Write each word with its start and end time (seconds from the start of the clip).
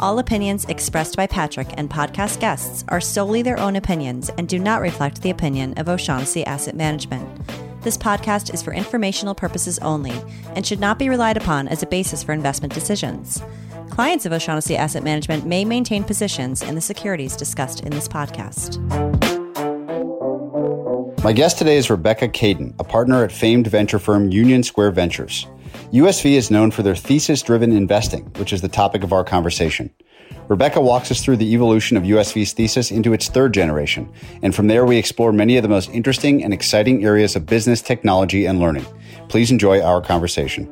All 0.00 0.20
opinions 0.20 0.64
expressed 0.66 1.16
by 1.16 1.26
Patrick 1.26 1.70
and 1.76 1.90
podcast 1.90 2.38
guests 2.38 2.84
are 2.86 3.00
solely 3.00 3.42
their 3.42 3.58
own 3.58 3.74
opinions 3.74 4.30
and 4.38 4.48
do 4.48 4.56
not 4.56 4.80
reflect 4.80 5.22
the 5.22 5.30
opinion 5.30 5.74
of 5.76 5.88
O'Shaughnessy 5.88 6.46
Asset 6.46 6.76
Management. 6.76 7.28
This 7.82 7.96
podcast 7.96 8.54
is 8.54 8.62
for 8.62 8.72
informational 8.72 9.34
purposes 9.34 9.76
only 9.80 10.14
and 10.54 10.64
should 10.64 10.78
not 10.78 11.00
be 11.00 11.08
relied 11.08 11.36
upon 11.36 11.66
as 11.66 11.82
a 11.82 11.86
basis 11.86 12.22
for 12.22 12.32
investment 12.32 12.72
decisions. 12.72 13.42
Clients 13.90 14.24
of 14.24 14.32
O'Shaughnessy 14.32 14.76
Asset 14.76 15.02
Management 15.02 15.46
may 15.46 15.64
maintain 15.64 16.04
positions 16.04 16.62
in 16.62 16.76
the 16.76 16.80
securities 16.80 17.36
discussed 17.36 17.80
in 17.80 17.90
this 17.90 18.06
podcast. 18.06 18.78
My 21.24 21.32
guest 21.32 21.58
today 21.58 21.76
is 21.76 21.90
Rebecca 21.90 22.28
Kaden, 22.28 22.72
a 22.78 22.84
partner 22.84 23.24
at 23.24 23.32
famed 23.32 23.66
venture 23.66 23.98
firm 23.98 24.30
Union 24.30 24.62
Square 24.62 24.92
Ventures. 24.92 25.48
USV 25.92 26.32
is 26.32 26.50
known 26.50 26.70
for 26.70 26.82
their 26.82 26.96
thesis 26.96 27.42
driven 27.42 27.72
investing, 27.72 28.24
which 28.36 28.52
is 28.52 28.60
the 28.60 28.68
topic 28.68 29.02
of 29.02 29.12
our 29.12 29.24
conversation. 29.24 29.90
Rebecca 30.48 30.80
walks 30.80 31.10
us 31.10 31.22
through 31.22 31.36
the 31.36 31.52
evolution 31.52 31.96
of 31.96 32.04
USV's 32.04 32.52
thesis 32.52 32.90
into 32.90 33.12
its 33.12 33.28
third 33.28 33.52
generation, 33.52 34.10
and 34.42 34.54
from 34.54 34.66
there 34.66 34.86
we 34.86 34.96
explore 34.96 35.32
many 35.32 35.56
of 35.56 35.62
the 35.62 35.68
most 35.68 35.90
interesting 35.90 36.42
and 36.42 36.54
exciting 36.54 37.04
areas 37.04 37.36
of 37.36 37.44
business, 37.44 37.82
technology, 37.82 38.46
and 38.46 38.58
learning. 38.58 38.86
Please 39.28 39.50
enjoy 39.50 39.82
our 39.82 40.00
conversation. 40.00 40.66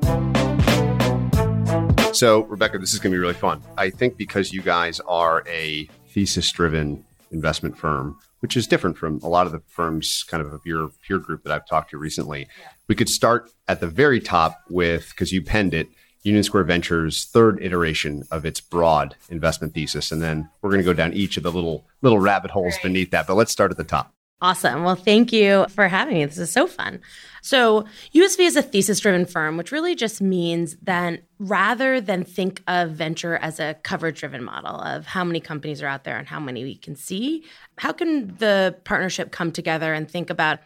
So, 2.15 2.45
Rebecca, 2.45 2.79
this 2.79 2.95
is 2.95 2.99
going 2.99 3.13
to 3.13 3.17
be 3.17 3.21
really 3.21 3.35
fun. 3.35 3.63
I 3.77 3.91
think 3.91 4.17
because 4.17 4.51
you 4.51 4.63
guys 4.63 5.01
are 5.01 5.45
a 5.47 5.87
thesis 6.09 6.51
driven 6.51 7.05
investment 7.37 7.77
firm, 7.79 8.19
which 8.41 8.57
is 8.57 8.67
different 8.67 8.97
from 8.97 9.21
a 9.23 9.29
lot 9.29 9.47
of 9.47 9.53
the 9.53 9.63
firms 9.69 10.25
kind 10.29 10.43
of 10.43 10.53
of 10.53 10.61
your 10.65 10.91
peer 11.07 11.19
group 11.19 11.43
that 11.45 11.53
I've 11.53 11.67
talked 11.67 11.91
to 11.91 11.99
recently. 11.99 12.49
We 12.89 12.95
could 12.95 13.09
start 13.09 13.51
at 13.69 13.81
the 13.81 13.87
very 13.87 14.21
top 14.21 14.53
with, 14.69 15.11
because 15.11 15.33
you 15.33 15.43
penned 15.43 15.75
it, 15.75 15.89
Union 16.23 16.43
Square 16.43 16.65
Ventures' 16.65 17.25
third 17.25 17.63
iteration 17.63 18.25
of 18.33 18.45
its 18.45 18.61
broad 18.61 19.15
investment 19.29 19.75
thesis. 19.75 20.11
And 20.11 20.21
then 20.21 20.49
we're 20.61 20.71
going 20.71 20.83
to 20.83 20.93
go 20.93 20.93
down 20.93 21.13
each 21.13 21.37
of 21.37 21.45
the 21.45 21.53
little 21.53 21.87
little 22.03 22.19
rabbit 22.19 22.51
holes 22.51 22.75
right. 22.75 22.83
beneath 22.83 23.11
that. 23.13 23.29
But 23.29 23.35
let's 23.37 23.53
start 23.53 23.71
at 23.71 23.77
the 23.77 23.85
top. 23.85 24.13
Awesome. 24.43 24.83
Well, 24.83 24.97
thank 24.97 25.33
you 25.33 25.67
for 25.71 25.89
having 25.89 26.15
me. 26.15 26.25
This 26.25 26.39
is 26.39 26.53
so 26.53 26.67
fun. 26.67 27.01
So, 27.47 27.85
USV 28.13 28.41
is 28.41 28.57
a 28.57 28.63
thesis 28.63 28.99
driven 28.99 29.25
firm, 29.25 29.57
which 29.57 29.71
really 29.71 29.95
just 29.95 30.21
means 30.21 30.75
that 30.83 31.23
rather 31.39 32.01
than 32.01 32.25
think 32.25 32.61
of 32.67 32.91
venture 32.91 33.37
as 33.37 33.61
a 33.61 33.75
coverage 33.85 34.19
driven 34.19 34.43
model 34.43 34.81
of 34.81 35.07
how 35.07 35.23
many 35.23 35.39
companies 35.39 35.81
are 35.81 35.87
out 35.87 36.03
there 36.03 36.17
and 36.17 36.27
how 36.27 36.41
many 36.41 36.65
we 36.65 36.75
can 36.75 36.97
see, 36.97 37.45
how 37.79 37.93
can 37.93 38.35
the 38.39 38.77
partnership 38.83 39.31
come 39.31 39.53
together 39.53 39.95
and 39.95 40.11
think 40.11 40.29
about 40.29 40.59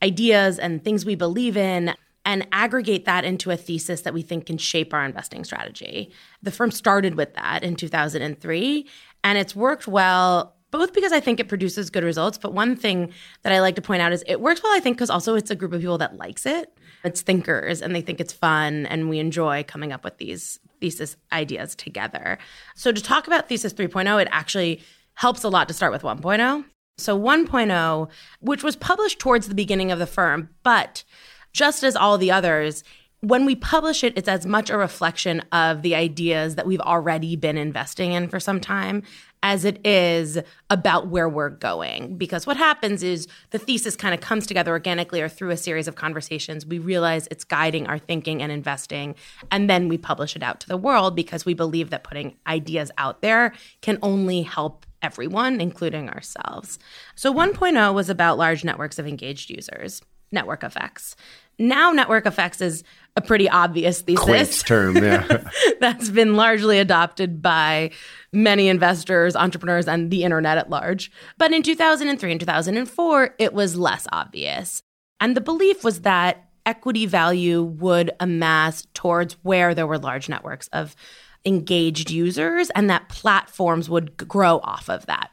ideas 0.00 0.60
and 0.60 0.84
things 0.84 1.04
we 1.04 1.16
believe 1.16 1.56
in 1.56 1.92
and 2.24 2.46
aggregate 2.52 3.04
that 3.04 3.24
into 3.24 3.50
a 3.50 3.56
thesis 3.56 4.02
that 4.02 4.14
we 4.14 4.22
think 4.22 4.46
can 4.46 4.58
shape 4.58 4.94
our 4.94 5.04
investing 5.04 5.42
strategy? 5.42 6.12
The 6.40 6.52
firm 6.52 6.70
started 6.70 7.16
with 7.16 7.34
that 7.34 7.64
in 7.64 7.74
2003, 7.74 8.86
and 9.24 9.38
it's 9.38 9.56
worked 9.56 9.88
well 9.88 10.54
both 10.72 10.92
because 10.92 11.12
I 11.12 11.20
think 11.20 11.38
it 11.38 11.48
produces 11.48 11.90
good 11.90 12.02
results, 12.02 12.38
but 12.38 12.52
one 12.52 12.74
thing 12.74 13.12
that 13.42 13.52
I 13.52 13.60
like 13.60 13.76
to 13.76 13.82
point 13.82 14.02
out 14.02 14.12
is 14.12 14.24
it 14.26 14.40
works 14.40 14.62
well, 14.62 14.74
I 14.74 14.80
think, 14.80 14.96
because 14.96 15.10
also 15.10 15.36
it's 15.36 15.50
a 15.50 15.54
group 15.54 15.72
of 15.72 15.80
people 15.80 15.98
that 15.98 16.16
likes 16.16 16.44
it. 16.46 16.76
It's 17.04 17.20
thinkers 17.20 17.80
and 17.80 17.94
they 17.94 18.00
think 18.00 18.20
it's 18.20 18.32
fun 18.32 18.86
and 18.86 19.08
we 19.08 19.20
enjoy 19.20 19.64
coming 19.64 19.92
up 19.92 20.02
with 20.02 20.18
these 20.18 20.58
thesis 20.80 21.16
ideas 21.30 21.76
together. 21.76 22.38
So 22.74 22.90
to 22.90 23.02
talk 23.02 23.28
about 23.28 23.48
thesis 23.48 23.72
3.0, 23.72 24.22
it 24.22 24.28
actually 24.32 24.82
helps 25.14 25.44
a 25.44 25.48
lot 25.48 25.68
to 25.68 25.74
start 25.74 25.92
with 25.92 26.02
1.0. 26.02 26.64
So 26.98 27.18
1.0, 27.18 28.10
which 28.40 28.64
was 28.64 28.76
published 28.76 29.18
towards 29.18 29.48
the 29.48 29.54
beginning 29.54 29.92
of 29.92 29.98
the 29.98 30.06
firm, 30.06 30.48
but 30.62 31.04
just 31.52 31.84
as 31.84 31.96
all 31.96 32.16
the 32.16 32.30
others, 32.30 32.82
when 33.20 33.44
we 33.44 33.54
publish 33.54 34.02
it, 34.02 34.14
it's 34.16 34.28
as 34.28 34.46
much 34.46 34.68
a 34.68 34.76
reflection 34.76 35.40
of 35.52 35.82
the 35.82 35.94
ideas 35.94 36.56
that 36.56 36.66
we've 36.66 36.80
already 36.80 37.36
been 37.36 37.56
investing 37.56 38.12
in 38.12 38.28
for 38.28 38.40
some 38.40 38.58
time 38.58 39.02
as 39.42 39.64
it 39.64 39.84
is 39.84 40.38
about 40.70 41.08
where 41.08 41.28
we're 41.28 41.50
going. 41.50 42.16
Because 42.16 42.46
what 42.46 42.56
happens 42.56 43.02
is 43.02 43.26
the 43.50 43.58
thesis 43.58 43.96
kind 43.96 44.14
of 44.14 44.20
comes 44.20 44.46
together 44.46 44.70
organically 44.70 45.20
or 45.20 45.28
through 45.28 45.50
a 45.50 45.56
series 45.56 45.88
of 45.88 45.96
conversations. 45.96 46.64
We 46.64 46.78
realize 46.78 47.28
it's 47.30 47.44
guiding 47.44 47.86
our 47.86 47.98
thinking 47.98 48.42
and 48.42 48.52
investing, 48.52 49.14
and 49.50 49.68
then 49.68 49.88
we 49.88 49.98
publish 49.98 50.36
it 50.36 50.42
out 50.42 50.60
to 50.60 50.68
the 50.68 50.76
world 50.76 51.16
because 51.16 51.44
we 51.44 51.54
believe 51.54 51.90
that 51.90 52.04
putting 52.04 52.36
ideas 52.46 52.90
out 52.98 53.22
there 53.22 53.52
can 53.80 53.98
only 54.02 54.42
help 54.42 54.86
everyone, 55.02 55.60
including 55.60 56.08
ourselves. 56.08 56.78
So 57.16 57.34
1.0 57.34 57.92
was 57.92 58.08
about 58.08 58.38
large 58.38 58.64
networks 58.64 58.98
of 58.98 59.06
engaged 59.06 59.50
users, 59.50 60.00
network 60.30 60.62
effects. 60.62 61.16
Now, 61.58 61.92
network 61.92 62.26
effects 62.26 62.60
is 62.60 62.82
a 63.16 63.20
pretty 63.20 63.48
obvious 63.48 64.00
thesis. 64.00 64.24
Quaint 64.24 64.62
term, 64.66 64.96
yeah. 64.96 65.44
that's 65.80 66.08
been 66.08 66.34
largely 66.34 66.78
adopted 66.78 67.42
by 67.42 67.90
many 68.32 68.68
investors, 68.68 69.36
entrepreneurs, 69.36 69.86
and 69.86 70.10
the 70.10 70.24
internet 70.24 70.58
at 70.58 70.70
large. 70.70 71.10
But 71.36 71.52
in 71.52 71.62
2003 71.62 72.30
and 72.30 72.40
2004, 72.40 73.34
it 73.38 73.52
was 73.52 73.76
less 73.76 74.06
obvious. 74.12 74.82
And 75.20 75.36
the 75.36 75.40
belief 75.40 75.84
was 75.84 76.00
that 76.00 76.48
equity 76.64 77.06
value 77.06 77.62
would 77.62 78.12
amass 78.20 78.86
towards 78.94 79.34
where 79.42 79.74
there 79.74 79.86
were 79.86 79.98
large 79.98 80.28
networks 80.28 80.68
of 80.68 80.96
engaged 81.44 82.10
users 82.10 82.70
and 82.70 82.88
that 82.88 83.08
platforms 83.08 83.90
would 83.90 84.16
grow 84.16 84.60
off 84.62 84.88
of 84.88 85.04
that. 85.06 85.31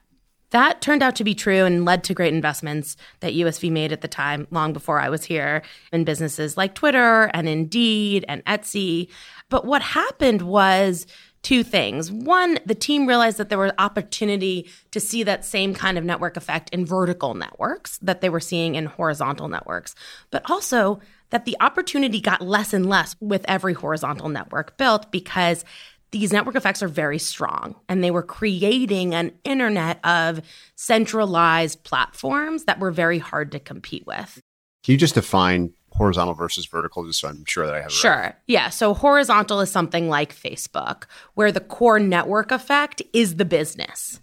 That 0.51 0.81
turned 0.81 1.03
out 1.03 1.15
to 1.17 1.23
be 1.23 1.35
true 1.35 1.65
and 1.65 1.85
led 1.85 2.03
to 2.05 2.13
great 2.13 2.33
investments 2.33 2.97
that 3.19 3.33
USV 3.33 3.71
made 3.71 3.91
at 3.91 4.01
the 4.01 4.07
time, 4.07 4.47
long 4.51 4.73
before 4.73 4.99
I 4.99 5.09
was 5.09 5.23
here, 5.23 5.61
in 5.91 6.03
businesses 6.03 6.57
like 6.57 6.75
Twitter 6.75 7.25
and 7.33 7.47
Indeed 7.47 8.25
and 8.27 8.43
Etsy. 8.45 9.09
But 9.49 9.65
what 9.65 9.81
happened 9.81 10.41
was 10.41 11.05
two 11.41 11.63
things. 11.63 12.11
One, 12.11 12.59
the 12.65 12.75
team 12.75 13.07
realized 13.07 13.37
that 13.37 13.49
there 13.49 13.57
was 13.57 13.71
opportunity 13.77 14.69
to 14.91 14.99
see 14.99 15.23
that 15.23 15.45
same 15.45 15.73
kind 15.73 15.97
of 15.97 16.03
network 16.03 16.35
effect 16.35 16.69
in 16.71 16.85
vertical 16.85 17.33
networks 17.33 17.97
that 17.99 18.21
they 18.21 18.29
were 18.29 18.39
seeing 18.39 18.75
in 18.75 18.85
horizontal 18.85 19.47
networks, 19.47 19.95
but 20.31 20.49
also 20.49 20.99
that 21.29 21.45
the 21.45 21.55
opportunity 21.61 22.19
got 22.19 22.41
less 22.41 22.73
and 22.73 22.89
less 22.89 23.15
with 23.19 23.45
every 23.47 23.73
horizontal 23.73 24.29
network 24.29 24.77
built 24.77 25.11
because 25.11 25.63
these 26.11 26.33
network 26.33 26.55
effects 26.55 26.81
are 26.81 26.87
very 26.87 27.19
strong 27.19 27.75
and 27.87 28.03
they 28.03 28.11
were 28.11 28.23
creating 28.23 29.13
an 29.13 29.31
internet 29.43 30.03
of 30.05 30.41
centralized 30.75 31.83
platforms 31.83 32.65
that 32.65 32.79
were 32.79 32.91
very 32.91 33.19
hard 33.19 33.51
to 33.51 33.59
compete 33.59 34.05
with. 34.07 34.41
Can 34.83 34.93
you 34.93 34.97
just 34.97 35.15
define 35.15 35.73
horizontal 35.91 36.33
versus 36.33 36.65
vertical 36.65 37.05
just 37.05 37.19
so 37.19 37.27
I'm 37.27 37.43
sure 37.45 37.65
that 37.65 37.75
I 37.75 37.81
have 37.81 37.91
Sure. 37.91 38.11
Right? 38.11 38.35
Yeah, 38.47 38.69
so 38.69 38.93
horizontal 38.93 39.59
is 39.59 39.71
something 39.71 40.07
like 40.07 40.33
Facebook 40.33 41.05
where 41.33 41.51
the 41.51 41.59
core 41.59 41.99
network 41.99 42.51
effect 42.51 43.01
is 43.13 43.35
the 43.35 43.45
business. 43.45 44.19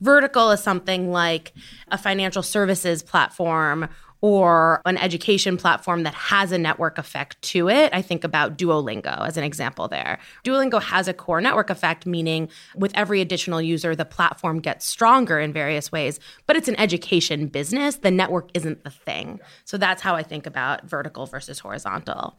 Vertical 0.00 0.50
is 0.50 0.62
something 0.62 1.10
like 1.10 1.52
a 1.88 1.98
financial 1.98 2.42
services 2.42 3.02
platform 3.02 3.88
or 4.20 4.82
an 4.84 4.96
education 4.98 5.56
platform 5.56 6.02
that 6.02 6.14
has 6.14 6.52
a 6.52 6.58
network 6.58 6.98
effect 6.98 7.40
to 7.42 7.68
it. 7.68 7.92
I 7.92 8.02
think 8.02 8.24
about 8.24 8.58
Duolingo 8.58 9.26
as 9.26 9.36
an 9.36 9.44
example 9.44 9.88
there. 9.88 10.18
Duolingo 10.44 10.82
has 10.82 11.08
a 11.08 11.14
core 11.14 11.40
network 11.40 11.70
effect, 11.70 12.06
meaning 12.06 12.48
with 12.76 12.92
every 12.94 13.20
additional 13.20 13.62
user, 13.62 13.96
the 13.96 14.04
platform 14.04 14.60
gets 14.60 14.86
stronger 14.86 15.40
in 15.40 15.52
various 15.52 15.90
ways, 15.90 16.20
but 16.46 16.56
it's 16.56 16.68
an 16.68 16.78
education 16.78 17.46
business. 17.46 17.96
The 17.96 18.10
network 18.10 18.50
isn't 18.54 18.84
the 18.84 18.90
thing. 18.90 19.40
So 19.64 19.78
that's 19.78 20.02
how 20.02 20.14
I 20.14 20.22
think 20.22 20.46
about 20.46 20.84
vertical 20.84 21.26
versus 21.26 21.58
horizontal. 21.58 22.38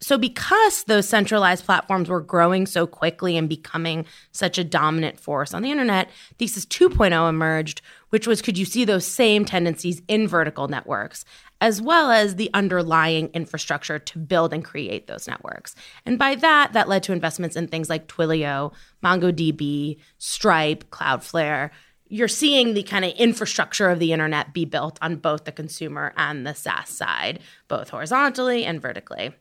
So, 0.00 0.18
because 0.18 0.84
those 0.84 1.08
centralized 1.08 1.64
platforms 1.64 2.10
were 2.10 2.20
growing 2.20 2.66
so 2.66 2.86
quickly 2.86 3.38
and 3.38 3.48
becoming 3.48 4.04
such 4.30 4.58
a 4.58 4.64
dominant 4.64 5.18
force 5.18 5.54
on 5.54 5.62
the 5.62 5.70
internet, 5.70 6.10
Thesis 6.38 6.66
2.0 6.66 7.28
emerged, 7.28 7.80
which 8.10 8.26
was 8.26 8.42
could 8.42 8.58
you 8.58 8.66
see 8.66 8.84
those 8.84 9.06
same 9.06 9.46
tendencies 9.46 10.02
in 10.06 10.28
vertical 10.28 10.68
networks, 10.68 11.24
as 11.62 11.80
well 11.80 12.10
as 12.10 12.36
the 12.36 12.50
underlying 12.52 13.28
infrastructure 13.28 13.98
to 13.98 14.18
build 14.18 14.52
and 14.52 14.62
create 14.62 15.06
those 15.06 15.26
networks. 15.26 15.74
And 16.04 16.18
by 16.18 16.34
that, 16.34 16.74
that 16.74 16.88
led 16.88 17.02
to 17.04 17.12
investments 17.12 17.56
in 17.56 17.66
things 17.66 17.88
like 17.88 18.06
Twilio, 18.06 18.74
MongoDB, 19.02 19.98
Stripe, 20.18 20.90
Cloudflare. 20.90 21.70
You're 22.08 22.28
seeing 22.28 22.74
the 22.74 22.82
kind 22.82 23.06
of 23.06 23.12
infrastructure 23.12 23.88
of 23.88 23.98
the 23.98 24.12
internet 24.12 24.52
be 24.52 24.66
built 24.66 24.98
on 25.00 25.16
both 25.16 25.44
the 25.44 25.52
consumer 25.52 26.12
and 26.18 26.46
the 26.46 26.54
SaaS 26.54 26.90
side, 26.90 27.40
both 27.66 27.88
horizontally 27.88 28.66
and 28.66 28.80
vertically. 28.80 29.32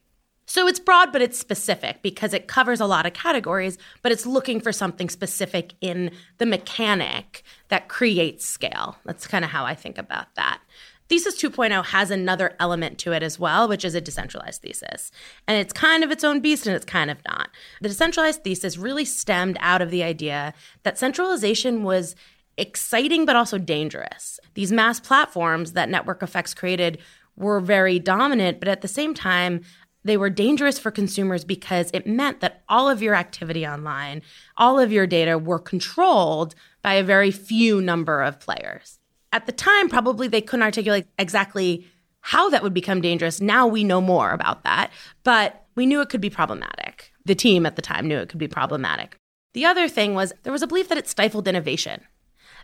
So 0.45 0.68
it's 0.68 0.80
broad, 0.80 1.12
but 1.12 1.21
it's 1.21 1.39
specific 1.39 2.01
because 2.01 2.33
it 2.33 2.47
covers 2.47 2.80
a 2.80 2.86
lot 2.86 3.06
of 3.06 3.13
categories, 3.13 3.77
but 4.01 4.12
it's 4.12 4.25
looking 4.25 4.59
for 4.59 4.71
something 4.71 5.09
specific 5.09 5.74
in 5.81 6.12
the 6.38 6.45
mechanic 6.45 7.44
that 7.69 7.88
creates 7.88 8.45
scale. 8.45 8.97
That's 9.06 9.27
kind 9.27 9.44
of 9.44 9.51
how 9.51 9.65
I 9.65 9.74
think 9.74 9.97
about 9.97 10.33
that. 10.36 10.59
Thesis 11.07 11.39
2.0 11.39 11.86
has 11.86 12.09
another 12.09 12.56
element 12.59 12.97
to 13.00 13.12
it 13.12 13.21
as 13.21 13.39
well, 13.39 13.68
which 13.68 13.86
is 13.86 13.94
a 13.94 14.01
decentralized 14.01 14.62
thesis. 14.62 15.12
And 15.47 15.59
it's 15.59 15.74
kind 15.74 16.03
of 16.03 16.09
its 16.09 16.24
own 16.24 16.39
beast 16.39 16.65
and 16.65 16.75
it's 16.75 16.86
kind 16.86 17.12
of 17.12 17.18
not. 17.27 17.50
The 17.81 17.89
decentralized 17.89 18.44
thesis 18.44 18.77
really 18.77 19.06
stemmed 19.06 19.57
out 19.59 19.83
of 19.83 19.91
the 19.91 20.03
idea 20.03 20.53
that 20.83 20.98
centralization 20.98 21.83
was 21.83 22.15
exciting 22.57 23.25
but 23.25 23.36
also 23.36 23.59
dangerous. 23.59 24.39
These 24.56 24.71
mass 24.71 25.00
platforms 25.00 25.74
that 25.74 25.89
network 25.89 26.24
effects 26.24 26.53
created 26.56 27.00
were 27.36 27.59
very 27.59 28.00
dominant, 28.00 28.59
but 28.59 28.69
at 28.69 28.81
the 28.81 28.88
same 28.88 29.13
time, 29.13 29.62
they 30.06 30.18
were 30.18 30.30
dangerous 30.30 30.80
for 30.80 30.92
consumers 30.92 31.44
because 31.44 31.90
it 31.92 32.07
meant 32.07 32.40
that 32.40 32.63
all 32.69 32.88
of 32.90 33.02
your 33.02 33.16
activity 33.16 33.68
online, 33.68 34.22
all 34.56 34.80
of 34.80 34.92
your 34.92 35.07
data 35.07 35.38
were 35.38 35.60
controlled 35.60 36.56
by 36.81 36.94
a 36.94 37.04
very 37.04 37.31
few 37.31 37.81
number 37.81 38.22
of 38.22 38.40
players. 38.40 39.00
At 39.34 39.48
the 39.48 39.52
time, 39.52 39.90
probably 39.90 40.28
they 40.28 40.42
couldn't 40.42 40.63
articulate 40.63 41.07
exactly 41.19 41.88
how 42.22 42.50
that 42.50 42.63
would 42.63 42.74
become 42.74 43.02
dangerous. 43.02 43.42
Now 43.42 43.68
we 43.68 43.84
know 43.84 44.00
more 44.00 44.31
about 44.31 44.63
that, 44.63 44.92
but 45.24 45.66
we 45.75 45.86
knew 45.86 46.02
it 46.02 46.10
could 46.10 46.22
be 46.22 46.30
problematic. 46.30 47.12
The 47.25 47.36
team 47.36 47.66
at 47.66 47.75
the 47.75 47.81
time 47.81 48.08
knew 48.08 48.19
it 48.19 48.30
could 48.30 48.40
be 48.40 48.48
problematic. 48.48 49.18
The 49.54 49.66
other 49.66 49.90
thing 49.90 50.13
was 50.13 50.34
there 50.44 50.54
was 50.54 50.62
a 50.62 50.68
belief 50.68 50.88
that 50.90 50.98
it 50.98 51.08
stifled 51.08 51.48
innovation 51.48 52.01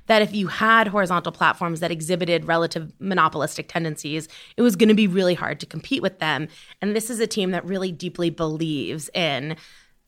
that 0.07 0.21
if 0.21 0.33
you 0.33 0.47
had 0.47 0.87
horizontal 0.87 1.31
platforms 1.31 1.79
that 1.79 1.91
exhibited 1.91 2.45
relative 2.45 2.91
monopolistic 2.99 3.67
tendencies, 3.67 4.27
it 4.57 4.61
was 4.61 4.75
going 4.75 4.89
to 4.89 4.95
be 4.95 5.07
really 5.07 5.35
hard 5.35 5.59
to 5.59 5.65
compete 5.65 6.01
with 6.01 6.19
them. 6.19 6.47
And 6.81 6.95
this 6.95 7.09
is 7.09 7.19
a 7.19 7.27
team 7.27 7.51
that 7.51 7.65
really 7.65 7.91
deeply 7.91 8.29
believes 8.29 9.09
in 9.13 9.55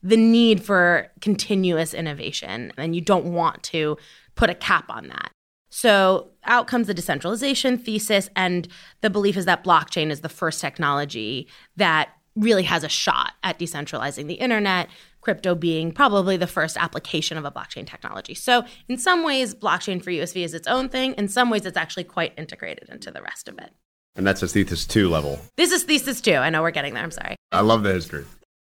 the 0.02 0.18
need 0.18 0.62
for 0.62 1.08
continuous 1.22 1.94
innovation, 1.94 2.74
and 2.78 2.94
you 2.94 3.02
don't 3.02 3.26
want 3.26 3.64
to 3.64 3.98
put 4.36 4.50
a 4.50 4.56
cap 4.56 4.86
on 4.90 5.08
that. 5.08 5.32
So, 5.70 6.30
out 6.44 6.68
comes 6.68 6.88
the 6.88 6.94
decentralization 6.94 7.78
thesis, 7.78 8.30
and 8.36 8.68
the 9.02 9.10
belief 9.10 9.38
is 9.38 9.46
that 9.46 9.64
blockchain 9.64 10.12
is 10.12 10.22
the 10.22 10.30
first 10.30 10.62
technology 10.62 11.48
that 11.78 12.10
really 12.36 12.64
has 12.64 12.84
a 12.84 12.90
shot 12.90 13.34
at 13.44 13.60
decentralizing 13.60 14.28
the 14.28 14.36
internet, 14.36 14.90
crypto 15.24 15.56
being 15.56 15.92
probably 15.92 16.38
the 16.38 16.48
first 16.48 16.78
application 16.78 17.38
of 17.38 17.46
a 17.46 17.52
blockchain 17.52 17.88
technology. 17.88 18.34
So, 18.34 18.66
in 18.88 18.98
some 18.98 19.24
ways, 19.24 19.56
blockchain 19.56 20.04
for 20.04 20.12
USV 20.12 20.44
is 20.44 20.54
its 20.54 20.68
own 20.68 20.90
thing. 20.90 21.14
In 21.14 21.28
some 21.28 21.50
ways, 21.50 21.66
it's 21.66 21.78
actually 21.78 22.04
quite 22.04 22.34
integrated 22.38 22.90
into 22.90 23.10
the 23.10 23.22
rest 23.22 23.48
of 23.48 23.58
it. 23.58 23.72
And 24.16 24.28
that's 24.28 24.44
a 24.44 24.48
thesis 24.48 24.86
two 24.86 25.10
level. 25.10 25.40
This 25.58 25.72
is 25.72 25.84
thesis 25.84 26.22
two. 26.22 26.36
I 26.36 26.50
know 26.50 26.62
we're 26.62 26.72
getting 26.72 26.94
there. 26.94 27.04
I'm 27.04 27.12
sorry. 27.12 27.36
I 27.52 27.62
love 27.62 27.84
the 27.84 27.94
history. 27.94 28.26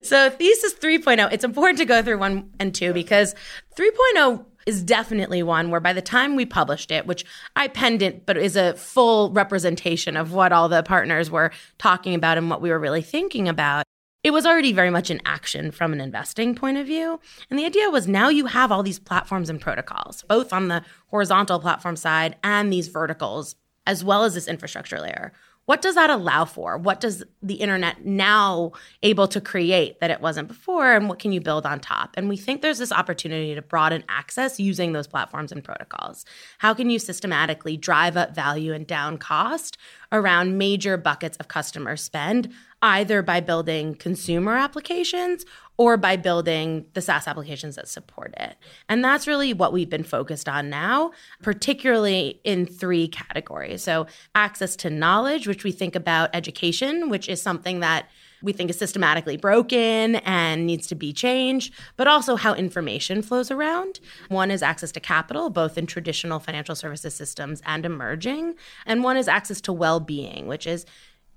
So, 0.02 0.30
thesis 0.30 0.74
3.0, 0.76 1.34
it's 1.34 1.44
important 1.44 1.78
to 1.80 1.86
go 1.86 2.02
through 2.02 2.20
one 2.20 2.52
and 2.58 2.74
two 2.74 2.94
because 2.94 3.36
3.0 3.76 4.46
is 4.66 4.82
definitely 4.82 5.44
one 5.44 5.72
where 5.72 5.82
by 5.82 5.92
the 5.92 6.02
time 6.02 6.36
we 6.36 6.46
published 6.46 6.92
it, 6.92 7.06
which 7.06 7.26
I 7.56 7.68
penned 7.68 8.02
it, 8.02 8.26
but 8.26 8.38
is 8.38 8.56
a 8.56 8.76
full 8.76 9.32
representation 9.32 10.16
of 10.16 10.32
what 10.32 10.54
all 10.54 10.70
the 10.70 10.84
partners 10.84 11.30
were 11.30 11.52
talking 11.80 12.14
about 12.14 12.38
and 12.38 12.50
what 12.50 12.62
we 12.62 12.70
were 12.70 12.80
really 12.80 13.02
thinking 13.02 13.50
about, 13.50 13.84
it 14.24 14.32
was 14.32 14.46
already 14.46 14.74
very 14.74 14.90
much 14.90 15.10
in 15.10 15.22
action 15.26 15.72
from 15.72 15.94
an 15.94 16.02
investing 16.02 16.54
point 16.56 16.78
of 16.78 16.86
view. 16.86 17.20
And 17.50 17.58
the 17.58 17.66
idea 17.66 17.90
was 17.90 18.08
now 18.08 18.30
you 18.30 18.48
have 18.48 18.72
all 18.72 18.84
these 18.84 19.00
platforms 19.00 19.50
and 19.50 19.62
protocols, 19.62 20.24
both 20.28 20.52
on 20.52 20.68
the 20.68 20.84
horizontal 21.08 21.60
platform 21.60 21.96
side 21.96 22.36
and 22.44 22.72
these 22.72 22.90
verticals, 22.90 23.56
as 23.88 24.04
well 24.04 24.24
as 24.24 24.34
this 24.34 24.48
infrastructure 24.48 25.00
layer. 25.00 25.32
What 25.70 25.84
does 25.84 25.94
that 25.94 26.10
allow 26.10 26.46
for? 26.46 26.80
What 26.80 27.00
does 27.00 27.24
the 27.44 27.54
internet 27.54 28.04
now 28.04 28.72
able 29.04 29.28
to 29.28 29.40
create 29.40 30.00
that 30.00 30.10
it 30.10 30.20
wasn't 30.20 30.48
before? 30.48 30.94
And 30.94 31.08
what 31.08 31.20
can 31.20 31.32
you 31.32 31.40
build 31.40 31.68
on 31.68 31.80
top? 31.80 32.16
And 32.18 32.28
we 32.28 32.38
think 32.38 32.64
there's 32.64 32.80
this 32.80 32.92
opportunity 32.92 33.54
to 33.54 33.62
broaden 33.62 34.04
access 34.10 34.60
using 34.60 34.94
those 34.94 35.06
platforms 35.06 35.52
and 35.52 35.64
protocols. 35.64 36.26
How 36.58 36.74
can 36.74 36.90
you 36.90 36.98
systematically 36.98 37.78
drive 37.78 38.18
up 38.18 38.34
value 38.34 38.74
and 38.74 38.88
down 38.88 39.20
cost 39.20 39.78
around 40.12 40.58
major 40.58 40.98
buckets 40.98 41.38
of 41.38 41.48
customer 41.48 41.96
spend, 41.96 42.52
either 42.82 43.22
by 43.22 43.40
building 43.40 43.96
consumer 43.96 44.56
applications 44.56 45.46
or 45.78 45.96
by 45.96 46.18
building 46.18 46.86
the 46.94 47.02
SaaS 47.02 47.28
applications 47.28 47.76
that 47.76 47.88
support 47.88 48.34
it. 48.38 48.58
And 48.90 49.04
that's 49.04 49.28
really 49.28 49.54
what 49.54 49.72
we've 49.72 49.90
been 49.90 50.04
focused 50.04 50.50
on 50.50 50.70
now, 50.70 51.12
particularly 51.42 52.42
in 52.44 52.66
three 52.66 53.08
categories. 53.08 53.82
So, 53.82 54.08
access 54.36 54.76
to 54.78 54.90
knowledge, 54.90 55.48
which 55.48 55.64
we 55.64 55.72
think 55.72 55.96
about 55.96 56.32
education, 56.34 57.10
which 57.10 57.30
is 57.30 57.42
something 57.42 57.80
that 57.80 58.10
we 58.42 58.54
think 58.54 58.70
is 58.70 58.78
systematically 58.78 59.38
broken 59.38 60.16
and 60.18 60.66
needs 60.66 60.88
to 60.88 60.96
be 60.96 61.14
changed, 61.14 61.74
but 61.98 62.08
also 62.08 62.36
how 62.36 62.54
information 62.54 63.22
flows 63.22 63.52
around. 63.52 64.00
One 64.30 64.52
is 64.52 64.64
access 64.64 64.92
to 64.94 65.00
capital, 65.00 65.50
both 65.50 65.78
in 65.78 65.86
traditional 65.86 66.40
financial 66.40 66.76
services 66.76 67.16
systems 67.16 67.62
and 67.66 67.86
emerging. 67.86 68.56
And 68.86 69.04
one 69.04 69.18
is 69.18 69.28
access 69.28 69.62
to 69.62 69.74
well 69.74 70.00
being, 70.00 70.48
which 70.48 70.68
is 70.68 70.86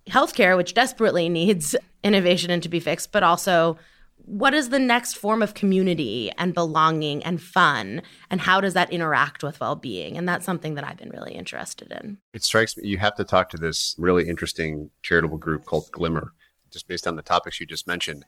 healthcare, 0.08 0.56
which 0.56 0.74
desperately 0.74 1.28
needs 1.28 1.76
innovation 2.04 2.50
and 2.50 2.62
to 2.62 2.68
be 2.68 2.80
fixed, 2.80 3.12
but 3.12 3.22
also 3.22 3.78
what 4.24 4.54
is 4.54 4.68
the 4.68 4.78
next 4.78 5.14
form 5.14 5.42
of 5.42 5.54
community 5.54 6.30
and 6.38 6.54
belonging 6.54 7.22
and 7.24 7.42
fun 7.42 8.02
and 8.30 8.40
how 8.40 8.60
does 8.60 8.74
that 8.74 8.92
interact 8.92 9.42
with 9.42 9.58
well-being 9.60 10.16
and 10.16 10.28
that's 10.28 10.46
something 10.46 10.74
that 10.74 10.84
i've 10.84 10.96
been 10.96 11.10
really 11.10 11.32
interested 11.32 11.90
in 11.90 12.18
it 12.32 12.42
strikes 12.42 12.76
me 12.76 12.86
you 12.86 12.98
have 12.98 13.14
to 13.14 13.24
talk 13.24 13.48
to 13.48 13.56
this 13.56 13.94
really 13.98 14.28
interesting 14.28 14.90
charitable 15.02 15.38
group 15.38 15.64
called 15.64 15.90
glimmer 15.90 16.32
just 16.72 16.88
based 16.88 17.06
on 17.06 17.16
the 17.16 17.22
topics 17.22 17.60
you 17.60 17.66
just 17.66 17.86
mentioned 17.86 18.24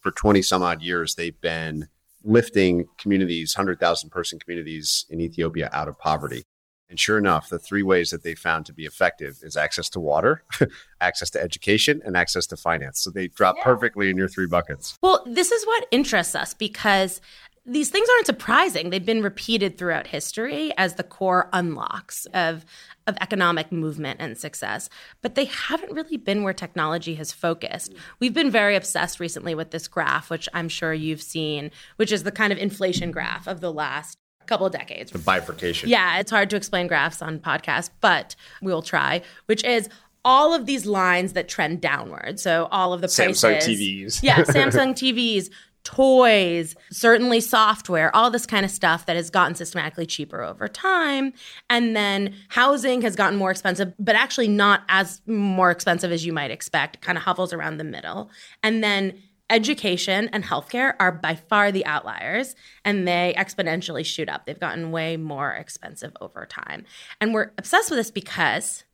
for 0.00 0.10
20 0.10 0.42
some 0.42 0.62
odd 0.62 0.82
years 0.82 1.14
they've 1.14 1.40
been 1.40 1.88
lifting 2.24 2.86
communities 2.98 3.54
100000 3.56 4.10
person 4.10 4.38
communities 4.38 5.06
in 5.10 5.20
ethiopia 5.20 5.68
out 5.72 5.88
of 5.88 5.98
poverty 5.98 6.44
and 6.90 6.98
sure 6.98 7.18
enough, 7.18 7.50
the 7.50 7.58
three 7.58 7.82
ways 7.82 8.10
that 8.10 8.22
they 8.22 8.34
found 8.34 8.64
to 8.66 8.72
be 8.72 8.86
effective 8.86 9.40
is 9.42 9.56
access 9.56 9.90
to 9.90 10.00
water, 10.00 10.42
access 11.00 11.28
to 11.30 11.42
education, 11.42 12.00
and 12.04 12.16
access 12.16 12.46
to 12.46 12.56
finance. 12.56 13.00
So 13.00 13.10
they 13.10 13.28
drop 13.28 13.56
yeah. 13.58 13.64
perfectly 13.64 14.08
in 14.08 14.16
your 14.16 14.28
three 14.28 14.46
buckets. 14.46 14.96
Well, 15.02 15.22
this 15.26 15.52
is 15.52 15.66
what 15.66 15.86
interests 15.90 16.34
us 16.34 16.54
because 16.54 17.20
these 17.68 17.90
things 17.90 18.08
aren't 18.14 18.26
surprising. 18.26 18.90
They've 18.90 19.04
been 19.04 19.22
repeated 19.22 19.76
throughout 19.76 20.06
history 20.06 20.72
as 20.78 20.94
the 20.94 21.02
core 21.02 21.50
unlocks 21.52 22.26
of, 22.32 22.64
of 23.06 23.16
economic 23.20 23.70
movement 23.70 24.20
and 24.20 24.38
success, 24.38 24.88
but 25.20 25.34
they 25.34 25.44
haven't 25.44 25.92
really 25.92 26.16
been 26.16 26.42
where 26.42 26.54
technology 26.54 27.14
has 27.16 27.30
focused. 27.30 27.94
We've 28.20 28.32
been 28.32 28.50
very 28.50 28.74
obsessed 28.74 29.20
recently 29.20 29.54
with 29.54 29.70
this 29.70 29.86
graph, 29.86 30.30
which 30.30 30.48
I'm 30.54 30.68
sure 30.68 30.94
you've 30.94 31.22
seen, 31.22 31.70
which 31.96 32.10
is 32.10 32.22
the 32.22 32.32
kind 32.32 32.52
of 32.52 32.58
inflation 32.58 33.10
graph 33.10 33.46
of 33.46 33.60
the 33.60 33.72
last 33.72 34.18
couple 34.46 34.66
of 34.66 34.72
decades. 34.72 35.12
The 35.12 35.18
bifurcation. 35.18 35.90
Yeah, 35.90 36.18
it's 36.18 36.30
hard 36.30 36.48
to 36.50 36.56
explain 36.56 36.86
graphs 36.86 37.20
on 37.20 37.38
podcasts, 37.38 37.90
but 38.00 38.34
we'll 38.62 38.82
try, 38.82 39.20
which 39.44 39.62
is 39.62 39.90
all 40.24 40.52
of 40.54 40.66
these 40.66 40.84
lines 40.84 41.34
that 41.34 41.48
trend 41.48 41.80
downward. 41.80 42.40
So 42.40 42.68
all 42.70 42.92
of 42.92 43.00
the 43.00 43.08
prices. 43.08 43.42
Samsung 43.42 43.56
TVs. 43.58 44.22
yeah, 44.22 44.42
Samsung 44.42 44.92
TVs, 44.92 45.50
toys, 45.88 46.76
certainly 46.92 47.40
software, 47.40 48.14
all 48.14 48.30
this 48.30 48.44
kind 48.44 48.62
of 48.62 48.70
stuff 48.70 49.06
that 49.06 49.16
has 49.16 49.30
gotten 49.30 49.54
systematically 49.54 50.04
cheaper 50.04 50.42
over 50.42 50.68
time. 50.68 51.32
And 51.70 51.96
then 51.96 52.34
housing 52.48 53.00
has 53.00 53.16
gotten 53.16 53.38
more 53.38 53.50
expensive, 53.50 53.94
but 53.98 54.14
actually 54.14 54.48
not 54.48 54.82
as 54.90 55.22
more 55.26 55.70
expensive 55.70 56.12
as 56.12 56.26
you 56.26 56.32
might 56.34 56.50
expect. 56.50 57.00
Kind 57.00 57.16
of 57.16 57.24
hovels 57.24 57.54
around 57.54 57.78
the 57.78 57.84
middle. 57.84 58.30
And 58.62 58.84
then 58.84 59.14
education 59.48 60.28
and 60.30 60.44
healthcare 60.44 60.92
are 61.00 61.10
by 61.10 61.34
far 61.34 61.72
the 61.72 61.86
outliers 61.86 62.54
and 62.84 63.08
they 63.08 63.34
exponentially 63.38 64.04
shoot 64.04 64.28
up. 64.28 64.44
They've 64.44 64.60
gotten 64.60 64.90
way 64.92 65.16
more 65.16 65.54
expensive 65.54 66.14
over 66.20 66.44
time. 66.44 66.84
And 67.18 67.32
we're 67.32 67.52
obsessed 67.56 67.88
with 67.88 67.98
this 67.98 68.10
because 68.10 68.84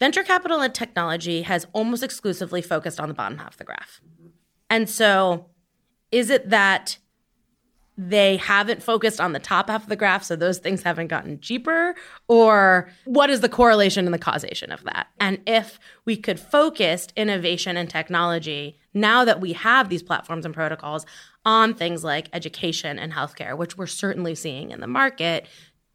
venture 0.00 0.24
capital 0.24 0.60
and 0.60 0.74
technology 0.74 1.42
has 1.42 1.68
almost 1.72 2.02
exclusively 2.02 2.60
focused 2.60 2.98
on 2.98 3.06
the 3.06 3.14
bottom 3.14 3.38
half 3.38 3.52
of 3.52 3.58
the 3.58 3.64
graph. 3.64 4.00
And 4.68 4.90
so 4.90 5.46
is 6.14 6.30
it 6.30 6.50
that 6.50 6.96
they 7.98 8.36
haven't 8.36 8.82
focused 8.82 9.20
on 9.20 9.32
the 9.32 9.38
top 9.40 9.68
half 9.68 9.82
of 9.82 9.88
the 9.88 9.96
graph, 9.96 10.22
so 10.22 10.36
those 10.36 10.58
things 10.58 10.84
haven't 10.84 11.08
gotten 11.08 11.40
cheaper? 11.40 11.96
Or 12.28 12.88
what 13.04 13.30
is 13.30 13.40
the 13.40 13.48
correlation 13.48 14.04
and 14.06 14.14
the 14.14 14.18
causation 14.18 14.70
of 14.70 14.84
that? 14.84 15.08
And 15.18 15.40
if 15.44 15.80
we 16.04 16.16
could 16.16 16.38
focus 16.38 17.08
innovation 17.16 17.76
and 17.76 17.90
technology 17.90 18.78
now 18.94 19.24
that 19.24 19.40
we 19.40 19.54
have 19.54 19.88
these 19.88 20.04
platforms 20.04 20.44
and 20.44 20.54
protocols 20.54 21.04
on 21.44 21.74
things 21.74 22.04
like 22.04 22.28
education 22.32 22.96
and 22.96 23.12
healthcare, 23.12 23.56
which 23.56 23.76
we're 23.76 23.86
certainly 23.86 24.36
seeing 24.36 24.70
in 24.70 24.80
the 24.80 24.86
market, 24.86 25.46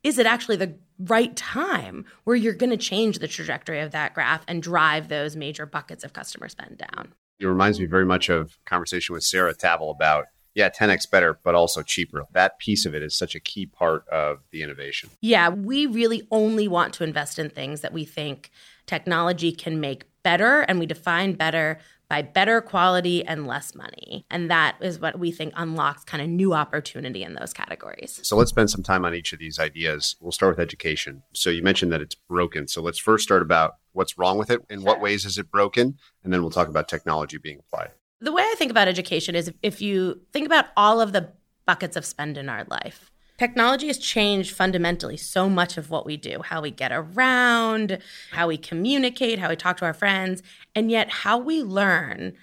is 0.03 0.17
it 0.17 0.25
actually 0.25 0.57
the 0.57 0.75
right 0.99 1.33
time 1.37 2.03
where 2.25 2.35
you're 2.35 2.53
going 2.53 2.69
to 2.69 2.77
change 2.77 3.19
the 3.19 3.27
trajectory 3.27 3.79
of 3.79 3.91
that 3.91 4.13
graph 4.13 4.43
and 4.49 4.61
drive 4.61 5.07
those 5.07 5.37
major 5.37 5.65
buckets 5.65 6.03
of 6.03 6.11
customer 6.11 6.49
spend 6.49 6.77
down? 6.77 7.13
It 7.39 7.45
reminds 7.45 7.79
me 7.79 7.85
very 7.85 8.05
much 8.05 8.29
of 8.29 8.57
conversation 8.65 9.13
with 9.13 9.23
Sarah 9.23 9.53
Tavel 9.53 9.91
about 9.91 10.25
yeah, 10.55 10.69
10x 10.69 11.09
better, 11.09 11.39
but 11.43 11.55
also 11.55 11.81
cheaper. 11.81 12.25
That 12.33 12.59
piece 12.59 12.85
of 12.85 12.93
it 12.93 13.03
is 13.03 13.15
such 13.15 13.35
a 13.35 13.39
key 13.39 13.65
part 13.65 14.07
of 14.09 14.39
the 14.51 14.61
innovation. 14.61 15.09
Yeah, 15.21 15.49
we 15.49 15.85
really 15.85 16.27
only 16.31 16.67
want 16.67 16.93
to 16.95 17.03
invest 17.03 17.39
in 17.39 17.49
things 17.49 17.81
that 17.81 17.93
we 17.93 18.03
think 18.03 18.49
technology 18.85 19.51
can 19.51 19.79
make 19.79 20.03
better, 20.23 20.61
and 20.61 20.79
we 20.79 20.85
define 20.85 21.33
better 21.33 21.79
by 22.09 22.23
better 22.23 22.59
quality 22.59 23.23
and 23.23 23.45
less 23.45 23.75
money. 23.75 24.25
And 24.31 24.49
that 24.49 24.75
is 24.81 24.99
what 24.99 25.19
we 25.19 25.31
think 25.31 25.53
unlocks 25.55 26.03
kind 26.03 26.23
of 26.23 26.27
new 26.27 26.53
opportunity 26.53 27.23
in 27.23 27.35
those 27.35 27.53
categories. 27.53 28.19
So 28.23 28.35
let's 28.35 28.49
spend 28.49 28.71
some 28.71 28.81
time 28.81 29.05
on 29.05 29.13
each 29.13 29.31
of 29.31 29.37
these 29.37 29.59
ideas. 29.59 30.15
We'll 30.19 30.31
start 30.31 30.57
with 30.57 30.59
education. 30.59 31.21
So 31.33 31.51
you 31.51 31.61
mentioned 31.61 31.91
that 31.91 32.01
it's 32.01 32.15
broken. 32.15 32.67
So 32.67 32.81
let's 32.81 32.97
first 32.97 33.23
start 33.23 33.43
about 33.43 33.75
what's 33.93 34.17
wrong 34.17 34.37
with 34.37 34.49
it, 34.49 34.61
in 34.69 34.83
what 34.83 35.01
ways 35.01 35.25
is 35.25 35.37
it 35.37 35.51
broken, 35.51 35.97
and 36.23 36.33
then 36.33 36.41
we'll 36.41 36.51
talk 36.51 36.67
about 36.67 36.87
technology 36.87 37.37
being 37.37 37.59
applied. 37.59 37.91
The 38.21 38.31
way 38.31 38.43
I 38.43 38.55
think 38.57 38.71
about 38.71 38.87
education 38.87 39.35
is 39.35 39.51
if 39.61 39.81
you 39.81 40.21
think 40.33 40.45
about 40.45 40.65
all 40.75 40.99
of 40.99 41.13
the 41.13 41.31
buckets 41.65 41.95
of 41.95 42.05
spend 42.05 42.37
in 42.37 42.49
our 42.49 42.65
life, 42.65 43.11
technology 43.37 43.87
has 43.87 43.97
changed 43.97 44.53
fundamentally 44.53 45.15
so 45.15 45.47
much 45.49 45.77
of 45.77 45.89
what 45.89 46.05
we 46.05 46.17
do 46.17 46.41
how 46.43 46.61
we 46.61 46.71
get 46.71 46.91
around, 46.91 47.99
how 48.31 48.47
we 48.47 48.57
communicate, 48.57 49.39
how 49.39 49.49
we 49.49 49.55
talk 49.55 49.77
to 49.77 49.85
our 49.85 49.93
friends, 49.93 50.43
and 50.75 50.91
yet 50.91 51.09
how 51.09 51.37
we 51.37 51.63
learn 51.63 52.33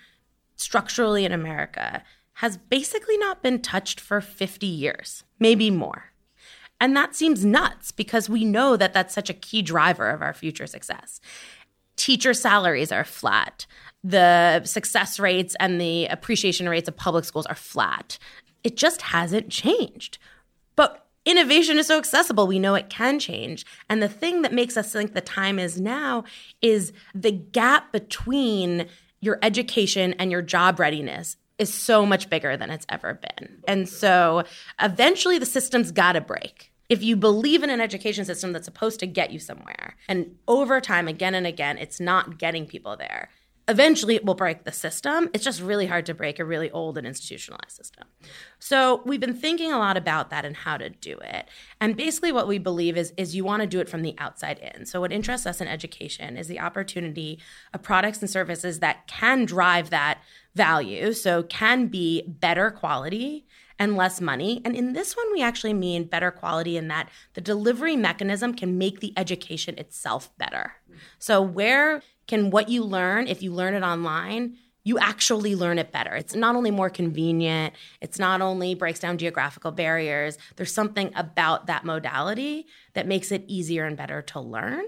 structurally 0.57 1.25
in 1.25 1.33
America 1.33 2.03
has 2.35 2.57
basically 2.57 3.17
not 3.19 3.43
been 3.43 3.61
touched 3.61 4.01
for 4.01 4.21
50 4.21 4.67
years, 4.67 5.25
maybe 5.39 5.71
more. 5.71 6.13
And 6.81 6.97
that 6.97 7.15
seems 7.15 7.45
nuts 7.45 7.91
because 7.91 8.29
we 8.29 8.45
know 8.45 8.77
that 8.77 8.93
that's 8.93 9.15
such 9.15 9.31
a 9.31 9.35
key 9.35 9.63
driver 9.63 10.11
of 10.11 10.23
our 10.23 10.35
future 10.35 10.67
success. 10.67 11.21
Teacher 11.97 12.35
salaries 12.35 12.93
are 12.93 13.05
flat. 13.05 13.67
The 14.05 14.63
success 14.65 15.19
rates 15.19 15.57
and 15.59 15.81
the 15.81 16.07
appreciation 16.07 16.69
rates 16.69 16.89
of 16.89 16.97
public 16.97 17.25
schools 17.25 17.47
are 17.47 17.55
flat. 17.55 18.19
It 18.63 18.77
just 18.77 19.01
hasn't 19.01 19.49
changed. 19.49 20.19
But 20.77 21.07
innovation 21.25 21.79
is 21.79 21.87
so 21.87 21.97
accessible. 21.97 22.47
We 22.47 22.59
know 22.59 22.75
it 22.75 22.91
can 22.91 23.19
change. 23.19 23.65
And 23.89 24.03
the 24.03 24.09
thing 24.09 24.43
that 24.43 24.53
makes 24.53 24.77
us 24.77 24.93
think 24.93 25.15
the 25.15 25.21
time 25.23 25.59
is 25.59 25.81
now 25.81 26.25
is 26.61 26.93
the 27.15 27.33
gap 27.33 27.93
between 27.93 28.87
your 29.21 29.39
education 29.43 30.15
and 30.19 30.31
your 30.31 30.43
job 30.43 30.79
readiness 30.79 31.37
is 31.59 31.73
so 31.73 32.05
much 32.05 32.29
bigger 32.29 32.57
than 32.57 32.71
it's 32.71 32.87
ever 32.89 33.15
been. 33.15 33.63
And 33.67 33.89
so 33.89 34.45
eventually 34.81 35.39
the 35.39 35.47
system's 35.47 35.91
got 35.91 36.13
to 36.13 36.21
break. 36.21 36.71
If 36.89 37.03
you 37.03 37.17
believe 37.17 37.63
in 37.63 37.71
an 37.71 37.81
education 37.81 38.25
system 38.25 38.53
that's 38.53 38.65
supposed 38.65 39.01
to 39.01 39.07
get 39.07 39.33
you 39.33 39.41
somewhere, 39.41 39.97
and 40.09 40.37
over 40.47 40.81
time, 40.81 41.09
again 41.09 41.35
and 41.35 41.47
again, 41.47 41.79
it's 41.79 41.99
not 41.99 42.39
getting 42.39 42.67
people 42.67 42.97
there, 42.97 43.31
eventually 43.69 44.15
it 44.15 44.25
will 44.25 44.35
break 44.35 44.65
the 44.65 44.73
system. 44.73 45.29
It's 45.33 45.45
just 45.45 45.61
really 45.61 45.87
hard 45.87 46.07
to 46.07 46.15
break 46.15 46.39
a 46.39 46.45
really 46.45 46.71
old 46.71 46.97
and 46.97 47.07
institutionalized 47.07 47.73
system. 47.73 48.05
So 48.59 49.03
we've 49.05 49.21
been 49.21 49.35
thinking 49.35 49.73
a 49.73 49.79
lot 49.79 49.97
about 49.97 50.31
that 50.31 50.45
and 50.45 50.57
how 50.57 50.77
to 50.77 50.89
do 50.89 51.19
it. 51.19 51.49
And 51.81 51.97
basically 51.97 52.33
what 52.33 52.47
we 52.47 52.59
believe 52.59 52.97
is 52.97 53.13
is 53.17 53.35
you 53.35 53.45
want 53.45 53.63
to 53.63 53.67
do 53.67 53.81
it 53.81 53.89
from 53.89 54.03
the 54.03 54.15
outside 54.19 54.59
in. 54.59 54.87
So 54.87 55.01
what 55.01 55.13
interests 55.13 55.47
us 55.47 55.61
in 55.61 55.67
education 55.67 56.37
is 56.37 56.47
the 56.47 56.61
opportunity 56.61 57.41
of 57.75 57.83
products 57.83 58.21
and 58.21 58.31
services 58.31 58.79
that 58.79 59.07
can 59.09 59.45
drive 59.45 59.91
that 59.91 60.19
value, 60.55 61.13
so 61.13 61.43
can 61.43 61.87
be 61.89 62.23
better 62.27 62.71
quality 62.71 63.47
and 63.79 63.97
less 63.97 64.21
money. 64.21 64.63
And 64.65 64.75
in 64.75 64.93
this 64.93 65.17
one, 65.17 65.27
we 65.33 65.43
actually 65.43 65.75
mean 65.75 66.05
better 66.05 66.31
quality 66.31 66.77
in 66.77 66.89
that 66.89 67.09
the 67.35 67.41
delivery 67.41 67.97
mechanism 67.97 68.55
can 68.55 68.79
make 68.79 69.01
the 69.01 69.13
education 69.17 69.79
itself 69.79 70.37
better. 70.39 70.75
So, 71.19 71.43
where 71.43 72.03
can 72.27 72.51
what 72.51 72.69
you 72.69 72.83
learn, 72.83 73.27
if 73.29 73.43
you 73.43 73.53
learn 73.53 73.75
it 73.75 73.83
online, 73.83 74.57
you 74.87 74.99
actually 75.01 75.57
learn 75.57 75.81
it 75.81 75.91
better. 75.91 76.15
It's 76.15 76.37
not 76.37 76.55
only 76.55 76.71
more 76.71 76.89
convenient, 76.89 77.75
it's 78.01 78.21
not 78.21 78.41
only 78.41 78.75
breaks 78.77 79.01
down 79.01 79.19
geographical 79.19 79.73
barriers, 79.73 80.39
there's 80.55 80.73
something 80.73 81.11
about 81.17 81.67
that 81.67 81.85
modality 81.85 82.67
that 82.95 83.07
makes 83.07 83.33
it 83.33 83.45
easier 83.49 83.85
and 83.85 83.97
better 83.97 84.23
to 84.23 84.41
learn. 84.41 84.85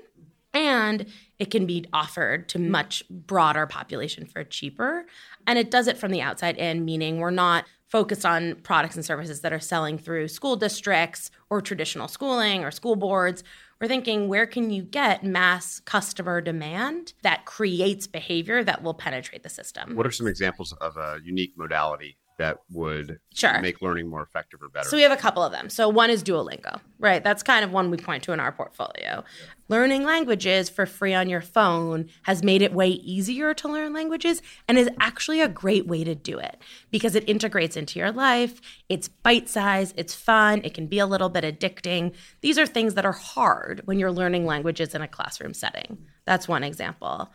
And 0.55 1.07
it 1.41 1.51
can 1.51 1.67
be 1.67 1.85
offered 1.93 2.49
to 2.51 2.61
much 2.61 3.03
broader 3.11 3.67
population 3.67 4.25
for 4.27 4.45
cheaper. 4.45 5.05
And 5.49 5.59
it 5.59 5.71
does 5.71 5.89
it 5.89 5.99
from 5.99 6.13
the 6.13 6.23
outside 6.23 6.57
in, 6.57 6.85
meaning 6.85 7.19
we're 7.19 7.31
not 7.31 7.65
focused 7.89 8.25
on 8.25 8.55
products 8.57 8.97
and 8.97 9.05
services 9.05 9.41
that 9.41 9.53
are 9.53 9.61
selling 9.61 9.99
through 9.99 10.29
school 10.29 10.57
districts 10.57 11.31
or 11.51 11.61
traditional 11.61 12.09
schooling 12.09 12.65
or 12.65 12.71
school 12.71 12.97
boards. 12.97 13.43
We're 13.81 13.89
thinking, 13.89 14.29
where 14.29 14.47
can 14.47 14.71
you 14.71 14.83
get 14.83 15.25
mass 15.25 15.81
customer 15.81 16.41
demand 16.41 17.15
that 17.23 17.45
creates 17.45 18.07
behavior 18.07 18.65
that 18.65 18.83
will 18.83 18.95
penetrate 18.95 19.43
the 19.43 19.49
system? 19.49 19.95
What 19.97 20.07
are 20.07 20.11
some 20.11 20.27
examples 20.27 20.73
of 20.73 20.97
a 20.97 21.19
unique 21.25 21.53
modality 21.57 22.19
that 22.39 22.59
would 22.71 23.19
sure. 23.35 23.61
make 23.61 23.83
learning 23.83 24.09
more 24.09 24.23
effective 24.23 24.63
or 24.63 24.69
better? 24.69 24.89
So 24.89 24.97
we 24.97 25.03
have 25.03 25.13
a 25.13 25.17
couple 25.17 25.43
of 25.43 25.53
them. 25.53 25.69
So 25.69 25.89
one 25.89 26.11
is 26.11 26.23
Duolingo, 26.23 26.81
right? 26.99 27.23
That's 27.23 27.43
kind 27.43 27.65
of 27.65 27.73
one 27.73 27.91
we 27.91 27.97
point 27.97 28.23
to 28.25 28.33
in 28.33 28.41
our 28.41 28.53
portfolio. 28.53 29.25
Learning 29.69 30.03
languages 30.03 30.71
for 30.71 30.87
free 30.87 31.13
on 31.13 31.29
your 31.29 31.43
phone 31.43 32.09
has 32.23 32.43
made 32.43 32.63
it 32.63 32.73
way 32.73 32.89
easier 32.89 33.53
to 33.53 33.69
learn 33.69 33.93
languages 33.93 34.41
and 34.67 34.79
is 34.79 34.89
actually 34.99 35.43
a 35.43 35.49
great 35.49 35.87
way 35.87 36.05
to 36.05 36.15
do 36.15 36.39
it 36.39 36.57
because 36.91 37.15
it 37.15 37.29
integrates 37.29 37.77
into 37.77 37.99
your 37.99 38.11
life. 38.11 38.61
It's 38.89 39.09
bite 39.09 39.49
sized, 39.49 39.95
it's 39.99 40.15
fun, 40.15 40.63
it 40.65 40.73
can 40.73 40.87
be 40.87 40.99
a 40.99 41.07
little 41.07 41.29
bit 41.29 41.45
addicting. 41.45 42.15
These 42.41 42.59
are 42.59 42.67
things 42.67 42.95
that 42.95 43.05
are 43.05 43.13
hard 43.13 43.83
when 43.85 43.99
you're 43.99 44.13
learning 44.13 44.47
languages 44.47 44.95
in 44.95 45.03
a 45.03 45.09
classroom 45.09 45.53
setting. 45.53 45.99
That's 46.25 46.49
one 46.49 46.65
example. 46.65 47.31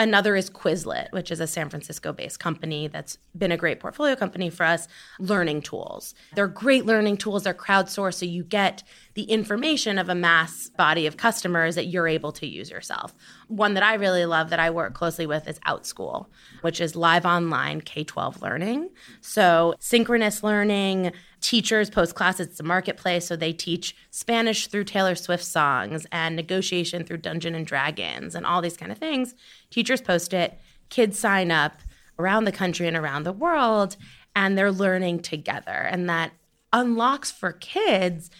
Another 0.00 0.36
is 0.36 0.48
Quizlet, 0.48 1.10
which 1.10 1.32
is 1.32 1.40
a 1.40 1.46
San 1.48 1.68
Francisco 1.68 2.12
based 2.12 2.38
company 2.38 2.86
that's 2.86 3.18
been 3.36 3.50
a 3.50 3.56
great 3.56 3.80
portfolio 3.80 4.14
company 4.14 4.48
for 4.48 4.64
us, 4.64 4.86
learning 5.18 5.62
tools. 5.62 6.14
They're 6.36 6.46
great 6.46 6.86
learning 6.86 7.16
tools, 7.16 7.42
they're 7.42 7.52
crowdsourced, 7.52 8.14
so 8.14 8.24
you 8.24 8.44
get 8.44 8.84
the 9.18 9.24
information 9.24 9.98
of 9.98 10.08
a 10.08 10.14
mass 10.14 10.70
body 10.76 11.04
of 11.04 11.16
customers 11.16 11.74
that 11.74 11.86
you're 11.86 12.06
able 12.06 12.30
to 12.30 12.46
use 12.46 12.70
yourself. 12.70 13.12
One 13.48 13.74
that 13.74 13.82
I 13.82 13.94
really 13.94 14.24
love 14.26 14.50
that 14.50 14.60
I 14.60 14.70
work 14.70 14.94
closely 14.94 15.26
with 15.26 15.48
is 15.48 15.58
OutSchool, 15.66 16.26
which 16.60 16.80
is 16.80 16.94
live 16.94 17.26
online 17.26 17.80
K 17.80 18.04
12 18.04 18.40
learning. 18.42 18.90
So, 19.20 19.74
synchronous 19.80 20.44
learning, 20.44 21.10
teachers 21.40 21.90
post 21.90 22.14
classes, 22.14 22.46
it's 22.46 22.60
a 22.60 22.62
marketplace. 22.62 23.26
So, 23.26 23.34
they 23.34 23.52
teach 23.52 23.96
Spanish 24.10 24.68
through 24.68 24.84
Taylor 24.84 25.16
Swift 25.16 25.44
songs 25.44 26.06
and 26.12 26.36
negotiation 26.36 27.02
through 27.02 27.16
Dungeon 27.16 27.56
and 27.56 27.66
Dragons 27.66 28.36
and 28.36 28.46
all 28.46 28.62
these 28.62 28.76
kind 28.76 28.92
of 28.92 28.98
things. 28.98 29.34
Teachers 29.68 30.00
post 30.00 30.32
it, 30.32 30.60
kids 30.90 31.18
sign 31.18 31.50
up 31.50 31.80
around 32.20 32.44
the 32.44 32.52
country 32.52 32.86
and 32.86 32.96
around 32.96 33.24
the 33.24 33.32
world, 33.32 33.96
and 34.36 34.56
they're 34.56 34.70
learning 34.70 35.22
together. 35.22 35.72
And 35.72 36.08
that 36.08 36.30
unlocks 36.72 37.32
for 37.32 37.50
kids 37.50 38.30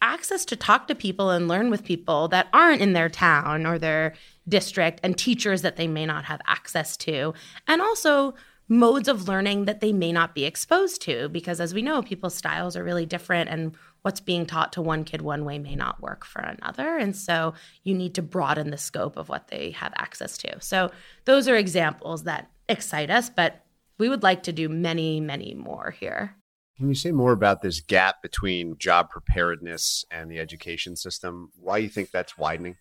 access 0.00 0.44
to 0.46 0.56
talk 0.56 0.86
to 0.88 0.94
people 0.94 1.30
and 1.30 1.48
learn 1.48 1.70
with 1.70 1.84
people 1.84 2.28
that 2.28 2.48
aren't 2.52 2.82
in 2.82 2.92
their 2.92 3.08
town 3.08 3.66
or 3.66 3.78
their 3.78 4.14
district 4.48 5.00
and 5.02 5.16
teachers 5.16 5.62
that 5.62 5.76
they 5.76 5.86
may 5.86 6.06
not 6.06 6.24
have 6.24 6.40
access 6.46 6.96
to. 6.96 7.34
And 7.66 7.82
also, 7.82 8.34
modes 8.70 9.08
of 9.08 9.26
learning 9.26 9.64
that 9.64 9.80
they 9.80 9.92
may 9.94 10.12
not 10.12 10.34
be 10.34 10.44
exposed 10.44 11.00
to 11.00 11.26
because 11.30 11.58
as 11.58 11.72
we 11.72 11.80
know 11.80 12.02
people's 12.02 12.34
styles 12.34 12.76
are 12.76 12.84
really 12.84 13.06
different 13.06 13.48
and 13.48 13.74
what's 14.02 14.20
being 14.20 14.44
taught 14.44 14.74
to 14.74 14.82
one 14.82 15.04
kid 15.04 15.22
one 15.22 15.46
way 15.46 15.58
may 15.58 15.74
not 15.74 16.02
work 16.02 16.22
for 16.22 16.42
another. 16.42 16.98
And 16.98 17.16
so 17.16 17.54
you 17.82 17.94
need 17.94 18.14
to 18.16 18.22
broaden 18.22 18.70
the 18.70 18.76
scope 18.76 19.16
of 19.16 19.30
what 19.30 19.48
they 19.48 19.70
have 19.70 19.94
access 19.96 20.36
to. 20.38 20.60
So 20.60 20.90
those 21.24 21.48
are 21.48 21.56
examples 21.56 22.24
that 22.24 22.50
excite 22.68 23.10
us 23.10 23.30
but 23.30 23.64
we 23.98 24.08
would 24.08 24.22
like 24.22 24.42
to 24.44 24.52
do 24.52 24.68
many 24.68 25.20
many 25.20 25.54
more 25.54 25.90
here 25.98 26.36
can 26.78 26.88
you 26.88 26.94
say 26.94 27.10
more 27.10 27.32
about 27.32 27.60
this 27.60 27.80
gap 27.80 28.22
between 28.22 28.78
job 28.78 29.10
preparedness 29.10 30.04
and 30.12 30.30
the 30.30 30.38
education 30.38 30.94
system? 30.94 31.50
Why 31.60 31.78
do 31.78 31.82
you 31.82 31.88
think 31.88 32.12
that's 32.12 32.38
widening? 32.38 32.76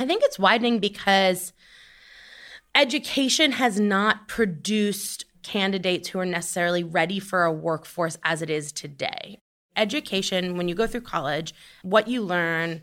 I 0.00 0.04
think 0.04 0.24
it's 0.24 0.38
widening 0.38 0.80
because 0.80 1.52
education 2.74 3.52
has 3.52 3.78
not 3.78 4.26
produced 4.26 5.26
candidates 5.44 6.08
who 6.08 6.18
are 6.18 6.26
necessarily 6.26 6.82
ready 6.82 7.20
for 7.20 7.44
a 7.44 7.52
workforce 7.52 8.18
as 8.24 8.42
it 8.42 8.50
is 8.50 8.72
today. 8.72 9.38
Education, 9.76 10.56
when 10.56 10.66
you 10.66 10.74
go 10.74 10.88
through 10.88 11.02
college, 11.02 11.54
what 11.82 12.08
you 12.08 12.22
learn 12.22 12.82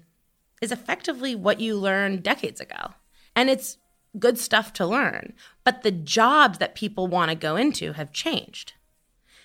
is 0.62 0.72
effectively 0.72 1.36
what 1.36 1.60
you 1.60 1.76
learned 1.76 2.24
decades 2.24 2.62
ago. 2.62 2.94
And 3.36 3.50
it's 3.50 3.78
good 4.18 4.40
stuff 4.40 4.72
to 4.74 4.86
learn. 4.86 5.34
But 5.66 5.84
the 5.84 5.92
jobs 5.92 6.60
that 6.60 6.74
people 6.74 7.08
want 7.08 7.32
to 7.32 7.36
go 7.36 7.58
into 7.58 7.94
have 7.94 8.14
changed. 8.14 8.74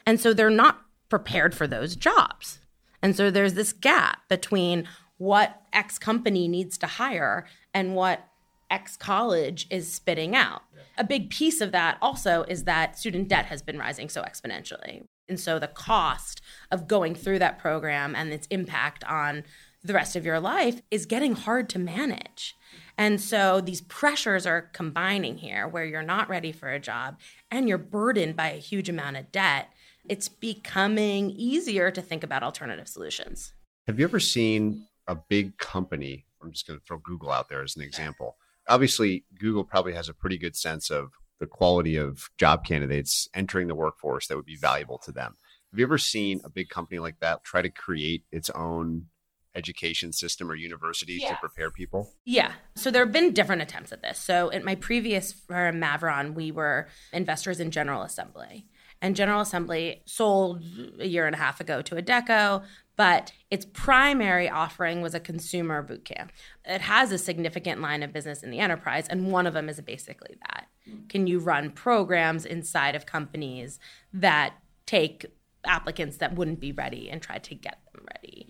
And 0.06 0.20
so 0.20 0.32
they're 0.32 0.48
not 0.48 0.84
prepared 1.08 1.54
for 1.54 1.66
those 1.66 1.96
jobs. 1.96 2.58
And 3.02 3.16
so 3.16 3.30
there's 3.30 3.54
this 3.54 3.72
gap 3.72 4.28
between 4.28 4.88
what 5.18 5.62
X 5.72 5.98
company 5.98 6.48
needs 6.48 6.78
to 6.78 6.86
hire 6.86 7.46
and 7.74 7.94
what 7.94 8.28
X 8.70 8.96
college 8.96 9.66
is 9.70 9.92
spitting 9.92 10.34
out. 10.34 10.62
A 10.96 11.04
big 11.04 11.30
piece 11.30 11.60
of 11.60 11.72
that 11.72 11.96
also 12.02 12.42
is 12.44 12.64
that 12.64 12.98
student 12.98 13.28
debt 13.28 13.46
has 13.46 13.62
been 13.62 13.78
rising 13.78 14.08
so 14.08 14.22
exponentially. 14.22 15.04
And 15.28 15.38
so 15.38 15.58
the 15.58 15.68
cost 15.68 16.40
of 16.70 16.88
going 16.88 17.14
through 17.14 17.38
that 17.38 17.58
program 17.58 18.14
and 18.14 18.32
its 18.32 18.46
impact 18.48 19.04
on 19.04 19.44
the 19.84 19.94
rest 19.94 20.16
of 20.16 20.24
your 20.24 20.40
life 20.40 20.82
is 20.90 21.06
getting 21.06 21.34
hard 21.34 21.68
to 21.70 21.78
manage. 21.78 22.56
And 22.96 23.20
so 23.20 23.60
these 23.60 23.80
pressures 23.80 24.44
are 24.44 24.62
combining 24.72 25.38
here 25.38 25.68
where 25.68 25.84
you're 25.84 26.02
not 26.02 26.28
ready 26.28 26.50
for 26.50 26.68
a 26.70 26.80
job 26.80 27.16
and 27.50 27.68
you're 27.68 27.78
burdened 27.78 28.34
by 28.34 28.50
a 28.50 28.58
huge 28.58 28.88
amount 28.88 29.16
of 29.16 29.30
debt 29.30 29.72
it's 30.08 30.28
becoming 30.28 31.30
easier 31.30 31.90
to 31.90 32.02
think 32.02 32.22
about 32.24 32.42
alternative 32.42 32.88
solutions. 32.88 33.52
Have 33.86 33.98
you 33.98 34.04
ever 34.04 34.20
seen 34.20 34.86
a 35.06 35.14
big 35.14 35.56
company? 35.58 36.26
I'm 36.42 36.52
just 36.52 36.66
going 36.66 36.78
to 36.78 36.84
throw 36.84 36.98
Google 36.98 37.30
out 37.30 37.48
there 37.48 37.62
as 37.62 37.76
an 37.76 37.82
example. 37.82 38.36
Obviously, 38.68 39.24
Google 39.38 39.64
probably 39.64 39.94
has 39.94 40.08
a 40.08 40.14
pretty 40.14 40.38
good 40.38 40.56
sense 40.56 40.90
of 40.90 41.10
the 41.40 41.46
quality 41.46 41.96
of 41.96 42.28
job 42.38 42.64
candidates 42.64 43.28
entering 43.34 43.68
the 43.68 43.74
workforce 43.74 44.26
that 44.26 44.36
would 44.36 44.44
be 44.44 44.56
valuable 44.56 44.98
to 44.98 45.12
them. 45.12 45.36
Have 45.72 45.78
you 45.78 45.84
ever 45.86 45.98
seen 45.98 46.40
a 46.44 46.50
big 46.50 46.68
company 46.68 46.98
like 46.98 47.20
that 47.20 47.44
try 47.44 47.62
to 47.62 47.68
create 47.70 48.24
its 48.32 48.50
own 48.50 49.06
education 49.54 50.12
system 50.12 50.50
or 50.50 50.54
universities 50.54 51.20
Yes. 51.22 51.30
to 51.30 51.36
prepare 51.36 51.70
people? 51.70 52.12
Yeah. 52.24 52.52
So 52.76 52.90
there 52.90 53.04
have 53.04 53.12
been 53.12 53.32
different 53.32 53.62
attempts 53.62 53.92
at 53.92 54.02
this. 54.02 54.18
So 54.18 54.50
in 54.50 54.64
my 54.64 54.74
previous 54.74 55.32
firm, 55.32 55.80
Mavron, 55.80 56.34
we 56.34 56.52
were 56.52 56.88
investors 57.12 57.60
in 57.60 57.70
General 57.70 58.02
Assembly. 58.02 58.66
And 59.00 59.14
General 59.14 59.40
Assembly 59.40 60.02
sold 60.06 60.64
a 60.98 61.06
year 61.06 61.26
and 61.26 61.34
a 61.34 61.38
half 61.38 61.60
ago 61.60 61.82
to 61.82 61.94
Adecco, 61.94 62.64
but 62.96 63.32
its 63.50 63.64
primary 63.64 64.48
offering 64.48 65.02
was 65.02 65.14
a 65.14 65.20
consumer 65.20 65.82
boot 65.82 66.04
camp. 66.04 66.32
It 66.64 66.80
has 66.80 67.12
a 67.12 67.18
significant 67.18 67.80
line 67.80 68.02
of 68.02 68.12
business 68.12 68.42
in 68.42 68.50
the 68.50 68.58
enterprise, 68.58 69.06
and 69.08 69.30
one 69.30 69.46
of 69.46 69.54
them 69.54 69.68
is 69.68 69.80
basically 69.80 70.36
that. 70.48 70.66
Can 71.08 71.26
you 71.26 71.38
run 71.38 71.70
programs 71.70 72.44
inside 72.44 72.94
of 72.94 73.06
companies 73.06 73.78
that 74.12 74.54
take 74.86 75.26
applicants 75.64 76.16
that 76.16 76.34
wouldn't 76.34 76.60
be 76.60 76.72
ready 76.72 77.10
and 77.10 77.22
try 77.22 77.38
to 77.38 77.54
get 77.54 77.78
them 77.92 78.04
ready? 78.14 78.48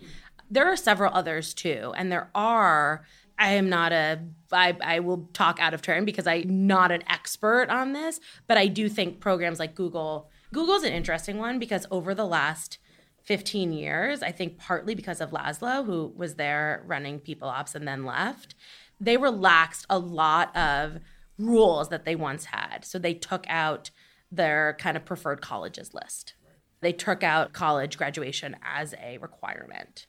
there 0.49 0.67
are 0.67 0.75
several 0.75 1.13
others 1.13 1.53
too 1.53 1.93
and 1.95 2.11
there 2.11 2.29
are 2.33 3.05
i 3.37 3.51
am 3.51 3.69
not 3.69 3.91
a 3.91 4.19
I, 4.51 4.75
I 4.81 4.99
will 4.99 5.29
talk 5.33 5.59
out 5.59 5.73
of 5.73 5.81
turn 5.81 6.05
because 6.05 6.27
i'm 6.27 6.67
not 6.67 6.91
an 6.91 7.03
expert 7.07 7.69
on 7.69 7.93
this 7.93 8.19
but 8.47 8.57
i 8.57 8.67
do 8.67 8.89
think 8.89 9.19
programs 9.19 9.59
like 9.59 9.75
google 9.75 10.29
google's 10.53 10.83
an 10.83 10.93
interesting 10.93 11.37
one 11.37 11.59
because 11.59 11.85
over 11.91 12.13
the 12.13 12.25
last 12.25 12.77
15 13.23 13.71
years 13.71 14.21
i 14.21 14.31
think 14.31 14.57
partly 14.57 14.95
because 14.95 15.21
of 15.21 15.31
laszlo 15.31 15.85
who 15.85 16.13
was 16.15 16.35
there 16.35 16.83
running 16.85 17.19
people 17.19 17.47
ops 17.47 17.75
and 17.75 17.87
then 17.87 18.05
left 18.05 18.55
they 18.99 19.17
relaxed 19.17 19.85
a 19.89 19.99
lot 19.99 20.55
of 20.55 20.99
rules 21.37 21.89
that 21.89 22.05
they 22.05 22.15
once 22.15 22.45
had 22.45 22.83
so 22.83 22.99
they 22.99 23.13
took 23.13 23.45
out 23.47 23.91
their 24.31 24.75
kind 24.79 24.97
of 24.97 25.05
preferred 25.05 25.41
colleges 25.41 25.93
list 25.93 26.33
they 26.81 26.93
took 26.93 27.23
out 27.23 27.53
college 27.53 27.97
graduation 27.97 28.55
as 28.63 28.93
a 29.01 29.17
requirement 29.17 30.07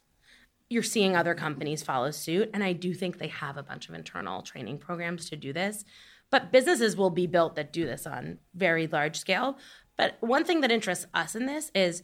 you're 0.71 0.85
seeing 0.85 1.17
other 1.17 1.35
companies 1.35 1.83
follow 1.83 2.13
suit. 2.13 2.49
And 2.55 2.65
I 2.65 2.73
do 2.73 2.95
think 2.95 3.19
they 3.19 3.29
have 3.29 3.57
a 3.57 3.63
bunch 3.63 3.89
of 3.89 3.95
internal 3.95 4.41
training 4.41 4.79
programs 4.79 5.29
to 5.29 5.37
do 5.37 5.53
this. 5.53 5.85
But 6.31 6.53
businesses 6.53 6.97
will 6.97 7.11
be 7.11 7.27
built 7.27 7.57
that 7.57 7.73
do 7.73 7.85
this 7.85 8.07
on 8.07 8.39
very 8.55 8.87
large 8.87 9.19
scale. 9.19 9.59
But 10.01 10.17
one 10.21 10.45
thing 10.47 10.63
that 10.63 10.73
interests 10.73 11.05
us 11.13 11.37
in 11.37 11.45
this 11.45 11.71
is 11.75 12.03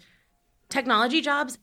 technology 0.69 1.23
jobs 1.23 1.57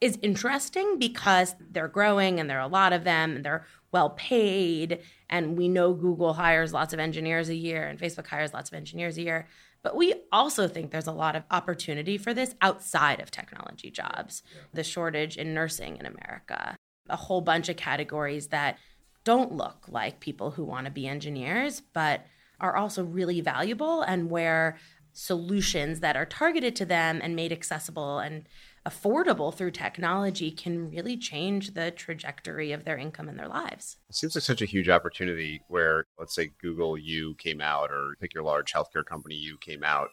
is 0.00 0.20
interesting 0.22 1.00
because 1.00 1.56
they're 1.58 1.88
growing 1.88 2.38
and 2.38 2.48
there 2.48 2.58
are 2.58 2.68
a 2.68 2.68
lot 2.68 2.92
of 2.92 3.02
them 3.02 3.34
and 3.34 3.44
they're 3.44 3.66
well 3.90 4.10
paid. 4.10 5.00
And 5.28 5.58
we 5.58 5.66
know 5.66 5.92
Google 5.92 6.34
hires 6.34 6.72
lots 6.72 6.92
of 6.92 7.00
engineers 7.00 7.48
a 7.48 7.56
year 7.56 7.88
and 7.88 7.98
Facebook 7.98 8.28
hires 8.28 8.54
lots 8.54 8.70
of 8.70 8.76
engineers 8.76 9.18
a 9.18 9.22
year. 9.22 9.48
But 9.82 9.96
we 9.96 10.14
also 10.30 10.68
think 10.68 10.92
there's 10.92 11.08
a 11.08 11.12
lot 11.12 11.34
of 11.34 11.42
opportunity 11.50 12.16
for 12.18 12.32
this 12.32 12.54
outside 12.62 13.18
of 13.18 13.32
technology 13.32 13.90
jobs. 13.90 14.44
The 14.72 14.84
shortage 14.84 15.36
in 15.36 15.54
nursing 15.54 15.96
in 15.96 16.06
America, 16.06 16.76
a 17.08 17.16
whole 17.16 17.40
bunch 17.40 17.68
of 17.68 17.76
categories 17.76 18.46
that 18.48 18.78
don't 19.24 19.56
look 19.56 19.86
like 19.88 20.20
people 20.20 20.52
who 20.52 20.62
want 20.62 20.84
to 20.84 20.92
be 20.92 21.08
engineers, 21.08 21.82
but 21.92 22.24
are 22.60 22.76
also 22.76 23.02
really 23.02 23.40
valuable 23.40 24.02
and 24.02 24.30
where 24.30 24.76
solutions 25.12 26.00
that 26.00 26.16
are 26.16 26.26
targeted 26.26 26.76
to 26.76 26.84
them 26.84 27.20
and 27.22 27.36
made 27.36 27.52
accessible 27.52 28.18
and 28.18 28.48
affordable 28.86 29.54
through 29.54 29.70
technology 29.70 30.50
can 30.50 30.90
really 30.90 31.16
change 31.16 31.74
the 31.74 31.90
trajectory 31.90 32.72
of 32.72 32.84
their 32.84 32.96
income 32.96 33.28
and 33.28 33.38
their 33.38 33.48
lives. 33.48 33.98
It 34.08 34.16
seems 34.16 34.34
like 34.34 34.42
such 34.42 34.62
a 34.62 34.66
huge 34.66 34.88
opportunity 34.88 35.60
where, 35.68 36.06
let's 36.18 36.34
say, 36.34 36.50
Google 36.60 36.96
U 36.96 37.34
came 37.38 37.60
out, 37.60 37.90
or 37.90 38.14
pick 38.20 38.32
your 38.32 38.42
large 38.42 38.72
healthcare 38.72 39.04
company 39.04 39.34
U 39.34 39.58
came 39.60 39.84
out. 39.84 40.08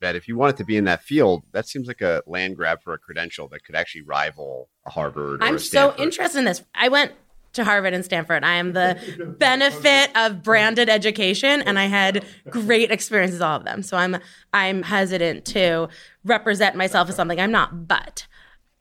That 0.00 0.16
if 0.16 0.28
you 0.28 0.36
wanted 0.36 0.56
to 0.58 0.64
be 0.64 0.76
in 0.76 0.84
that 0.84 1.02
field, 1.02 1.42
that 1.52 1.68
seems 1.68 1.86
like 1.86 2.00
a 2.00 2.22
land 2.26 2.56
grab 2.56 2.82
for 2.82 2.94
a 2.94 2.98
credential 2.98 3.48
that 3.48 3.64
could 3.64 3.74
actually 3.74 4.02
rival 4.02 4.70
a 4.86 4.90
Harvard. 4.90 5.42
I'm 5.42 5.56
a 5.56 5.58
so 5.58 5.94
interested 5.98 6.38
in 6.38 6.46
this. 6.46 6.62
I 6.74 6.88
went 6.88 7.12
to 7.52 7.64
Harvard 7.64 7.94
and 7.94 8.04
Stanford. 8.04 8.44
I 8.44 8.54
am 8.54 8.72
the 8.72 9.34
benefit 9.38 10.10
of 10.16 10.42
branded 10.42 10.88
education 10.88 11.62
and 11.62 11.78
I 11.78 11.86
had 11.86 12.24
great 12.48 12.90
experiences 12.90 13.40
all 13.40 13.56
of 13.56 13.64
them. 13.64 13.82
So 13.82 13.96
I'm 13.96 14.18
I'm 14.52 14.82
hesitant 14.82 15.44
to 15.46 15.88
represent 16.24 16.76
myself 16.76 17.08
as 17.08 17.16
something 17.16 17.40
I'm 17.40 17.50
not, 17.50 17.88
but 17.88 18.26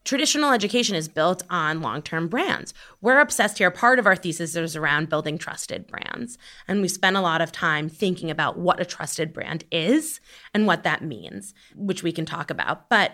traditional 0.05 0.51
education 0.51 0.95
is 0.95 1.07
built 1.07 1.43
on 1.49 1.81
long-term 1.81 2.27
brands. 2.27 2.73
We're 3.01 3.19
obsessed 3.19 3.57
here. 3.57 3.69
Part 3.69 3.99
of 3.99 4.07
our 4.07 4.15
thesis 4.15 4.55
is 4.55 4.75
around 4.75 5.09
building 5.09 5.37
trusted 5.37 5.87
brands. 5.87 6.37
And 6.67 6.81
we 6.81 6.87
spend 6.87 7.17
a 7.17 7.21
lot 7.21 7.41
of 7.41 7.51
time 7.51 7.89
thinking 7.89 8.31
about 8.31 8.57
what 8.57 8.79
a 8.79 8.85
trusted 8.85 9.33
brand 9.33 9.65
is 9.71 10.19
and 10.53 10.65
what 10.65 10.83
that 10.83 11.03
means, 11.03 11.53
which 11.75 12.01
we 12.01 12.11
can 12.11 12.25
talk 12.25 12.49
about. 12.49 12.89
But 12.89 13.11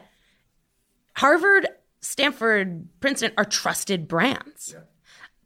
Harvard, 1.18 1.68
Stanford, 2.02 2.88
Princeton 3.00 3.32
are 3.38 3.46
trusted 3.46 4.08
brands. 4.08 4.76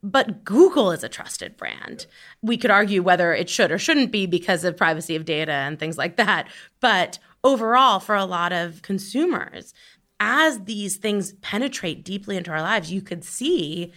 But 0.02 0.44
Google 0.44 0.92
is 0.92 1.04
a 1.04 1.08
trusted 1.08 1.56
brand. 1.56 2.06
We 2.42 2.56
could 2.56 2.70
argue 2.70 3.02
whether 3.02 3.34
it 3.34 3.50
should 3.50 3.70
or 3.70 3.78
shouldn't 3.78 4.10
be 4.10 4.26
because 4.26 4.64
of 4.64 4.76
privacy 4.76 5.14
of 5.14 5.24
data 5.24 5.52
and 5.52 5.78
things 5.78 5.98
like 5.98 6.16
that. 6.16 6.48
But 6.80 7.18
overall, 7.44 8.00
for 8.00 8.14
a 8.14 8.24
lot 8.24 8.52
of 8.52 8.82
consumers, 8.82 9.74
as 10.18 10.60
these 10.64 10.96
things 10.96 11.32
penetrate 11.40 12.04
deeply 12.04 12.36
into 12.36 12.50
our 12.50 12.62
lives, 12.62 12.92
you 12.92 13.02
could 13.02 13.24
see 13.24 13.92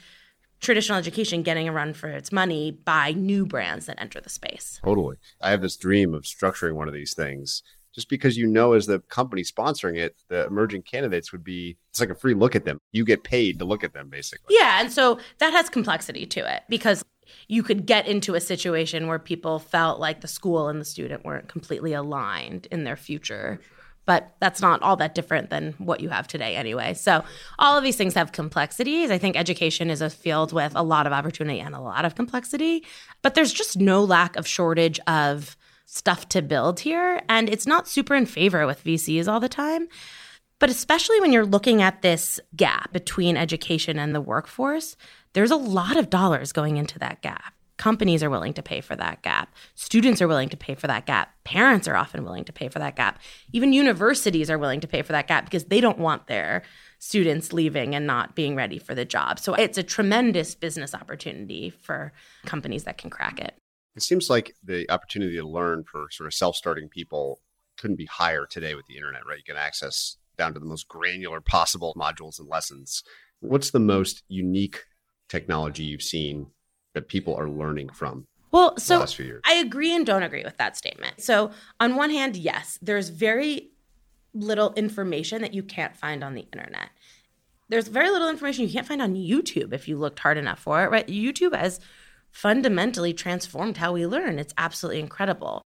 traditional 0.59 0.97
education 0.97 1.43
getting 1.43 1.67
a 1.67 1.73
run 1.73 1.93
for 1.93 2.07
its 2.07 2.31
money 2.31 2.71
by 2.71 3.11
new 3.11 3.45
brands 3.45 3.85
that 3.85 4.01
enter 4.01 4.21
the 4.21 4.29
space. 4.29 4.79
Totally. 4.83 5.17
I 5.41 5.51
have 5.51 5.61
this 5.61 5.75
dream 5.75 6.13
of 6.13 6.23
structuring 6.23 6.73
one 6.73 6.87
of 6.87 6.93
these 6.93 7.13
things 7.13 7.63
just 7.93 8.09
because 8.09 8.35
you 8.35 8.47
know, 8.47 8.73
as 8.73 8.87
the 8.87 8.99
company 8.99 9.43
sponsoring 9.43 9.97
it, 9.97 10.15
the 10.27 10.45
emerging 10.45 10.81
candidates 10.81 11.31
would 11.31 11.43
be, 11.43 11.77
it's 11.91 11.99
like 11.99 12.09
a 12.09 12.15
free 12.15 12.33
look 12.33 12.55
at 12.55 12.65
them. 12.65 12.79
You 12.91 13.05
get 13.05 13.23
paid 13.23 13.59
to 13.59 13.65
look 13.65 13.83
at 13.83 13.93
them, 13.93 14.09
basically. 14.09 14.55
Yeah, 14.59 14.81
and 14.81 14.91
so 14.91 15.19
that 15.37 15.53
has 15.53 15.69
complexity 15.69 16.25
to 16.25 16.55
it 16.55 16.63
because 16.69 17.03
you 17.47 17.63
could 17.63 17.85
get 17.85 18.07
into 18.07 18.35
a 18.35 18.41
situation 18.41 19.07
where 19.07 19.19
people 19.19 19.59
felt 19.59 19.99
like 19.99 20.21
the 20.21 20.27
school 20.27 20.67
and 20.69 20.81
the 20.81 20.85
student 20.85 21.23
weren't 21.23 21.47
completely 21.47 21.93
aligned 21.93 22.67
in 22.71 22.83
their 22.83 22.95
future. 22.95 23.59
But 24.05 24.35
that's 24.41 24.61
not 24.61 24.81
all 24.81 24.97
that 24.97 25.15
different 25.15 25.49
than 25.49 25.75
what 25.77 26.01
you 26.01 26.09
have 26.09 26.27
today, 26.27 26.57
anyway. 26.57 26.93
So, 26.93 27.23
all 27.57 27.77
of 27.77 27.85
these 27.85 27.95
things 27.95 28.15
have 28.15 28.33
complexities. 28.33 29.09
I 29.09 29.17
think 29.17 29.37
education 29.37 29.89
is 29.89 30.01
a 30.01 30.09
field 30.09 30.51
with 30.51 30.73
a 30.75 30.83
lot 30.83 31.07
of 31.07 31.13
opportunity 31.13 31.61
and 31.61 31.73
a 31.73 31.79
lot 31.79 32.03
of 32.03 32.13
complexity, 32.13 32.83
but 33.21 33.33
there's 33.33 33.53
just 33.53 33.77
no 33.77 34.03
lack 34.03 34.35
of 34.35 34.45
shortage 34.45 34.99
of 35.07 35.55
stuff 35.85 36.29
to 36.29 36.41
build 36.41 36.79
here. 36.81 37.21
And 37.29 37.49
it's 37.49 37.67
not 37.67 37.87
super 37.87 38.15
in 38.15 38.25
favor 38.25 38.65
with 38.65 38.83
VCs 38.83 39.27
all 39.27 39.39
the 39.39 39.49
time. 39.49 39.87
But 40.59 40.69
especially 40.69 41.19
when 41.19 41.33
you're 41.33 41.45
looking 41.45 41.81
at 41.81 42.01
this 42.01 42.39
gap 42.55 42.93
between 42.93 43.35
education 43.35 43.99
and 43.99 44.15
the 44.15 44.21
workforce, 44.21 44.95
there's 45.33 45.51
a 45.51 45.57
lot 45.57 45.97
of 45.97 46.09
dollars 46.09 46.53
going 46.53 46.77
into 46.77 46.97
that 46.99 47.21
gap. 47.21 47.53
Companies 47.77 48.23
are 48.23 48.29
willing 48.29 48.53
to 48.53 48.61
pay 48.61 48.79
for 48.79 48.95
that 48.95 49.23
gap. 49.23 49.53
Students 49.75 50.21
are 50.21 50.27
willing 50.27 50.47
to 50.49 50.55
pay 50.55 50.75
for 50.75 50.87
that 50.87 51.05
gap. 51.05 51.33
Parents 51.43 51.87
are 51.87 51.95
often 51.95 52.23
willing 52.23 52.45
to 52.45 52.53
pay 52.53 52.69
for 52.69 52.79
that 52.79 52.95
gap. 52.95 53.19
Even 53.51 53.73
universities 53.73 54.49
are 54.49 54.59
willing 54.59 54.79
to 54.79 54.87
pay 54.87 55.01
for 55.01 55.11
that 55.11 55.27
gap 55.27 55.43
because 55.43 55.65
they 55.65 55.81
don't 55.81 55.97
want 55.97 56.27
their 56.27 56.61
students 56.99 57.51
leaving 57.51 57.93
and 57.95 58.07
not 58.07 58.35
being 58.35 58.55
ready 58.55 58.77
for 58.77 58.95
the 58.95 59.03
job. 59.05 59.39
So 59.39 59.55
it's 59.55 59.77
a 59.77 59.83
tremendous 59.83 60.55
business 60.55 60.93
opportunity 60.93 61.71
for 61.71 62.13
companies 62.45 62.83
that 62.85 62.97
can 62.97 63.09
crack 63.09 63.39
it. 63.39 63.55
It 63.95 64.01
seems 64.01 64.29
like 64.29 64.55
the 64.63 64.89
opportunity 64.89 65.35
to 65.37 65.47
learn 65.47 65.83
for 65.83 66.07
sort 66.11 66.27
of 66.27 66.33
self 66.33 66.55
starting 66.55 66.89
people 66.89 67.41
couldn't 67.77 67.97
be 67.97 68.05
higher 68.05 68.45
today 68.45 68.75
with 68.75 68.85
the 68.87 68.95
internet, 68.95 69.25
right? 69.27 69.37
You 69.37 69.43
can 69.43 69.57
access 69.57 70.17
down 70.37 70.53
to 70.53 70.59
the 70.59 70.65
most 70.65 70.87
granular 70.87 71.41
possible 71.41 71.93
modules 71.97 72.39
and 72.39 72.47
lessons. 72.47 73.03
What's 73.39 73.71
the 73.71 73.79
most 73.79 74.23
unique 74.27 74.83
technology 75.29 75.83
you've 75.83 76.01
seen 76.01 76.47
that 76.93 77.07
people 77.07 77.35
are 77.35 77.49
learning 77.49 77.89
from 77.89 78.27
Well, 78.51 78.75
the 78.75 78.81
so 78.81 78.99
last 78.99 79.15
few 79.15 79.25
years? 79.25 79.41
I 79.45 79.55
agree 79.55 79.95
and 79.95 80.05
don't 80.05 80.23
agree 80.23 80.43
with 80.43 80.57
that 80.57 80.77
statement. 80.77 81.21
So, 81.21 81.51
on 81.79 81.95
one 81.95 82.09
hand, 82.09 82.35
yes, 82.35 82.79
there's 82.81 83.09
very 83.09 83.71
little 84.33 84.73
information 84.73 85.41
that 85.41 85.53
you 85.53 85.61
can't 85.61 85.95
find 85.95 86.23
on 86.23 86.33
the 86.33 86.47
internet. 86.51 86.89
There's 87.69 87.87
very 87.87 88.09
little 88.09 88.29
information 88.29 88.65
you 88.65 88.73
can't 88.73 88.87
find 88.87 89.01
on 89.01 89.15
YouTube 89.15 89.73
if 89.73 89.87
you 89.87 89.97
looked 89.97 90.19
hard 90.19 90.37
enough 90.37 90.59
for 90.59 90.83
it, 90.83 90.91
right? 90.91 91.07
YouTube 91.07 91.55
has 91.55 91.79
fundamentally 92.33 93.13
transformed 93.13 93.77
how 93.77 93.93
we 93.93 94.05
learn. 94.05 94.39
It's 94.39 94.53
absolutely 94.57 94.99
incredible. 94.99 95.61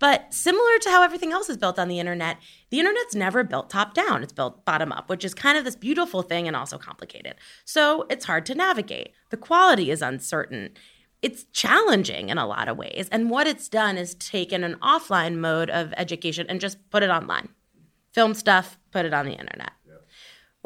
But 0.00 0.32
similar 0.34 0.78
to 0.82 0.90
how 0.90 1.02
everything 1.02 1.32
else 1.32 1.48
is 1.48 1.56
built 1.56 1.78
on 1.78 1.88
the 1.88 1.98
internet, 1.98 2.38
the 2.70 2.78
internet's 2.78 3.14
never 3.14 3.42
built 3.42 3.70
top 3.70 3.94
down. 3.94 4.22
It's 4.22 4.32
built 4.32 4.64
bottom 4.64 4.92
up, 4.92 5.08
which 5.08 5.24
is 5.24 5.32
kind 5.32 5.56
of 5.56 5.64
this 5.64 5.76
beautiful 5.76 6.22
thing 6.22 6.46
and 6.46 6.54
also 6.54 6.76
complicated. 6.76 7.36
So 7.64 8.06
it's 8.10 8.26
hard 8.26 8.46
to 8.46 8.54
navigate. 8.54 9.12
The 9.30 9.36
quality 9.36 9.90
is 9.90 10.02
uncertain. 10.02 10.70
It's 11.22 11.44
challenging 11.52 12.28
in 12.28 12.38
a 12.38 12.46
lot 12.46 12.68
of 12.68 12.76
ways. 12.76 13.08
And 13.10 13.30
what 13.30 13.48
it's 13.48 13.68
done 13.68 13.96
is 13.96 14.14
taken 14.14 14.62
an 14.62 14.76
offline 14.76 15.38
mode 15.38 15.70
of 15.70 15.94
education 15.96 16.46
and 16.48 16.60
just 16.60 16.78
put 16.90 17.02
it 17.02 17.10
online. 17.10 17.48
Film 18.12 18.34
stuff, 18.34 18.78
put 18.90 19.04
it 19.04 19.14
on 19.14 19.26
the 19.26 19.32
internet. 19.32 19.72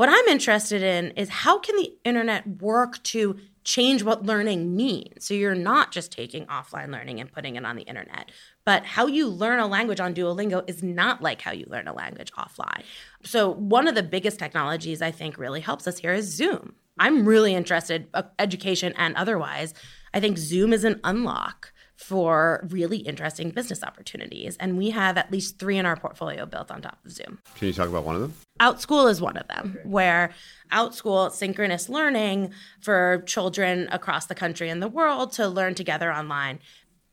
What 0.03 0.09
I'm 0.09 0.27
interested 0.27 0.83
in 0.83 1.13
is 1.13 1.29
how 1.29 1.61
can 1.61 1.77
the 1.77 1.93
internet 2.05 2.61
work 2.61 3.01
to 3.05 3.37
change 3.63 4.03
what 4.03 4.27
learning 4.27 4.75
means? 4.75 5.25
So 5.25 5.33
you're 5.33 5.55
not 5.55 5.93
just 5.93 6.11
taking 6.11 6.45
offline 6.47 6.91
learning 6.91 7.21
and 7.21 7.31
putting 7.31 7.55
it 7.55 7.65
on 7.65 7.77
the 7.77 7.85
internet, 7.85 8.33
but 8.65 8.85
how 8.85 9.07
you 9.07 9.29
learn 9.29 9.61
a 9.61 9.67
language 9.69 10.01
on 10.01 10.13
Duolingo 10.13 10.69
is 10.69 10.83
not 10.83 11.23
like 11.23 11.41
how 11.41 11.53
you 11.53 11.67
learn 11.69 11.87
a 11.87 11.93
language 11.93 12.33
offline. 12.33 12.83
So 13.23 13.49
one 13.49 13.87
of 13.87 13.95
the 13.95 14.03
biggest 14.03 14.41
technologies 14.41 15.03
I 15.03 15.13
think 15.13 15.39
really 15.39 15.61
helps 15.61 15.87
us 15.87 15.99
here 15.99 16.15
is 16.15 16.27
Zoom. 16.27 16.75
I'm 16.99 17.25
really 17.25 17.55
interested, 17.55 18.09
uh, 18.13 18.25
education 18.41 18.95
and 18.97 19.15
otherwise. 19.15 19.73
I 20.13 20.19
think 20.19 20.37
Zoom 20.37 20.73
is 20.73 20.83
an 20.83 20.99
unlock 21.05 21.72
for 22.03 22.67
really 22.69 22.99
interesting 22.99 23.51
business 23.51 23.83
opportunities. 23.83 24.57
And 24.59 24.77
we 24.77 24.91
have 24.91 25.17
at 25.17 25.31
least 25.31 25.59
three 25.59 25.79
in 25.79 25.87
our 25.87 25.97
portfolio 25.97 26.47
built 26.47 26.71
on 26.71 26.83
top 26.83 26.99
of 27.05 27.13
Zoom. 27.13 27.39
Can 27.57 27.69
you 27.69 27.75
talk 27.75 27.89
about 27.89 28.05
one 28.05 28.17
of 28.17 28.21
them? 28.23 28.35
Outschool 28.61 29.11
is 29.11 29.21
one 29.21 29.37
of 29.37 29.49
them, 29.49 29.79
where 29.85 30.33
Outschool 30.73 31.31
synchronous 31.33 31.89
learning 31.89 32.53
for 32.81 33.23
children 33.27 33.89
across 33.91 34.27
the 34.27 34.35
country 34.35 34.69
and 34.69 34.83
the 34.83 34.89
world 34.89 35.33
to 35.33 35.49
learn 35.49 35.75
together 35.75 36.13
online. 36.13 36.59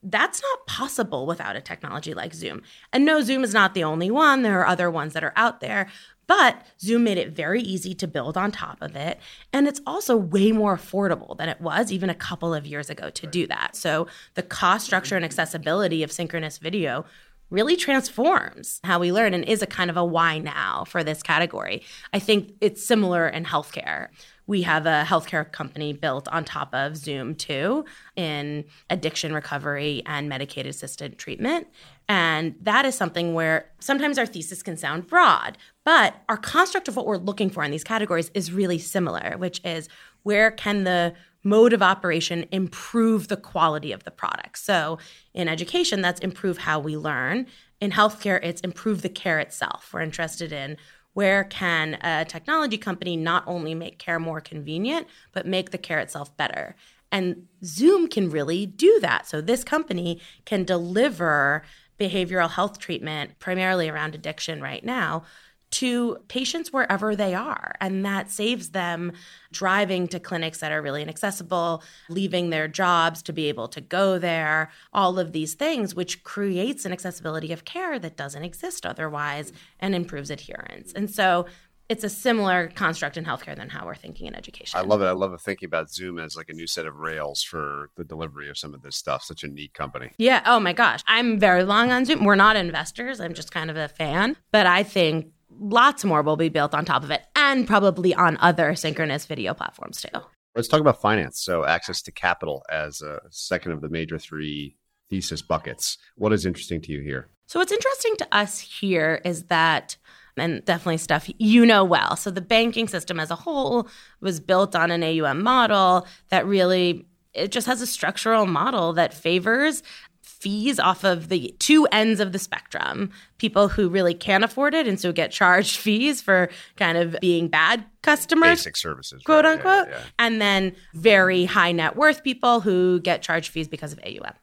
That's 0.01 0.41
not 0.41 0.67
possible 0.67 1.25
without 1.25 1.55
a 1.55 1.61
technology 1.61 2.13
like 2.13 2.33
Zoom. 2.33 2.61
And 2.93 3.05
no, 3.05 3.21
Zoom 3.21 3.43
is 3.43 3.53
not 3.53 3.73
the 3.73 3.83
only 3.83 4.09
one. 4.09 4.43
There 4.43 4.59
are 4.59 4.67
other 4.67 4.89
ones 4.89 5.13
that 5.13 5.23
are 5.23 5.33
out 5.35 5.59
there. 5.59 5.89
But 6.29 6.61
Zoom 6.79 7.05
made 7.05 7.17
it 7.17 7.31
very 7.31 7.59
easy 7.59 7.95
to 7.95 8.07
build 8.07 8.37
on 8.37 8.51
top 8.51 8.77
of 8.81 8.95
it. 8.95 9.19
And 9.51 9.67
it's 9.67 9.81
also 9.87 10.15
way 10.15 10.51
more 10.51 10.77
affordable 10.77 11.35
than 11.35 11.49
it 11.49 11.59
was 11.59 11.91
even 11.91 12.11
a 12.11 12.13
couple 12.13 12.53
of 12.53 12.67
years 12.67 12.87
ago 12.91 13.09
to 13.09 13.25
do 13.25 13.47
that. 13.47 13.75
So 13.75 14.05
the 14.35 14.43
cost 14.43 14.85
structure 14.85 15.15
and 15.15 15.25
accessibility 15.25 16.03
of 16.03 16.11
synchronous 16.11 16.59
video 16.59 17.03
really 17.49 17.75
transforms 17.75 18.79
how 18.83 18.99
we 18.99 19.11
learn 19.11 19.33
and 19.33 19.43
is 19.45 19.63
a 19.63 19.65
kind 19.65 19.89
of 19.89 19.97
a 19.97 20.05
why 20.05 20.37
now 20.37 20.83
for 20.85 21.03
this 21.03 21.23
category. 21.23 21.81
I 22.13 22.19
think 22.19 22.53
it's 22.61 22.85
similar 22.85 23.27
in 23.27 23.43
healthcare. 23.43 24.09
We 24.45 24.61
have 24.63 24.85
a 24.85 25.03
healthcare 25.07 25.51
company 25.51 25.93
built 25.93 26.27
on 26.27 26.45
top 26.45 26.73
of 26.75 26.95
Zoom 26.95 27.33
too 27.33 27.85
in 28.15 28.65
addiction 28.91 29.33
recovery 29.33 30.03
and 30.05 30.29
medication 30.29 30.69
assisted 30.69 31.17
treatment. 31.17 31.67
And 32.09 32.55
that 32.59 32.85
is 32.85 32.95
something 32.95 33.35
where 33.35 33.69
sometimes 33.79 34.17
our 34.17 34.25
thesis 34.25 34.63
can 34.63 34.75
sound 34.75 35.05
broad, 35.05 35.59
but 35.85 36.15
our 36.27 36.37
construct 36.37 36.87
of 36.87 36.95
what 36.95 37.05
we're 37.05 37.17
looking 37.17 37.51
for 37.51 37.63
in 37.63 37.69
these 37.69 37.83
categories 37.83 38.31
is 38.33 38.51
really 38.51 38.79
similar, 38.79 39.35
which 39.37 39.61
is 39.63 39.87
where 40.23 40.49
can 40.49 40.85
the 40.85 41.13
mode 41.43 41.71
of 41.71 41.83
operation 41.83 42.45
improve 42.51 43.27
the 43.27 43.37
quality 43.37 43.91
of 43.91 44.03
the 44.05 44.11
product? 44.11 44.57
So 44.57 44.97
in 45.35 45.47
education, 45.47 46.01
that's 46.01 46.19
improve 46.21 46.57
how 46.57 46.79
we 46.79 46.97
learn. 46.97 47.45
In 47.79 47.91
healthcare, 47.91 48.39
it's 48.43 48.61
improve 48.61 49.03
the 49.03 49.09
care 49.09 49.39
itself. 49.39 49.91
We're 49.93 50.01
interested 50.01 50.51
in 50.51 50.77
where 51.13 51.43
can 51.43 51.99
a 52.01 52.25
technology 52.25 52.77
company 52.77 53.17
not 53.17 53.43
only 53.45 53.75
make 53.75 53.99
care 53.99 54.19
more 54.19 54.41
convenient, 54.41 55.05
but 55.31 55.45
make 55.45 55.69
the 55.69 55.77
care 55.77 55.99
itself 55.99 56.35
better? 56.37 56.75
And 57.11 57.47
Zoom 57.63 58.07
can 58.07 58.29
really 58.29 58.65
do 58.65 58.99
that. 59.01 59.27
So 59.27 59.41
this 59.41 59.63
company 59.63 60.19
can 60.45 60.63
deliver 60.63 61.63
behavioral 61.99 62.49
health 62.49 62.79
treatment, 62.79 63.37
primarily 63.39 63.89
around 63.89 64.15
addiction 64.15 64.61
right 64.61 64.83
now, 64.83 65.23
to 65.71 66.17
patients 66.27 66.73
wherever 66.73 67.15
they 67.15 67.35
are. 67.35 67.75
And 67.79 68.03
that 68.03 68.31
saves 68.31 68.69
them 68.69 69.11
driving 69.51 70.07
to 70.07 70.19
clinics 70.19 70.59
that 70.61 70.71
are 70.71 70.81
really 70.81 71.03
inaccessible, 71.03 71.83
leaving 72.09 72.49
their 72.49 72.67
jobs 72.67 73.21
to 73.23 73.33
be 73.33 73.49
able 73.49 73.67
to 73.67 73.81
go 73.81 74.17
there, 74.17 74.71
all 74.93 75.19
of 75.19 75.31
these 75.31 75.53
things, 75.53 75.93
which 75.93 76.23
creates 76.23 76.85
an 76.85 76.91
accessibility 76.91 77.53
of 77.53 77.65
care 77.65 77.99
that 77.99 78.17
doesn't 78.17 78.43
exist 78.43 78.85
otherwise 78.85 79.53
and 79.79 79.93
improves 79.93 80.31
adherence. 80.31 80.91
And 80.93 81.09
so 81.09 81.45
it's 81.89 82.03
a 82.03 82.09
similar 82.09 82.71
construct 82.75 83.17
in 83.17 83.25
healthcare 83.25 83.55
than 83.55 83.69
how 83.69 83.85
we're 83.85 83.95
thinking 83.95 84.27
in 84.27 84.35
education. 84.35 84.79
I 84.79 84.83
love 84.83 85.01
it. 85.01 85.05
I 85.05 85.11
love 85.11 85.39
thinking 85.41 85.65
about 85.65 85.91
Zoom 85.91 86.19
as 86.19 86.35
like 86.35 86.49
a 86.49 86.53
new 86.53 86.67
set 86.67 86.85
of 86.85 86.97
rails 86.97 87.41
for 87.41 87.89
the 87.97 88.03
delivery 88.03 88.47
of 88.47 88.57
some 88.57 88.75
of 88.75 88.83
this 88.83 88.95
stuff. 88.95 89.23
Such 89.23 89.43
a 89.43 89.47
neat 89.47 89.73
company. 89.73 90.11
Yeah. 90.19 90.43
Oh 90.45 90.59
my 90.59 90.71
gosh. 90.71 91.01
I'm 91.07 91.39
very 91.39 91.63
long 91.63 91.91
on 91.91 92.05
Zoom. 92.05 92.23
We're 92.23 92.35
not 92.35 92.55
investors. 92.55 93.19
I'm 93.19 93.33
just 93.33 93.51
kind 93.51 93.71
of 93.71 93.75
a 93.75 93.87
fan. 93.87 94.37
But 94.51 94.67
I 94.67 94.83
think 94.83 95.33
lots 95.59 96.05
more 96.05 96.21
will 96.21 96.37
be 96.37 96.49
built 96.49 96.75
on 96.75 96.85
top 96.85 97.03
of 97.03 97.09
it 97.09 97.23
and 97.35 97.67
probably 97.67 98.13
on 98.13 98.37
other 98.39 98.75
synchronous 98.75 99.25
video 99.25 99.55
platforms 99.55 100.01
too. 100.01 100.19
Let's 100.55 100.67
talk 100.67 100.81
about 100.81 101.01
finance. 101.01 101.39
So, 101.39 101.65
access 101.65 102.01
to 102.03 102.11
capital 102.11 102.63
as 102.69 103.01
a 103.01 103.21
second 103.29 103.71
of 103.71 103.81
the 103.81 103.89
major 103.89 104.17
three 104.17 104.75
thesis 105.09 105.41
buckets. 105.41 105.97
What 106.15 106.33
is 106.33 106.45
interesting 106.45 106.81
to 106.81 106.91
you 106.91 107.01
here? 107.01 107.29
So, 107.45 107.59
what's 107.59 107.71
interesting 107.71 108.15
to 108.17 108.27
us 108.31 108.59
here 108.59 109.21
is 109.23 109.43
that 109.45 109.97
and 110.37 110.63
definitely 110.65 110.97
stuff 110.97 111.29
you 111.37 111.65
know 111.65 111.83
well. 111.83 112.15
So 112.15 112.31
the 112.31 112.41
banking 112.41 112.87
system 112.87 113.19
as 113.19 113.31
a 113.31 113.35
whole 113.35 113.87
was 114.21 114.39
built 114.39 114.75
on 114.75 114.91
an 114.91 115.03
AUM 115.03 115.41
model 115.43 116.07
that 116.29 116.45
really 116.45 117.05
it 117.33 117.51
just 117.51 117.67
has 117.67 117.81
a 117.81 117.87
structural 117.87 118.45
model 118.45 118.93
that 118.93 119.13
favors 119.13 119.83
fees 120.21 120.79
off 120.79 121.03
of 121.03 121.27
the 121.27 121.53
two 121.59 121.85
ends 121.91 122.19
of 122.21 122.31
the 122.31 122.39
spectrum 122.39 123.11
people 123.39 123.67
who 123.67 123.89
really 123.89 124.13
can't 124.13 124.43
afford 124.43 124.73
it 124.73 124.87
and 124.87 124.99
so 124.99 125.11
get 125.11 125.31
charged 125.31 125.77
fees 125.85 126.21
for 126.21 126.49
kind 126.77 126.97
of 126.97 127.15
being 127.19 127.47
bad 127.49 127.83
customers 128.03 128.59
basic 128.59 128.77
services 128.77 129.21
quote 129.23 129.43
right? 129.43 129.55
unquote 129.55 129.87
Yeah, 129.89 129.97
yeah. 129.97 130.03
and 130.17 130.41
then 130.41 130.75
very 130.93 131.43
high 131.45 131.73
net 131.73 131.95
worth 131.97 132.23
people 132.23 132.61
who 132.61 133.01
get 133.01 133.21
charged 133.21 133.51
fees 133.51 133.67
because 133.67 133.91
of 133.91 133.99
AUM 134.05 134.33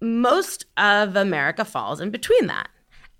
most 0.00 0.66
of 0.76 1.14
America 1.14 1.64
falls 1.64 2.00
in 2.00 2.10
between 2.10 2.46
that 2.48 2.68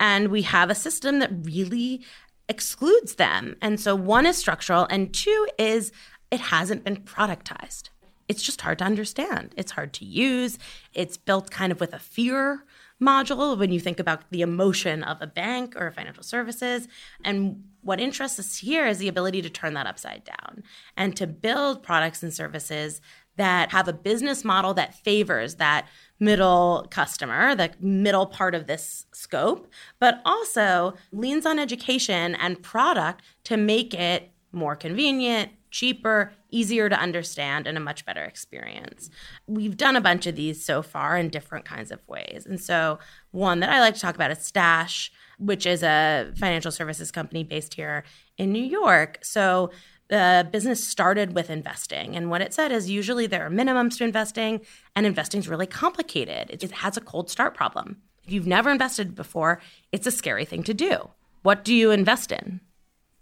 and 0.02 0.28
we 0.28 0.42
have 0.42 0.68
a 0.68 0.74
system 0.74 1.20
that 1.20 1.30
really 1.44 2.04
excludes 2.48 3.14
them. 3.14 3.54
And 3.62 3.78
so 3.78 3.94
one 3.94 4.26
is 4.26 4.36
structural, 4.36 4.86
and 4.90 5.14
two 5.14 5.46
is 5.58 5.92
it 6.32 6.40
hasn't 6.40 6.82
been 6.82 6.96
productized. 6.96 7.90
It's 8.26 8.42
just 8.42 8.62
hard 8.62 8.78
to 8.80 8.84
understand. 8.84 9.54
It's 9.56 9.72
hard 9.72 9.92
to 9.94 10.04
use. 10.04 10.58
It's 10.92 11.16
built 11.16 11.52
kind 11.52 11.70
of 11.70 11.78
with 11.78 11.94
a 11.94 12.00
fear 12.00 12.64
module 13.00 13.56
when 13.56 13.70
you 13.70 13.78
think 13.78 14.00
about 14.00 14.28
the 14.30 14.42
emotion 14.42 15.04
of 15.04 15.20
a 15.20 15.26
bank 15.26 15.74
or 15.76 15.90
financial 15.92 16.22
services. 16.24 16.88
And 17.24 17.64
what 17.82 18.00
interests 18.00 18.40
us 18.40 18.56
here 18.56 18.86
is 18.86 18.98
the 18.98 19.08
ability 19.08 19.42
to 19.42 19.50
turn 19.50 19.74
that 19.74 19.86
upside 19.86 20.24
down 20.24 20.64
and 20.96 21.16
to 21.16 21.26
build 21.26 21.82
products 21.82 22.22
and 22.22 22.34
services 22.34 23.00
that 23.36 23.70
have 23.70 23.88
a 23.88 23.92
business 23.92 24.44
model 24.44 24.74
that 24.74 24.94
favors 24.94 25.56
that 25.56 25.86
middle 26.22 26.86
customer, 26.90 27.56
the 27.56 27.72
middle 27.80 28.26
part 28.26 28.54
of 28.54 28.68
this 28.68 29.06
scope, 29.12 29.66
but 29.98 30.22
also 30.24 30.94
leans 31.10 31.44
on 31.44 31.58
education 31.58 32.36
and 32.36 32.62
product 32.62 33.22
to 33.42 33.56
make 33.56 33.92
it 33.92 34.30
more 34.52 34.76
convenient, 34.76 35.50
cheaper, 35.72 36.32
easier 36.50 36.88
to 36.88 36.94
understand, 36.94 37.66
and 37.66 37.76
a 37.76 37.80
much 37.80 38.06
better 38.06 38.22
experience. 38.22 39.10
We've 39.48 39.76
done 39.76 39.96
a 39.96 40.00
bunch 40.00 40.26
of 40.26 40.36
these 40.36 40.64
so 40.64 40.80
far 40.80 41.16
in 41.16 41.28
different 41.28 41.64
kinds 41.64 41.90
of 41.90 41.98
ways. 42.06 42.46
And 42.48 42.60
so, 42.60 43.00
one 43.32 43.58
that 43.60 43.70
I 43.70 43.80
like 43.80 43.94
to 43.94 44.00
talk 44.00 44.14
about 44.14 44.30
is 44.30 44.38
Stash, 44.38 45.10
which 45.38 45.66
is 45.66 45.82
a 45.82 46.30
financial 46.36 46.70
services 46.70 47.10
company 47.10 47.42
based 47.42 47.74
here 47.74 48.04
in 48.38 48.52
New 48.52 48.62
York. 48.62 49.18
So, 49.22 49.70
the 50.12 50.46
business 50.52 50.86
started 50.86 51.34
with 51.34 51.48
investing. 51.48 52.16
And 52.16 52.28
what 52.28 52.42
it 52.42 52.52
said 52.52 52.70
is 52.70 52.90
usually 52.90 53.26
there 53.26 53.46
are 53.46 53.50
minimums 53.50 53.96
to 53.96 54.04
investing, 54.04 54.60
and 54.94 55.06
investing 55.06 55.40
is 55.40 55.48
really 55.48 55.66
complicated. 55.66 56.50
It 56.50 56.70
has 56.70 56.98
a 56.98 57.00
cold 57.00 57.30
start 57.30 57.54
problem. 57.54 57.96
If 58.22 58.30
you've 58.30 58.46
never 58.46 58.68
invested 58.68 59.14
before, 59.14 59.62
it's 59.90 60.06
a 60.06 60.10
scary 60.10 60.44
thing 60.44 60.64
to 60.64 60.74
do. 60.74 61.08
What 61.40 61.64
do 61.64 61.74
you 61.74 61.90
invest 61.90 62.30
in? 62.30 62.60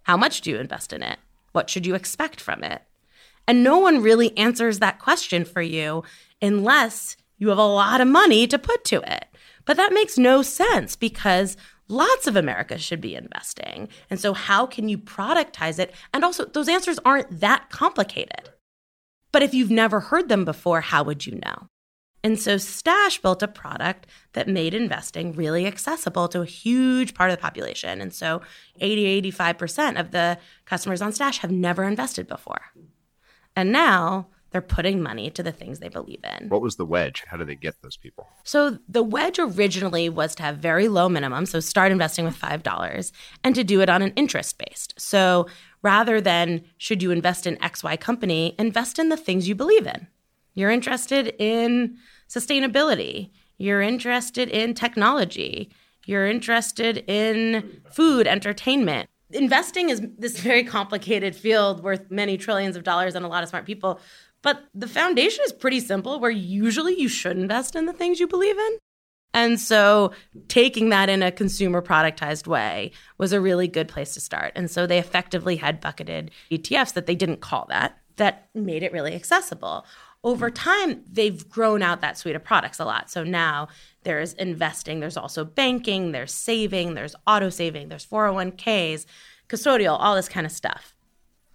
How 0.02 0.16
much 0.16 0.40
do 0.40 0.50
you 0.50 0.56
invest 0.56 0.92
in 0.92 1.04
it? 1.04 1.20
What 1.52 1.70
should 1.70 1.86
you 1.86 1.94
expect 1.94 2.40
from 2.40 2.64
it? 2.64 2.82
And 3.46 3.62
no 3.62 3.78
one 3.78 4.02
really 4.02 4.36
answers 4.36 4.80
that 4.80 4.98
question 4.98 5.44
for 5.44 5.62
you 5.62 6.02
unless 6.42 7.16
you 7.38 7.50
have 7.50 7.58
a 7.58 7.62
lot 7.62 8.00
of 8.00 8.08
money 8.08 8.48
to 8.48 8.58
put 8.58 8.84
to 8.86 9.00
it. 9.08 9.26
But 9.64 9.76
that 9.76 9.92
makes 9.92 10.18
no 10.18 10.42
sense 10.42 10.96
because 10.96 11.56
lots 11.90 12.26
of 12.26 12.36
America 12.36 12.78
should 12.78 13.00
be 13.00 13.14
investing. 13.14 13.88
And 14.08 14.20
so, 14.20 14.32
how 14.32 14.66
can 14.66 14.88
you 14.88 14.98
productize 14.98 15.78
it? 15.78 15.94
And 16.14 16.24
also, 16.24 16.44
those 16.44 16.68
answers 16.68 16.98
aren't 17.04 17.40
that 17.40 17.70
complicated. 17.70 18.50
But 19.32 19.42
if 19.42 19.54
you've 19.54 19.70
never 19.70 20.00
heard 20.00 20.28
them 20.28 20.44
before, 20.44 20.80
how 20.80 21.02
would 21.04 21.26
you 21.26 21.40
know? 21.44 21.68
And 22.22 22.38
so, 22.38 22.58
Stash 22.58 23.18
built 23.18 23.42
a 23.42 23.48
product 23.48 24.06
that 24.34 24.48
made 24.48 24.74
investing 24.74 25.32
really 25.32 25.66
accessible 25.66 26.28
to 26.28 26.42
a 26.42 26.46
huge 26.46 27.14
part 27.14 27.30
of 27.30 27.36
the 27.36 27.42
population. 27.42 28.00
And 28.00 28.12
so, 28.12 28.42
80, 28.80 29.30
85% 29.32 29.98
of 29.98 30.10
the 30.10 30.38
customers 30.64 31.02
on 31.02 31.12
Stash 31.12 31.38
have 31.38 31.50
never 31.50 31.84
invested 31.84 32.26
before. 32.26 32.62
And 33.56 33.72
now, 33.72 34.28
they're 34.50 34.60
putting 34.60 35.02
money 35.02 35.30
to 35.30 35.42
the 35.42 35.52
things 35.52 35.78
they 35.78 35.88
believe 35.88 36.20
in. 36.24 36.48
What 36.48 36.60
was 36.60 36.76
the 36.76 36.84
wedge? 36.84 37.24
How 37.28 37.36
did 37.36 37.46
they 37.46 37.54
get 37.54 37.80
those 37.82 37.96
people? 37.96 38.26
So 38.44 38.78
the 38.88 39.02
wedge 39.02 39.38
originally 39.38 40.08
was 40.08 40.34
to 40.36 40.42
have 40.42 40.58
very 40.58 40.88
low 40.88 41.08
minimum, 41.08 41.46
so 41.46 41.60
start 41.60 41.92
investing 41.92 42.24
with 42.24 42.38
$5 42.38 43.12
and 43.44 43.54
to 43.54 43.64
do 43.64 43.80
it 43.80 43.88
on 43.88 44.02
an 44.02 44.12
interest 44.16 44.58
based. 44.58 44.94
So 44.98 45.46
rather 45.82 46.20
than 46.20 46.62
should 46.78 47.02
you 47.02 47.10
invest 47.10 47.46
in 47.46 47.56
XY 47.56 47.98
company, 48.00 48.54
invest 48.58 48.98
in 48.98 49.08
the 49.08 49.16
things 49.16 49.48
you 49.48 49.54
believe 49.54 49.86
in. 49.86 50.06
You're 50.54 50.70
interested 50.70 51.34
in 51.38 51.96
sustainability, 52.28 53.30
you're 53.56 53.82
interested 53.82 54.48
in 54.48 54.74
technology, 54.74 55.70
you're 56.06 56.26
interested 56.26 57.04
in 57.06 57.82
food, 57.90 58.26
entertainment. 58.26 59.08
Investing 59.32 59.90
is 59.90 60.02
this 60.18 60.40
very 60.40 60.64
complicated 60.64 61.36
field 61.36 61.84
worth 61.84 62.10
many 62.10 62.36
trillions 62.36 62.74
of 62.74 62.82
dollars 62.82 63.14
and 63.14 63.24
a 63.24 63.28
lot 63.28 63.44
of 63.44 63.48
smart 63.48 63.64
people. 63.64 64.00
But 64.42 64.64
the 64.74 64.88
foundation 64.88 65.44
is 65.44 65.52
pretty 65.52 65.80
simple, 65.80 66.18
where 66.18 66.30
usually 66.30 66.98
you 66.98 67.08
should 67.08 67.36
invest 67.36 67.76
in 67.76 67.86
the 67.86 67.92
things 67.92 68.20
you 68.20 68.26
believe 68.26 68.58
in. 68.58 68.78
And 69.32 69.60
so 69.60 70.12
taking 70.48 70.88
that 70.88 71.08
in 71.08 71.22
a 71.22 71.30
consumer 71.30 71.82
productized 71.82 72.46
way 72.46 72.90
was 73.18 73.32
a 73.32 73.40
really 73.40 73.68
good 73.68 73.88
place 73.88 74.14
to 74.14 74.20
start. 74.20 74.52
And 74.56 74.70
so 74.70 74.86
they 74.86 74.98
effectively 74.98 75.56
had 75.56 75.80
bucketed 75.80 76.30
ETFs 76.50 76.94
that 76.94 77.06
they 77.06 77.14
didn't 77.14 77.40
call 77.40 77.66
that, 77.68 77.98
that 78.16 78.48
made 78.54 78.82
it 78.82 78.92
really 78.92 79.14
accessible. 79.14 79.86
Over 80.22 80.50
time, 80.50 81.02
they've 81.10 81.48
grown 81.48 81.82
out 81.82 82.00
that 82.00 82.18
suite 82.18 82.36
of 82.36 82.44
products 82.44 82.80
a 82.80 82.84
lot. 82.84 83.10
So 83.10 83.22
now 83.22 83.68
there's 84.02 84.34
investing, 84.34 85.00
there's 85.00 85.16
also 85.16 85.44
banking, 85.44 86.12
there's 86.12 86.34
saving, 86.34 86.94
there's 86.94 87.14
auto 87.26 87.48
saving, 87.50 87.88
there's 87.88 88.06
401ks, 88.06 89.06
custodial, 89.48 89.96
all 89.98 90.16
this 90.16 90.28
kind 90.28 90.44
of 90.44 90.52
stuff. 90.52 90.94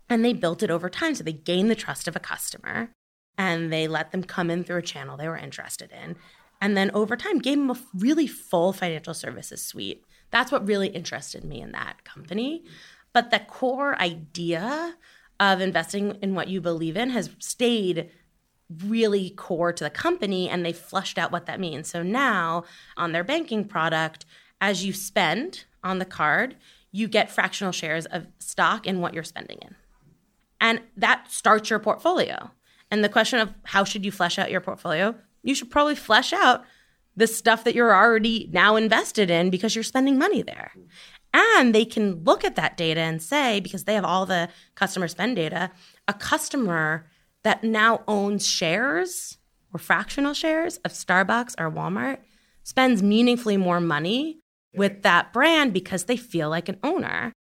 And 0.10 0.24
they 0.24 0.34
built 0.34 0.64
it 0.64 0.70
over 0.70 0.90
time. 0.90 1.16
So 1.16 1.24
they 1.24 1.34
gained 1.34 1.72
the 1.72 1.76
trust 1.76 2.08
of 2.08 2.16
a 2.16 2.20
customer 2.20 2.92
and 3.38 3.72
they 3.72 3.88
let 3.88 4.12
them 4.12 4.24
come 4.24 4.50
in 4.50 4.64
through 4.64 4.78
a 4.78 4.84
channel 4.84 5.18
they 5.18 5.28
were 5.28 5.38
interested 5.38 5.92
in. 5.92 6.16
And 6.62 6.78
then 6.78 6.92
over 6.94 7.18
time, 7.18 7.40
gave 7.40 7.58
them 7.58 7.72
a 7.72 7.80
really 7.94 8.28
full 8.28 8.72
financial 8.72 9.14
services 9.14 9.62
suite. 9.62 10.06
That's 10.32 10.52
what 10.52 10.68
really 10.68 10.88
interested 10.88 11.44
me 11.44 11.62
in 11.62 11.72
that 11.74 12.04
company. 12.06 12.64
But 13.14 13.32
the 13.32 13.40
core 13.40 14.00
idea 14.00 14.96
of 15.40 15.62
investing 15.62 16.18
in 16.22 16.34
what 16.34 16.48
you 16.48 16.62
believe 16.62 16.96
in 16.96 17.10
has 17.10 17.30
stayed 17.40 18.10
really 18.84 19.30
core 19.32 19.74
to 19.74 19.84
the 19.84 19.90
company 19.90 20.50
and 20.50 20.66
they 20.66 20.74
flushed 20.74 21.18
out 21.18 21.32
what 21.32 21.46
that 21.46 21.60
means. 21.60 21.90
So 21.90 22.02
now 22.02 22.64
on 22.98 23.12
their 23.12 23.24
banking 23.24 23.66
product, 23.66 24.26
as 24.60 24.86
you 24.86 24.94
spend 24.94 25.66
on 25.84 26.00
the 26.00 26.06
card, 26.06 26.56
you 26.92 27.08
get 27.08 27.32
fractional 27.32 27.74
shares 27.74 28.06
of 28.06 28.28
stock 28.40 28.88
in 28.88 29.02
what 29.02 29.14
you're 29.14 29.24
spending 29.24 29.60
in. 29.62 29.76
And 30.62 30.82
that 30.98 31.32
starts 31.32 31.70
your 31.70 31.80
portfolio. 31.80 32.52
And 32.92 33.04
the 33.04 33.10
question 33.10 33.40
of 33.40 33.54
how 33.64 33.84
should 33.84 34.06
you 34.06 34.12
flesh 34.12 34.40
out 34.40 34.52
your 34.52 34.62
portfolio? 34.62 35.16
You 35.44 35.56
should 35.56 35.72
probably 35.72 35.96
flesh 35.96 36.34
out 36.34 36.64
the 37.16 37.28
stuff 37.28 37.64
that 37.64 37.76
you're 37.76 37.96
already 37.96 38.50
now 38.52 38.76
invested 38.76 39.30
in 39.30 39.50
because 39.50 39.76
you're 39.76 39.84
spending 39.84 40.18
money 40.18 40.42
there. 40.42 40.72
And 41.34 41.76
they 41.76 41.86
can 41.86 42.24
look 42.24 42.46
at 42.46 42.56
that 42.56 42.78
data 42.78 43.02
and 43.02 43.22
say, 43.22 43.60
because 43.60 43.84
they 43.84 43.96
have 43.96 44.06
all 44.06 44.26
the 44.26 44.50
customer 44.76 45.08
spend 45.08 45.36
data, 45.36 45.72
a 46.08 46.14
customer 46.14 47.08
that 47.44 47.64
now 47.64 48.04
owns 48.08 48.48
shares 48.48 49.38
or 49.74 49.80
fractional 49.80 50.34
shares 50.34 50.78
of 50.78 50.92
Starbucks 50.92 51.56
or 51.60 51.70
Walmart 51.70 52.20
spends 52.64 53.04
meaningfully 53.04 53.58
more 53.58 53.80
money 53.80 54.40
with 54.74 55.04
that 55.04 55.32
brand 55.32 55.74
because 55.74 56.06
they 56.06 56.18
feel 56.18 56.50
like 56.50 56.70
an 56.70 56.80
owner. 56.84 57.32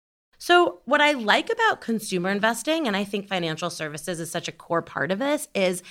So, 0.44 0.80
what 0.84 1.00
I 1.00 1.12
like 1.12 1.48
about 1.50 1.80
consumer 1.80 2.28
investing, 2.28 2.86
and 2.86 2.94
I 2.94 3.02
think 3.02 3.28
financial 3.28 3.70
services 3.70 4.20
is 4.20 4.30
such 4.30 4.46
a 4.46 4.52
core 4.52 4.82
part 4.82 5.10
of 5.10 5.18
this, 5.18 5.48
is 5.54 5.82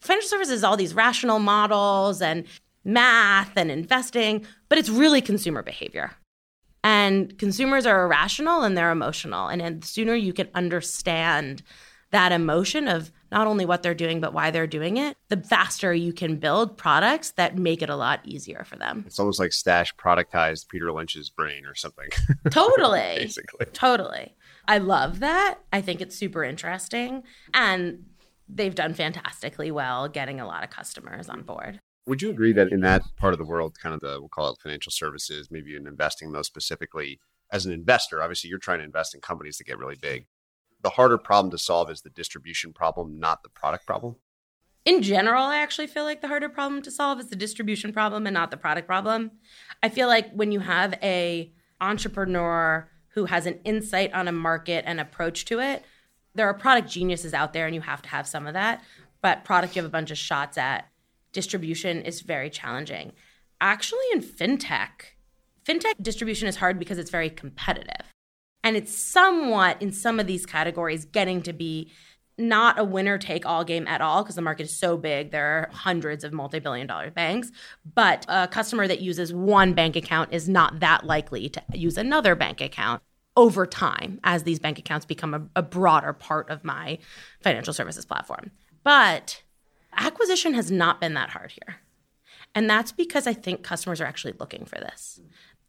financial 0.00 0.30
services, 0.30 0.64
all 0.64 0.78
these 0.78 0.94
rational 0.94 1.38
models 1.38 2.22
and 2.22 2.46
math 2.86 3.54
and 3.54 3.70
investing, 3.70 4.46
but 4.70 4.78
it's 4.78 4.88
really 4.88 5.20
consumer 5.20 5.62
behavior. 5.62 6.12
And 6.82 7.36
consumers 7.36 7.84
are 7.84 8.06
irrational 8.06 8.62
and 8.62 8.78
they're 8.78 8.90
emotional. 8.90 9.48
And 9.48 9.82
the 9.82 9.86
sooner 9.86 10.14
you 10.14 10.32
can 10.32 10.48
understand 10.54 11.62
that 12.12 12.32
emotion 12.32 12.88
of 12.88 13.12
not 13.32 13.46
only 13.46 13.64
what 13.64 13.82
they're 13.82 13.94
doing, 13.94 14.20
but 14.20 14.32
why 14.32 14.50
they're 14.50 14.66
doing 14.66 14.98
it, 14.98 15.16
the 15.28 15.38
faster 15.38 15.92
you 15.92 16.12
can 16.12 16.36
build 16.36 16.76
products 16.76 17.32
that 17.32 17.56
make 17.56 17.82
it 17.82 17.88
a 17.88 17.96
lot 17.96 18.20
easier 18.24 18.62
for 18.64 18.76
them. 18.76 19.04
It's 19.06 19.18
almost 19.18 19.40
like 19.40 19.52
Stash 19.52 19.94
productized 19.96 20.68
Peter 20.68 20.92
Lynch's 20.92 21.30
brain 21.30 21.64
or 21.66 21.74
something. 21.74 22.08
Totally. 22.50 23.16
Basically. 23.16 23.66
Totally. 23.72 24.36
I 24.68 24.78
love 24.78 25.20
that. 25.20 25.58
I 25.72 25.80
think 25.80 26.00
it's 26.00 26.14
super 26.14 26.44
interesting. 26.44 27.24
And 27.54 28.04
they've 28.48 28.74
done 28.74 28.94
fantastically 28.94 29.70
well 29.70 30.08
getting 30.08 30.38
a 30.38 30.46
lot 30.46 30.62
of 30.62 30.70
customers 30.70 31.28
on 31.28 31.42
board. 31.42 31.80
Would 32.06 32.20
you 32.20 32.30
agree 32.30 32.52
that 32.52 32.70
in 32.72 32.80
that 32.80 33.02
part 33.16 33.32
of 33.32 33.38
the 33.38 33.44
world, 33.44 33.78
kind 33.80 33.94
of 33.94 34.00
the, 34.00 34.20
we'll 34.20 34.28
call 34.28 34.50
it 34.50 34.58
financial 34.60 34.90
services, 34.90 35.48
maybe 35.50 35.74
in 35.76 35.86
investing 35.86 36.30
most 36.30 36.48
specifically, 36.48 37.20
as 37.52 37.64
an 37.64 37.72
investor, 37.72 38.22
obviously 38.22 38.50
you're 38.50 38.58
trying 38.58 38.78
to 38.78 38.84
invest 38.84 39.14
in 39.14 39.20
companies 39.20 39.58
that 39.58 39.64
get 39.64 39.78
really 39.78 39.96
big 40.00 40.26
the 40.82 40.90
harder 40.90 41.18
problem 41.18 41.50
to 41.52 41.58
solve 41.58 41.90
is 41.90 42.02
the 42.02 42.10
distribution 42.10 42.72
problem, 42.72 43.18
not 43.18 43.42
the 43.42 43.48
product 43.48 43.86
problem? 43.86 44.16
In 44.84 45.00
general, 45.02 45.44
I 45.44 45.58
actually 45.58 45.86
feel 45.86 46.02
like 46.02 46.22
the 46.22 46.28
harder 46.28 46.48
problem 46.48 46.82
to 46.82 46.90
solve 46.90 47.20
is 47.20 47.28
the 47.28 47.36
distribution 47.36 47.92
problem 47.92 48.26
and 48.26 48.34
not 48.34 48.50
the 48.50 48.56
product 48.56 48.88
problem. 48.88 49.30
I 49.82 49.88
feel 49.88 50.08
like 50.08 50.32
when 50.32 50.50
you 50.50 50.60
have 50.60 50.94
a 51.02 51.52
entrepreneur 51.80 52.88
who 53.10 53.26
has 53.26 53.46
an 53.46 53.60
insight 53.64 54.12
on 54.12 54.26
a 54.26 54.32
market 54.32 54.84
and 54.86 54.98
approach 54.98 55.44
to 55.46 55.60
it, 55.60 55.84
there 56.34 56.48
are 56.48 56.54
product 56.54 56.88
geniuses 56.88 57.32
out 57.32 57.52
there 57.52 57.66
and 57.66 57.74
you 57.74 57.80
have 57.82 58.02
to 58.02 58.08
have 58.08 58.26
some 58.26 58.46
of 58.46 58.54
that, 58.54 58.82
but 59.20 59.44
product 59.44 59.76
you 59.76 59.82
have 59.82 59.88
a 59.88 59.92
bunch 59.92 60.10
of 60.10 60.18
shots 60.18 60.58
at. 60.58 60.88
Distribution 61.32 62.02
is 62.02 62.20
very 62.20 62.50
challenging. 62.50 63.12
Actually 63.60 64.04
in 64.12 64.20
fintech, 64.20 65.14
fintech 65.64 65.94
distribution 66.02 66.48
is 66.48 66.56
hard 66.56 66.78
because 66.78 66.98
it's 66.98 67.10
very 67.10 67.30
competitive. 67.30 68.11
And 68.64 68.76
it's 68.76 68.96
somewhat 68.96 69.80
in 69.82 69.92
some 69.92 70.20
of 70.20 70.26
these 70.26 70.46
categories 70.46 71.04
getting 71.04 71.42
to 71.42 71.52
be 71.52 71.90
not 72.38 72.78
a 72.78 72.84
winner 72.84 73.18
take 73.18 73.44
all 73.44 73.64
game 73.64 73.86
at 73.86 74.00
all 74.00 74.22
because 74.22 74.36
the 74.36 74.42
market 74.42 74.64
is 74.64 74.74
so 74.74 74.96
big. 74.96 75.30
There 75.30 75.46
are 75.46 75.70
hundreds 75.72 76.24
of 76.24 76.32
multi 76.32 76.58
billion 76.58 76.86
dollar 76.86 77.10
banks. 77.10 77.50
But 77.94 78.24
a 78.28 78.48
customer 78.48 78.88
that 78.88 79.00
uses 79.00 79.32
one 79.32 79.74
bank 79.74 79.96
account 79.96 80.32
is 80.32 80.48
not 80.48 80.80
that 80.80 81.04
likely 81.04 81.48
to 81.50 81.62
use 81.74 81.96
another 81.96 82.34
bank 82.34 82.60
account 82.60 83.02
over 83.36 83.66
time 83.66 84.20
as 84.24 84.42
these 84.42 84.58
bank 84.58 84.78
accounts 84.78 85.06
become 85.06 85.34
a, 85.34 85.42
a 85.56 85.62
broader 85.62 86.12
part 86.12 86.50
of 86.50 86.64
my 86.64 86.98
financial 87.42 87.72
services 87.72 88.04
platform. 88.04 88.50
But 88.82 89.42
acquisition 89.96 90.54
has 90.54 90.70
not 90.70 91.00
been 91.00 91.14
that 91.14 91.30
hard 91.30 91.52
here. 91.52 91.76
And 92.54 92.68
that's 92.68 92.92
because 92.92 93.26
I 93.26 93.32
think 93.32 93.62
customers 93.62 94.00
are 94.00 94.04
actually 94.04 94.34
looking 94.38 94.64
for 94.64 94.76
this. 94.76 95.20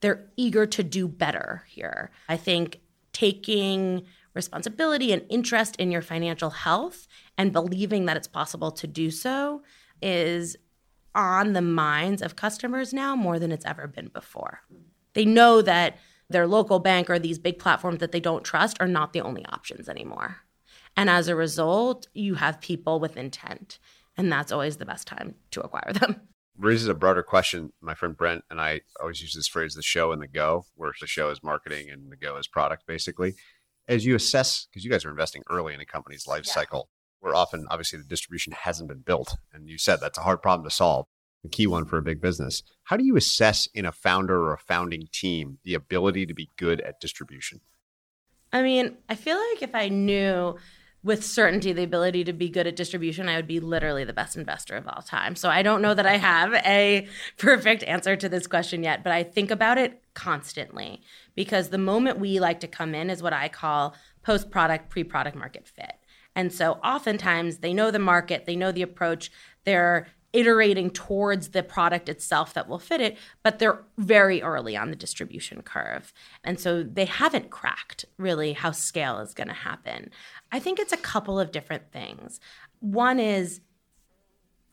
They're 0.02 0.26
eager 0.36 0.66
to 0.66 0.84
do 0.84 1.08
better 1.08 1.64
here. 1.68 2.12
I 2.28 2.36
think 2.36 2.82
taking 3.14 4.04
responsibility 4.34 5.12
and 5.12 5.24
interest 5.30 5.76
in 5.78 5.92
your 5.92 6.02
financial 6.02 6.50
health 6.50 7.08
and 7.38 7.54
believing 7.54 8.06
that 8.06 8.18
it's 8.18 8.28
possible 8.28 8.72
to 8.72 8.88
do 8.88 9.12
so 9.12 9.62
is 10.02 10.58
on 11.16 11.54
the 11.54 11.62
minds 11.62 12.22
of 12.22 12.36
customers 12.36 12.94
now 12.94 13.16
more 13.16 13.40
than 13.40 13.52
it's 13.52 13.66
ever 13.66 13.88
been 13.88 14.08
before. 14.08 14.62
They 15.14 15.26
know 15.26 15.62
that 15.62 15.98
their 16.30 16.48
local 16.48 16.80
bank 16.80 17.10
or 17.10 17.20
these 17.20 17.38
big 17.38 17.60
platforms 17.60 18.00
that 18.00 18.12
they 18.12 18.20
don't 18.20 18.44
trust 18.44 18.78
are 18.80 18.88
not 18.88 19.14
the 19.14 19.22
only 19.22 19.46
options 19.46 19.88
anymore. 19.88 20.38
And 20.98 21.10
as 21.10 21.28
a 21.28 21.36
result, 21.36 22.08
you 22.14 22.36
have 22.36 22.62
people 22.62 23.00
with 23.00 23.18
intent, 23.18 23.78
and 24.18 24.32
that's 24.32 24.52
always 24.52 24.78
the 24.78 24.86
best 24.86 25.08
time 25.08 25.36
to 25.52 25.62
acquire 25.62 25.94
them 25.94 26.22
raises 26.58 26.88
a 26.88 26.94
broader 26.94 27.24
question. 27.24 27.74
My 27.82 27.96
friend 27.96 28.16
Brent 28.16 28.44
and 28.50 28.62
I 28.62 28.82
always 29.00 29.22
use 29.22 29.34
this 29.34 29.48
phrase 29.48 29.76
the 29.76 29.82
show 29.82 30.12
and 30.12 30.22
the 30.22 30.28
go, 30.28 30.66
where 30.76 30.94
the 31.00 31.08
show 31.08 31.30
is 31.30 31.44
marketing 31.44 31.90
and 31.90 32.12
the 32.12 32.18
go 32.18 32.38
is 32.38 32.48
product, 32.48 32.86
basically. 32.88 33.34
As 33.88 34.06
you 34.06 34.16
assess, 34.16 34.68
because 34.70 34.86
you 34.86 34.92
guys 34.92 35.04
are 35.04 35.10
investing 35.10 35.44
early 35.50 35.74
in 35.74 35.82
a 35.82 35.86
company's 35.86 36.28
life 36.28 36.46
yeah. 36.48 36.54
cycle, 36.54 36.90
where 37.20 37.36
often, 37.36 37.66
obviously, 37.70 38.00
the 38.00 38.06
distribution 38.06 38.54
hasn't 38.54 38.90
been 38.90 39.00
built. 39.00 39.38
And 39.54 39.68
you 39.68 39.78
said 39.78 40.00
that's 40.00 40.18
a 40.18 40.24
hard 40.24 40.42
problem 40.42 40.68
to 40.68 40.74
solve, 40.74 41.08
the 41.42 41.50
key 41.50 41.68
one 41.68 41.86
for 41.86 41.98
a 41.98 42.04
big 42.04 42.22
business. 42.22 42.64
How 42.84 42.98
do 42.98 43.04
you 43.04 43.18
assess 43.18 43.68
in 43.74 43.86
a 43.86 43.92
founder 43.92 44.42
or 44.44 44.54
a 44.54 44.60
founding 44.60 45.08
team 45.12 45.60
the 45.64 45.74
ability 45.74 46.26
to 46.26 46.34
be 46.34 46.50
good 46.58 46.82
at 46.82 47.00
distribution? 47.00 47.62
I 48.52 48.62
mean, 48.62 48.98
I 49.10 49.16
feel 49.16 49.38
like 49.38 49.64
if 49.64 49.74
I 49.74 49.90
knew 49.90 50.56
with 51.04 51.24
certainty 51.24 51.74
the 51.74 51.84
ability 51.84 52.24
to 52.24 52.34
be 52.34 52.50
good 52.50 52.66
at 52.66 52.76
distribution, 52.76 53.28
I 53.28 53.36
would 53.36 53.48
be 53.48 53.60
literally 53.60 54.06
the 54.06 54.14
best 54.14 54.38
investor 54.38 54.76
of 54.76 54.88
all 54.88 55.02
time. 55.02 55.36
So 55.36 55.50
I 55.50 55.62
don't 55.62 55.82
know 55.82 55.94
that 55.94 56.06
I 56.06 56.18
have 56.18 56.54
a 56.54 57.08
perfect 57.38 57.84
answer 57.84 58.16
to 58.16 58.30
this 58.30 58.48
question 58.48 58.84
yet, 58.84 59.04
but 59.04 59.12
I 59.12 59.24
think 59.24 59.52
about 59.52 59.78
it 59.78 60.02
constantly 60.14 61.02
because 61.36 61.70
the 61.70 61.78
moment 61.78 62.20
we 62.20 62.40
like 62.40 62.60
to 62.62 62.68
come 62.68 62.96
in 62.96 63.10
is 63.10 63.22
what 63.22 63.34
I 63.34 63.50
call 63.50 63.96
post 64.24 64.50
product, 64.50 64.90
pre 64.90 65.04
product 65.04 65.36
market 65.36 65.68
fit. 65.68 65.94
And 66.36 66.52
so 66.52 66.74
oftentimes 66.84 67.58
they 67.58 67.74
know 67.74 67.92
the 67.92 68.00
market, 68.00 68.46
they 68.46 68.56
know 68.56 68.72
the 68.72 68.82
approach, 68.82 69.32
they're 69.66 70.08
iterating 70.34 70.90
towards 70.90 71.50
the 71.50 71.62
product 71.62 72.10
itself 72.10 72.54
that 72.56 72.68
will 72.68 72.80
fit 72.80 73.00
it, 73.00 73.18
but 73.44 73.60
they're 73.60 73.84
very 73.98 74.42
early 74.42 74.76
on 74.76 74.90
the 74.90 74.96
distribution 74.96 75.62
curve. 75.62 76.12
And 76.44 76.60
so 76.60 76.84
they 76.84 77.06
haven't 77.06 77.52
cracked 77.52 78.06
really 78.18 78.54
how 78.54 78.72
scale 78.72 79.20
is 79.20 79.36
going 79.36 79.48
to 79.48 79.54
happen. 79.54 80.10
I 80.52 80.60
think 80.60 80.80
it's 80.80 80.92
a 80.92 80.98
couple 80.98 81.40
of 81.40 81.52
different 81.52 81.92
things. 81.92 82.40
One 82.80 83.20
is 83.20 83.62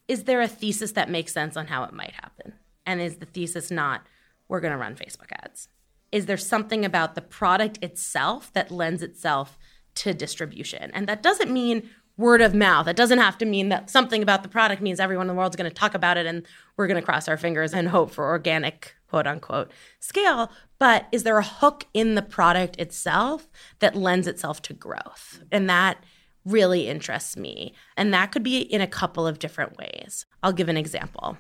is 0.09 0.25
there 0.25 0.41
a 0.41 0.49
thesis 0.49 0.93
that 0.93 1.09
makes 1.09 1.33
sense 1.33 1.57
on 1.57 1.69
how 1.69 1.85
it 1.85 1.93
might 1.93 2.15
happen? 2.15 2.55
And 2.85 3.01
is 3.01 3.19
the 3.19 3.27
thesis 3.27 3.71
not 3.71 4.03
we're 4.49 4.59
going 4.59 4.73
to 4.73 4.79
run 4.79 4.97
Facebook 4.97 5.31
ads? 5.31 5.69
Is 6.11 6.27
there 6.27 6.37
something 6.37 6.85
about 6.85 7.15
the 7.15 7.21
product 7.21 7.79
itself 7.81 8.53
that 8.55 8.73
lends 8.73 9.05
itself 9.05 9.57
to 9.95 10.13
distribution? 10.13 10.91
And 10.93 11.07
that 11.07 11.23
doesn't 11.23 11.53
mean 11.53 11.89
word 12.21 12.43
of 12.43 12.55
mouth. 12.55 12.87
It 12.87 12.97
doesn't 12.97 13.19
have 13.19 13.39
to 13.39 13.47
mean 13.47 13.71
that 13.71 13.89
something 13.89 14.23
about 14.23 14.43
the 14.43 14.49
product 14.49 14.83
means 14.83 15.01
everyone 15.01 15.25
in 15.25 15.29
the 15.29 15.39
world 15.39 15.53
is 15.53 15.57
going 15.57 15.71
to 15.71 15.75
talk 15.75 15.95
about 15.95 16.19
it 16.19 16.27
and 16.27 16.47
we're 16.77 16.87
going 16.87 17.01
to 17.01 17.05
cross 17.05 17.27
our 17.29 17.39
fingers 17.39 17.73
and 17.73 17.89
hope 17.89 18.11
for 18.11 18.27
organic, 18.27 18.95
quote 19.09 19.27
unquote, 19.27 19.73
scale. 19.99 20.53
But 20.79 21.07
is 21.13 21.23
there 21.23 21.39
a 21.39 21.43
hook 21.43 21.87
in 21.95 22.15
the 22.15 22.23
product 22.23 22.79
itself 22.79 23.49
that 23.79 23.97
lends 23.97 24.27
itself 24.27 24.61
to 24.63 24.75
growth? 24.75 25.43
And 25.51 25.69
that 25.71 26.05
really 26.45 26.89
interests 26.89 27.37
me. 27.37 27.75
And 27.97 28.13
that 28.13 28.33
could 28.33 28.43
be 28.43 28.61
in 28.61 28.83
a 28.83 28.87
couple 28.87 29.27
of 29.27 29.39
different 29.39 29.79
ways. 29.79 30.27
I'll 30.43 30.53
give 30.53 30.69
an 30.69 30.77
example. 30.77 31.39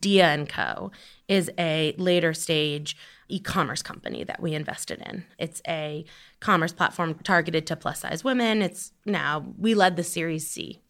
Dia 0.00 0.26
and 0.26 0.48
Co 0.48 0.92
is 1.30 1.48
a 1.58 1.94
later 1.96 2.34
stage 2.34 2.96
e-commerce 3.28 3.82
company 3.82 4.24
that 4.24 4.42
we 4.42 4.52
invested 4.52 5.00
in. 5.06 5.24
It's 5.38 5.62
a 5.66 6.04
commerce 6.40 6.72
platform 6.72 7.14
targeted 7.22 7.68
to 7.68 7.76
plus 7.76 8.00
size 8.00 8.24
women. 8.24 8.60
It's 8.60 8.90
now 9.06 9.46
we 9.56 9.74
led 9.74 9.94
the 9.94 10.02
Series 10.02 10.46
C. 10.48 10.80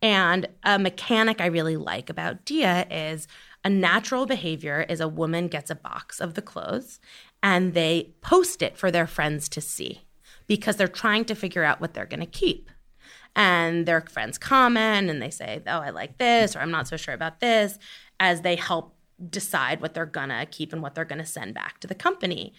And 0.00 0.48
a 0.64 0.78
mechanic 0.78 1.40
I 1.40 1.46
really 1.46 1.76
like 1.76 2.08
about 2.08 2.46
Dia 2.46 2.86
is 2.90 3.28
a 3.62 3.70
natural 3.70 4.24
behavior 4.24 4.86
is 4.88 5.00
a 5.00 5.08
woman 5.08 5.48
gets 5.48 5.70
a 5.70 5.74
box 5.74 6.18
of 6.18 6.32
the 6.32 6.42
clothes 6.42 6.98
and 7.42 7.74
they 7.74 8.14
post 8.22 8.62
it 8.62 8.78
for 8.78 8.90
their 8.90 9.06
friends 9.06 9.50
to 9.50 9.60
see 9.60 10.02
because 10.46 10.76
they're 10.76 10.88
trying 10.88 11.26
to 11.26 11.34
figure 11.34 11.64
out 11.64 11.80
what 11.80 11.92
they're 11.92 12.06
going 12.06 12.20
to 12.20 12.26
keep. 12.26 12.70
And 13.36 13.84
their 13.84 14.00
friends 14.02 14.38
comment 14.38 15.10
and 15.10 15.20
they 15.20 15.30
say, 15.30 15.62
Oh, 15.66 15.80
I 15.80 15.90
like 15.90 16.18
this, 16.18 16.54
or 16.54 16.60
I'm 16.60 16.70
not 16.70 16.86
so 16.86 16.96
sure 16.96 17.14
about 17.14 17.40
this, 17.40 17.78
as 18.20 18.42
they 18.42 18.56
help 18.56 18.93
decide 19.30 19.80
what 19.80 19.94
they're 19.94 20.06
to 20.06 20.46
keep 20.50 20.72
and 20.72 20.82
what 20.82 20.94
they're 20.94 21.04
to 21.04 21.26
send 21.26 21.54
back 21.54 21.80
to 21.80 21.86
the 21.86 21.94
company. 21.94 22.52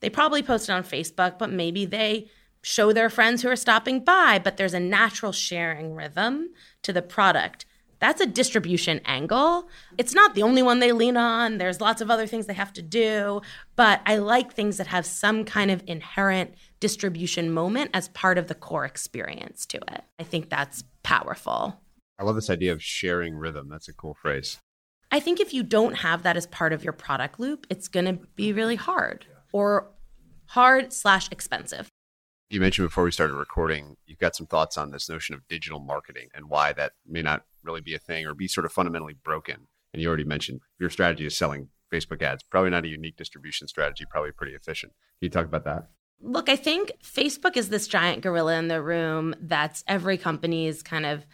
They 0.00 0.10
probably 0.10 0.42
post 0.42 0.68
it 0.68 0.72
on 0.72 0.82
Facebook, 0.82 1.38
but 1.38 1.50
maybe 1.50 1.84
they 1.84 2.28
show 2.62 2.92
their 2.92 3.10
friends 3.10 3.42
who 3.42 3.48
are 3.48 3.56
stopping 3.56 4.00
by, 4.04 4.40
but 4.42 4.56
there's 4.56 4.74
a 4.74 4.80
natural 4.80 5.32
sharing 5.32 5.94
rhythm 5.94 6.50
to 6.82 6.92
the 6.92 7.02
product. 7.02 7.66
That's 7.98 8.20
a 8.20 8.26
distribution 8.26 9.00
angle. 9.04 9.68
It's 9.96 10.12
not 10.12 10.34
the 10.34 10.42
only 10.42 10.60
one 10.60 10.80
they 10.80 10.90
lean 10.90 11.16
on. 11.16 11.58
There's 11.58 11.80
lots 11.80 12.00
of 12.00 12.10
other 12.10 12.26
things 12.26 12.46
they 12.46 12.54
have 12.54 12.72
to 12.72 12.82
do, 12.82 13.42
but 13.76 14.00
I 14.06 14.16
like 14.16 14.52
things 14.52 14.76
that 14.78 14.88
have 14.88 15.06
some 15.06 15.44
kind 15.44 15.70
of 15.70 15.84
inherent 15.86 16.54
distribution 16.80 17.52
moment 17.52 17.90
as 17.94 18.08
part 18.08 18.38
of 18.38 18.48
the 18.48 18.56
core 18.56 18.84
experience 18.84 19.66
to 19.66 19.76
it. 19.76 20.02
I 20.18 20.24
think 20.24 20.50
that's 20.50 20.82
powerful. 21.04 21.80
I 22.18 22.24
love 22.24 22.34
this 22.34 22.50
idea 22.50 22.72
of 22.72 22.82
sharing 22.82 23.36
rhythm. 23.36 23.68
That's 23.68 23.88
a 23.88 23.92
cool 23.92 24.14
phrase. 24.14 24.58
I 25.12 25.20
think 25.20 25.38
if 25.38 25.54
you 25.54 25.62
don't 25.62 25.94
have 25.94 26.24
that 26.24 26.36
as 26.36 26.48
part 26.48 26.72
of 26.72 26.82
your 26.82 26.92
product 26.92 27.38
loop, 27.38 27.66
it's 27.70 27.86
going 27.86 28.06
to 28.06 28.14
be 28.34 28.52
really 28.52 28.76
hard 28.76 29.26
or 29.52 29.92
hard 30.46 30.92
slash 30.92 31.28
expensive 31.30 31.88
you 32.52 32.60
mentioned 32.60 32.86
before 32.86 33.04
we 33.04 33.10
started 33.10 33.34
recording, 33.34 33.96
you've 34.04 34.18
got 34.18 34.36
some 34.36 34.46
thoughts 34.46 34.76
on 34.76 34.90
this 34.90 35.08
notion 35.08 35.34
of 35.34 35.48
digital 35.48 35.80
marketing 35.80 36.28
and 36.34 36.50
why 36.50 36.74
that 36.74 36.92
may 37.08 37.22
not 37.22 37.44
really 37.62 37.80
be 37.80 37.94
a 37.94 37.98
thing 37.98 38.26
or 38.26 38.34
be 38.34 38.46
sort 38.46 38.66
of 38.66 38.72
fundamentally 38.72 39.14
broken. 39.14 39.68
And 39.92 40.02
you 40.02 40.08
already 40.08 40.24
mentioned 40.24 40.60
your 40.78 40.90
strategy 40.90 41.24
is 41.24 41.36
selling 41.36 41.70
Facebook 41.90 42.20
ads. 42.20 42.42
Probably 42.42 42.68
not 42.68 42.84
a 42.84 42.88
unique 42.88 43.16
distribution 43.16 43.68
strategy, 43.68 44.04
probably 44.08 44.32
pretty 44.32 44.52
efficient. 44.52 44.92
Can 44.92 45.26
you 45.26 45.30
talk 45.30 45.46
about 45.46 45.64
that? 45.64 45.88
Look, 46.20 46.50
I 46.50 46.56
think 46.56 46.92
Facebook 47.02 47.56
is 47.56 47.70
this 47.70 47.88
giant 47.88 48.22
gorilla 48.22 48.58
in 48.58 48.68
the 48.68 48.82
room 48.82 49.34
that's 49.40 49.82
every 49.88 50.18
company's 50.18 50.82
kind 50.82 51.06
of 51.06 51.24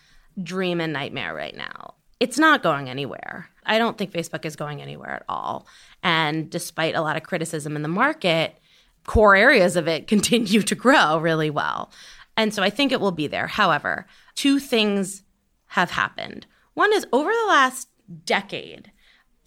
dream 0.40 0.80
and 0.80 0.92
nightmare 0.92 1.34
right 1.34 1.56
now. 1.56 1.94
It's 2.20 2.38
not 2.38 2.62
going 2.62 2.88
anywhere. 2.88 3.48
I 3.68 3.78
don't 3.78 3.96
think 3.96 4.12
Facebook 4.12 4.44
is 4.44 4.56
going 4.56 4.82
anywhere 4.82 5.10
at 5.10 5.24
all. 5.28 5.66
And 6.02 6.50
despite 6.50 6.94
a 6.94 7.02
lot 7.02 7.16
of 7.16 7.22
criticism 7.22 7.76
in 7.76 7.82
the 7.82 7.88
market, 7.88 8.58
core 9.06 9.36
areas 9.36 9.76
of 9.76 9.86
it 9.86 10.06
continue 10.08 10.62
to 10.62 10.74
grow 10.74 11.18
really 11.18 11.50
well. 11.50 11.92
And 12.36 12.54
so 12.54 12.62
I 12.62 12.70
think 12.70 12.92
it 12.92 13.00
will 13.00 13.12
be 13.12 13.26
there. 13.26 13.48
However, 13.48 14.06
two 14.34 14.58
things 14.58 15.22
have 15.66 15.90
happened. 15.90 16.46
One 16.74 16.92
is 16.92 17.06
over 17.12 17.30
the 17.30 17.48
last 17.48 17.88
decade, 18.24 18.92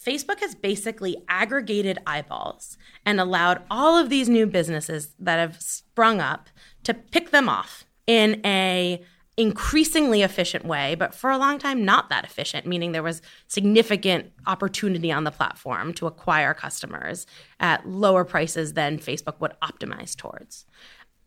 Facebook 0.04 0.40
has 0.40 0.56
basically 0.56 1.16
aggregated 1.30 2.00
eyeballs 2.08 2.78
and 3.06 3.20
allowed 3.20 3.62
all 3.70 3.98
of 3.98 4.10
these 4.10 4.28
new 4.28 4.48
businesses 4.48 5.14
that 5.20 5.38
have 5.38 5.62
sprung 5.62 6.20
up 6.20 6.50
to 6.84 6.94
pick 6.94 7.30
them 7.30 7.48
off 7.48 7.86
in 8.08 8.42
a 8.44 9.02
increasingly 9.42 10.22
efficient 10.22 10.66
way, 10.66 10.96
but 10.96 11.14
for 11.14 11.32
a 11.32 11.38
long 11.38 11.60
time 11.60 11.84
not 11.84 12.10
that 12.10 12.24
efficient, 12.24 12.66
meaning 12.66 12.92
there 12.92 13.04
was 13.04 13.22
significant 13.48 14.32
opportunity 14.46 15.12
on 15.12 15.24
the 15.24 15.32
platform 15.32 15.94
to 15.96 16.08
acquire 16.08 16.54
customers 16.54 17.26
at 17.60 17.88
lower 17.88 18.24
prices 18.24 18.74
than 18.74 19.00
Facebook 19.00 19.40
would 19.40 19.54
optimize 19.62 20.16
towards. 20.16 20.66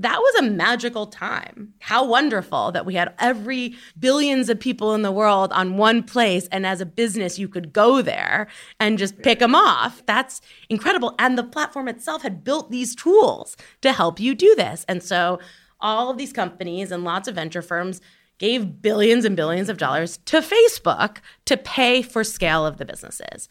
That 0.00 0.18
was 0.18 0.34
a 0.36 0.50
magical 0.50 1.06
time. 1.06 1.74
How 1.78 2.04
wonderful 2.04 2.72
that 2.72 2.84
we 2.84 2.94
had 2.94 3.14
every 3.20 3.76
billions 3.96 4.48
of 4.48 4.58
people 4.58 4.92
in 4.92 5.02
the 5.02 5.12
world 5.12 5.52
on 5.52 5.76
one 5.76 6.02
place. 6.02 6.48
And 6.50 6.66
as 6.66 6.80
a 6.80 6.86
business, 6.86 7.38
you 7.38 7.46
could 7.46 7.72
go 7.72 8.02
there 8.02 8.48
and 8.80 8.98
just 8.98 9.22
pick 9.22 9.38
them 9.38 9.54
off. 9.54 10.04
That's 10.06 10.40
incredible. 10.68 11.14
And 11.20 11.38
the 11.38 11.44
platform 11.44 11.86
itself 11.86 12.22
had 12.22 12.42
built 12.42 12.72
these 12.72 12.96
tools 12.96 13.56
to 13.82 13.92
help 13.92 14.18
you 14.18 14.34
do 14.34 14.56
this. 14.56 14.84
And 14.88 15.00
so 15.00 15.38
all 15.84 16.10
of 16.10 16.18
these 16.18 16.32
companies 16.32 16.90
and 16.90 17.04
lots 17.04 17.28
of 17.28 17.36
venture 17.36 17.62
firms 17.62 18.00
gave 18.38 18.82
billions 18.82 19.24
and 19.24 19.36
billions 19.36 19.68
of 19.68 19.78
dollars 19.78 20.16
to 20.24 20.38
Facebook 20.38 21.18
to 21.44 21.56
pay 21.56 22.02
for 22.02 22.24
scale 22.24 22.66
of 22.66 22.78
the 22.78 22.84
businesses. 22.84 23.48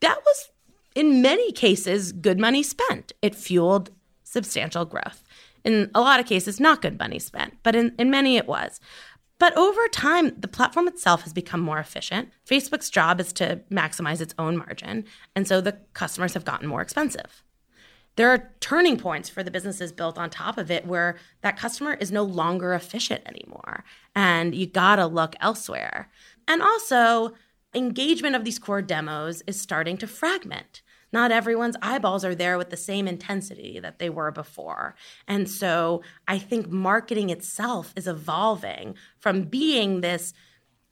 That 0.00 0.18
was, 0.24 0.50
in 0.94 1.20
many 1.20 1.52
cases, 1.52 2.12
good 2.12 2.38
money 2.38 2.62
spent. 2.62 3.12
It 3.20 3.34
fueled 3.34 3.90
substantial 4.24 4.86
growth. 4.86 5.22
In 5.64 5.90
a 5.94 6.00
lot 6.00 6.18
of 6.18 6.26
cases, 6.26 6.58
not 6.58 6.80
good 6.82 6.98
money 6.98 7.18
spent, 7.18 7.58
but 7.62 7.76
in, 7.76 7.94
in 7.98 8.10
many 8.10 8.36
it 8.36 8.46
was. 8.48 8.80
But 9.38 9.56
over 9.56 9.86
time, 9.88 10.38
the 10.38 10.48
platform 10.48 10.86
itself 10.86 11.22
has 11.22 11.32
become 11.32 11.60
more 11.60 11.78
efficient. 11.78 12.30
Facebook's 12.48 12.88
job 12.88 13.20
is 13.20 13.32
to 13.34 13.60
maximize 13.70 14.20
its 14.20 14.34
own 14.38 14.56
margin. 14.56 15.04
And 15.34 15.46
so 15.48 15.60
the 15.60 15.78
customers 15.94 16.34
have 16.34 16.44
gotten 16.44 16.68
more 16.68 16.80
expensive 16.80 17.42
there 18.16 18.30
are 18.30 18.52
turning 18.60 18.98
points 18.98 19.28
for 19.28 19.42
the 19.42 19.50
businesses 19.50 19.92
built 19.92 20.18
on 20.18 20.30
top 20.30 20.58
of 20.58 20.70
it 20.70 20.86
where 20.86 21.16
that 21.40 21.56
customer 21.56 21.94
is 21.94 22.12
no 22.12 22.22
longer 22.22 22.74
efficient 22.74 23.22
anymore 23.26 23.84
and 24.14 24.54
you 24.54 24.66
got 24.66 24.96
to 24.96 25.06
look 25.06 25.34
elsewhere 25.40 26.10
and 26.46 26.62
also 26.62 27.32
engagement 27.74 28.36
of 28.36 28.44
these 28.44 28.58
core 28.58 28.82
demos 28.82 29.42
is 29.46 29.60
starting 29.60 29.96
to 29.96 30.06
fragment 30.06 30.82
not 31.12 31.30
everyone's 31.30 31.76
eyeballs 31.82 32.24
are 32.24 32.34
there 32.34 32.56
with 32.56 32.70
the 32.70 32.76
same 32.76 33.06
intensity 33.06 33.78
that 33.80 33.98
they 33.98 34.08
were 34.08 34.30
before. 34.30 34.94
And 35.28 35.48
so 35.48 36.02
I 36.26 36.38
think 36.38 36.70
marketing 36.70 37.28
itself 37.30 37.92
is 37.96 38.08
evolving 38.08 38.94
from 39.18 39.42
being 39.42 40.00
this 40.00 40.32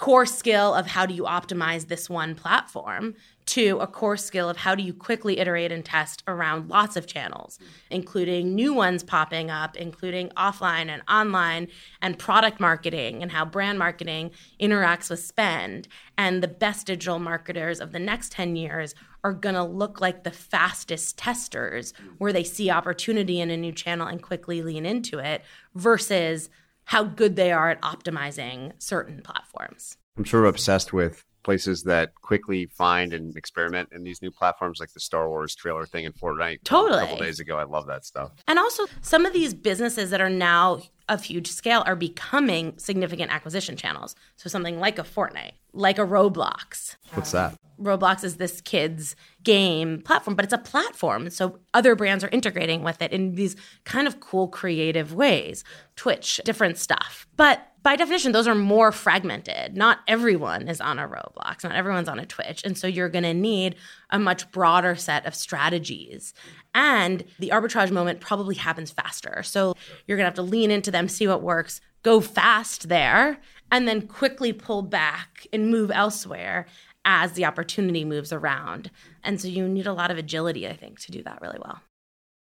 core 0.01 0.25
skill 0.25 0.73
of 0.75 0.87
how 0.87 1.05
do 1.05 1.13
you 1.13 1.25
optimize 1.25 1.89
this 1.89 2.09
one 2.09 2.35
platform 2.35 3.15
to 3.45 3.79
a 3.81 3.87
core 3.87 4.17
skill 4.17 4.49
of 4.49 4.57
how 4.57 4.75
do 4.75 4.83
you 4.83 4.95
quickly 4.95 5.39
iterate 5.39 5.71
and 5.71 5.85
test 5.85 6.23
around 6.27 6.71
lots 6.71 6.97
of 6.97 7.07
channels, 7.07 7.59
including 7.91 8.55
new 8.55 8.73
ones 8.73 9.05
popping 9.05 9.51
up, 9.51 9.77
including 9.77 10.31
offline 10.31 10.89
and 10.89 11.03
online, 11.07 11.69
and 12.01 12.19
product 12.19 12.61
marketing 12.61 13.23
and 13.23 13.31
how 13.31 13.45
brand 13.45 13.79
marketing 13.79 14.31
interacts 14.59 15.11
with 15.11 15.21
spend. 15.21 15.87
And 16.17 16.43
the 16.43 16.49
best 16.49 16.87
digital 16.87 17.19
marketers 17.19 17.79
of 17.79 17.93
the 17.93 17.99
next 17.99 18.33
10 18.33 18.57
years 18.57 18.95
are 19.23 19.35
going 19.35 19.55
to 19.55 19.65
look 19.65 20.01
like 20.01 20.25
the 20.25 20.31
fastest 20.31 21.19
testers 21.19 21.93
where 22.17 22.33
they 22.33 22.45
see 22.45 22.71
opportunity 22.71 23.39
in 23.39 23.51
a 23.51 23.57
new 23.57 23.73
channel 23.73 24.07
and 24.07 24.23
quickly 24.23 24.63
lean 24.63 24.87
into 24.87 25.19
it 25.19 25.43
versus 25.75 26.49
how 26.91 27.05
good 27.05 27.37
they 27.37 27.53
are 27.53 27.71
at 27.71 27.81
optimizing 27.83 28.73
certain 28.79 29.23
platforms. 29.23 29.97
I'm 30.19 30.27
sort 30.27 30.45
of 30.45 30.51
obsessed 30.51 30.93
with 30.93 31.25
places 31.45 31.85
that 31.85 32.17
quickly 32.17 32.67
find 32.67 33.13
and 33.13 33.37
experiment 33.37 33.91
in 33.93 34.03
these 34.03 34.21
new 34.21 34.33
platforms 34.33 34.81
like 34.81 34.93
the 34.93 34.99
Star 34.99 35.29
Wars 35.29 35.55
trailer 35.55 35.87
thing 35.87 36.05
in 36.05 36.13
Fortnite 36.13 36.65
totally. 36.65 36.99
a 36.99 37.07
couple 37.07 37.19
days 37.19 37.39
ago. 37.39 37.57
I 37.57 37.63
love 37.63 37.87
that 37.87 38.05
stuff. 38.05 38.33
And 38.49 38.59
also 38.59 38.87
some 39.03 39.25
of 39.25 39.33
these 39.33 39.55
businesses 39.55 40.11
that 40.11 40.21
are 40.21 40.29
now 40.29 40.83
of 41.09 41.23
huge 41.23 41.47
scale 41.47 41.85
are 41.87 41.95
becoming 41.95 42.77
significant 42.77 43.31
acquisition 43.31 43.77
channels. 43.77 44.17
So 44.37 44.49
something 44.49 44.81
like 44.81 44.99
a 44.99 45.05
Fortnite, 45.05 45.53
like 45.73 45.99
a 45.99 46.05
Roblox. 46.05 46.97
What's 47.15 47.31
that? 47.31 47.55
Roblox 47.81 48.25
is 48.25 48.37
this 48.37 48.61
kids 48.61 49.17
game 49.43 50.03
platform, 50.03 50.37
but 50.37 50.45
it's 50.45 50.55
a 50.55 50.59
platform. 50.59 51.31
So 51.31 51.59
other 51.73 51.95
brands 51.95 52.23
are 52.23 52.29
integrating 52.29 52.83
with 52.83 53.01
it 53.01 53.13
in 53.13 53.35
these 53.35 53.57
kind 53.85 54.07
of 54.07 54.21
cool 54.21 54.49
creative 54.49 55.15
ways. 55.15 55.65
Twitch, 55.97 56.41
different 56.45 56.79
stuff. 56.79 57.27
But 57.37 57.67
by 57.83 57.97
definition, 57.97 58.33
those 58.33 58.47
are 58.47 58.55
more 58.55 58.93
fragmented. 58.93 59.77
Not 59.77 60.01
everyone 60.07 60.69
is 60.69 60.81
on 60.81 60.99
a 60.99 61.09
Roblox, 61.09 61.65
not 61.65 61.75
everyone's 61.75 62.09
on 62.09 62.19
a 62.19 62.27
Twitch. 62.27 62.63
And 62.65 62.77
so 62.77 62.87
you're 62.87 63.09
going 63.09 63.25
to 63.25 63.33
need 63.33 63.77
a 64.11 64.19
much 64.19 64.51
broader 64.51 64.95
set 64.95 65.25
of 65.25 65.35
strategies. 65.35 66.35
And 66.75 67.25
the 67.39 67.51
arbitrage 67.51 67.91
moment 67.91 68.21
probably 68.21 68.55
happens 68.57 68.91
faster. 68.91 69.43
So 69.43 69.75
you're 70.07 70.19
going 70.19 70.25
to 70.25 70.29
have 70.29 70.35
to 70.35 70.43
lean 70.43 70.71
into 70.71 70.91
them, 70.91 71.09
see 71.09 71.27
what 71.27 71.43
works, 71.43 71.81
go 72.03 72.21
fast 72.21 72.89
there, 72.89 73.41
and 73.71 73.89
then 73.89 74.07
quickly 74.07 74.53
pull 74.53 74.83
back 74.83 75.47
and 75.53 75.71
move 75.71 75.91
elsewhere 75.91 76.67
as 77.05 77.33
the 77.33 77.45
opportunity 77.45 78.05
moves 78.05 78.33
around. 78.33 78.91
And 79.25 79.41
so 79.41 79.49
you 79.49 79.69
need 79.69 79.87
a 79.87 79.93
lot 79.93 80.11
of 80.11 80.19
agility, 80.19 80.69
I 80.69 80.75
think, 80.75 81.01
to 81.01 81.13
do 81.13 81.23
that 81.23 81.41
really 81.41 81.59
well. 81.63 81.81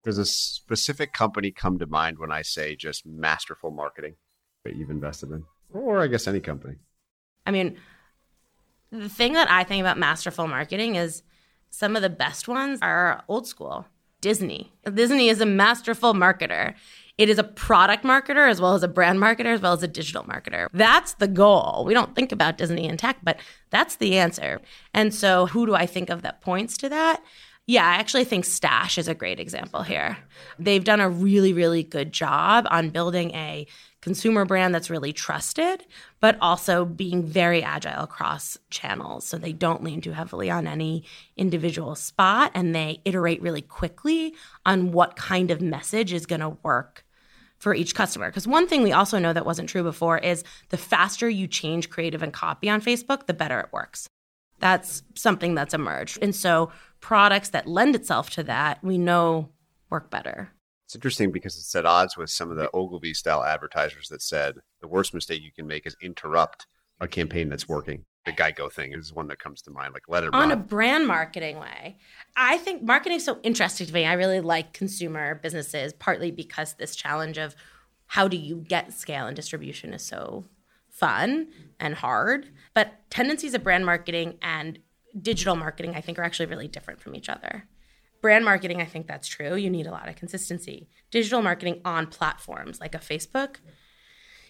Does 0.03 0.17
a 0.17 0.25
specific 0.25 1.13
company 1.13 1.51
come 1.51 1.77
to 1.79 1.85
mind 1.85 2.19
when 2.19 2.31
I 2.31 2.41
say 2.41 2.75
just 2.75 3.05
masterful 3.05 3.71
marketing 3.71 4.15
that 4.63 4.75
you've 4.75 4.89
invested 4.89 5.31
in? 5.31 5.43
Or 5.73 5.99
I 5.99 6.07
guess 6.07 6.27
any 6.27 6.39
company. 6.39 6.75
I 7.45 7.51
mean, 7.51 7.77
the 8.91 9.09
thing 9.09 9.33
that 9.33 9.49
I 9.49 9.63
think 9.63 9.81
about 9.81 9.97
masterful 9.97 10.47
marketing 10.47 10.95
is 10.95 11.23
some 11.69 11.95
of 11.95 12.01
the 12.01 12.09
best 12.09 12.47
ones 12.47 12.79
are 12.81 13.23
old 13.27 13.47
school. 13.47 13.85
Disney. 14.21 14.73
Disney 14.93 15.29
is 15.29 15.41
a 15.41 15.45
masterful 15.45 16.13
marketer 16.13 16.75
It 17.19 17.27
is 17.27 17.37
a 17.37 17.43
product 17.43 18.05
marketer 18.05 18.49
as 18.49 18.61
well 18.61 18.75
as 18.75 18.81
a 18.81 18.87
brand 18.87 19.19
marketer 19.19 19.53
as 19.53 19.59
well 19.59 19.73
as 19.73 19.83
a 19.83 19.89
digital 19.89 20.23
marketer. 20.23 20.69
That's 20.71 21.15
the 21.15 21.27
goal. 21.27 21.83
We 21.85 21.93
don't 21.93 22.15
think 22.15 22.31
about 22.31 22.57
Disney 22.57 22.87
and 22.87 22.97
tech, 22.97 23.17
but 23.21 23.41
that's 23.71 23.97
the 23.97 24.17
answer. 24.17 24.61
And 24.93 25.13
so, 25.13 25.45
who 25.45 25.65
do 25.65 25.75
I 25.75 25.85
think 25.85 26.09
of 26.09 26.21
that 26.21 26.39
points 26.39 26.77
to 26.77 26.87
that? 26.87 27.21
Yeah, 27.67 27.85
I 27.85 27.95
actually 27.95 28.23
think 28.23 28.45
Stash 28.45 28.97
is 28.97 29.09
a 29.09 29.13
great 29.13 29.37
example 29.37 29.83
here. 29.83 30.17
They've 30.57 30.83
done 30.83 31.01
a 31.01 31.09
really, 31.09 31.51
really 31.51 31.83
good 31.83 32.13
job 32.13 32.65
on 32.71 32.89
building 32.89 33.31
a 33.31 33.67
consumer 34.01 34.45
brand 34.45 34.73
that's 34.73 34.89
really 34.89 35.11
trusted, 35.11 35.85
but 36.21 36.37
also 36.39 36.85
being 36.85 37.27
very 37.27 37.61
agile 37.61 38.01
across 38.01 38.57
channels. 38.69 39.25
So 39.25 39.37
they 39.37 39.51
don't 39.51 39.83
lean 39.83 39.99
too 39.99 40.13
heavily 40.13 40.49
on 40.49 40.67
any 40.67 41.03
individual 41.35 41.95
spot 41.95 42.51
and 42.55 42.73
they 42.73 43.01
iterate 43.03 43.41
really 43.41 43.61
quickly 43.61 44.35
on 44.65 44.93
what 44.93 45.17
kind 45.17 45.51
of 45.51 45.61
message 45.61 46.13
is 46.13 46.25
going 46.25 46.39
to 46.39 46.57
work 46.63 47.03
for 47.59 47.75
each 47.75 47.93
customer. 47.93 48.29
Because 48.29 48.47
one 48.47 48.67
thing 48.67 48.81
we 48.81 48.91
also 48.91 49.19
know 49.19 49.33
that 49.33 49.45
wasn't 49.45 49.69
true 49.69 49.83
before 49.83 50.17
is 50.17 50.43
the 50.69 50.77
faster 50.77 51.29
you 51.29 51.47
change 51.47 51.89
creative 51.89 52.23
and 52.23 52.33
copy 52.33 52.69
on 52.69 52.81
Facebook, 52.81 53.27
the 53.27 53.33
better 53.33 53.59
it 53.59 53.71
works. 53.71 54.07
That's 54.59 55.03
something 55.15 55.55
that's 55.55 55.73
emerged. 55.73 56.19
And 56.21 56.35
so 56.35 56.71
products 56.99 57.49
that 57.49 57.67
lend 57.67 57.95
itself 57.95 58.29
to 58.31 58.43
that, 58.43 58.83
we 58.83 58.97
know 58.97 59.49
work 59.89 60.09
better. 60.09 60.51
It's 60.85 60.95
interesting 60.95 61.31
because 61.31 61.55
it's 61.55 61.75
at 61.75 61.85
odds 61.85 62.17
with 62.17 62.29
some 62.29 62.49
of 62.49 62.57
the 62.57 62.69
Ogilvy 62.73 63.13
style 63.13 63.43
advertisers 63.43 64.07
that 64.09 64.21
said 64.21 64.55
the 64.81 64.87
worst 64.87 65.13
mistake 65.13 65.43
you 65.43 65.51
can 65.51 65.67
make 65.67 65.85
is 65.85 65.95
interrupt 66.01 66.65
a 66.99 67.07
campaign 67.07 67.49
that's 67.49 67.69
working. 67.69 68.05
The 68.25 68.31
Geico 68.33 68.71
thing 68.71 68.93
is 68.93 69.13
one 69.13 69.27
that 69.27 69.39
comes 69.39 69.61
to 69.63 69.71
mind, 69.71 69.93
like 69.93 70.03
let 70.07 70.23
it 70.23 70.33
on 70.33 70.49
run. 70.49 70.51
a 70.51 70.55
brand 70.57 71.07
marketing 71.07 71.57
way. 71.57 71.97
I 72.35 72.57
think 72.57 72.83
marketing 72.83 73.17
is 73.17 73.25
so 73.25 73.39
interesting 73.43 73.87
to 73.87 73.93
me. 73.93 74.05
I 74.05 74.13
really 74.13 74.41
like 74.41 74.73
consumer 74.73 75.35
businesses, 75.35 75.93
partly 75.93 76.29
because 76.29 76.73
this 76.73 76.95
challenge 76.95 77.37
of 77.37 77.55
how 78.07 78.27
do 78.27 78.37
you 78.37 78.57
get 78.67 78.93
scale 78.93 79.25
and 79.25 79.35
distribution 79.35 79.93
is 79.93 80.03
so 80.03 80.45
fun 80.89 81.47
and 81.79 81.95
hard. 81.95 82.49
But 82.73 82.93
tendencies 83.09 83.53
of 83.53 83.63
brand 83.63 83.85
marketing 83.85 84.37
and 84.41 84.79
digital 85.19 85.55
marketing, 85.55 85.95
I 85.95 86.01
think, 86.01 86.19
are 86.19 86.23
actually 86.23 86.47
really 86.47 86.67
different 86.67 86.99
from 87.01 87.15
each 87.15 87.29
other. 87.29 87.65
Brand 88.21 88.43
marketing, 88.43 88.81
I 88.81 88.85
think 88.85 89.07
that's 89.07 89.27
true. 89.27 89.55
You 89.55 89.69
need 89.69 89.87
a 89.87 89.91
lot 89.91 90.09
of 90.09 90.15
consistency. 90.17 90.89
Digital 91.09 91.41
marketing 91.41 91.81
on 91.85 92.07
platforms 92.07 92.81
like 92.81 92.93
a 92.93 92.99
Facebook, 92.99 93.57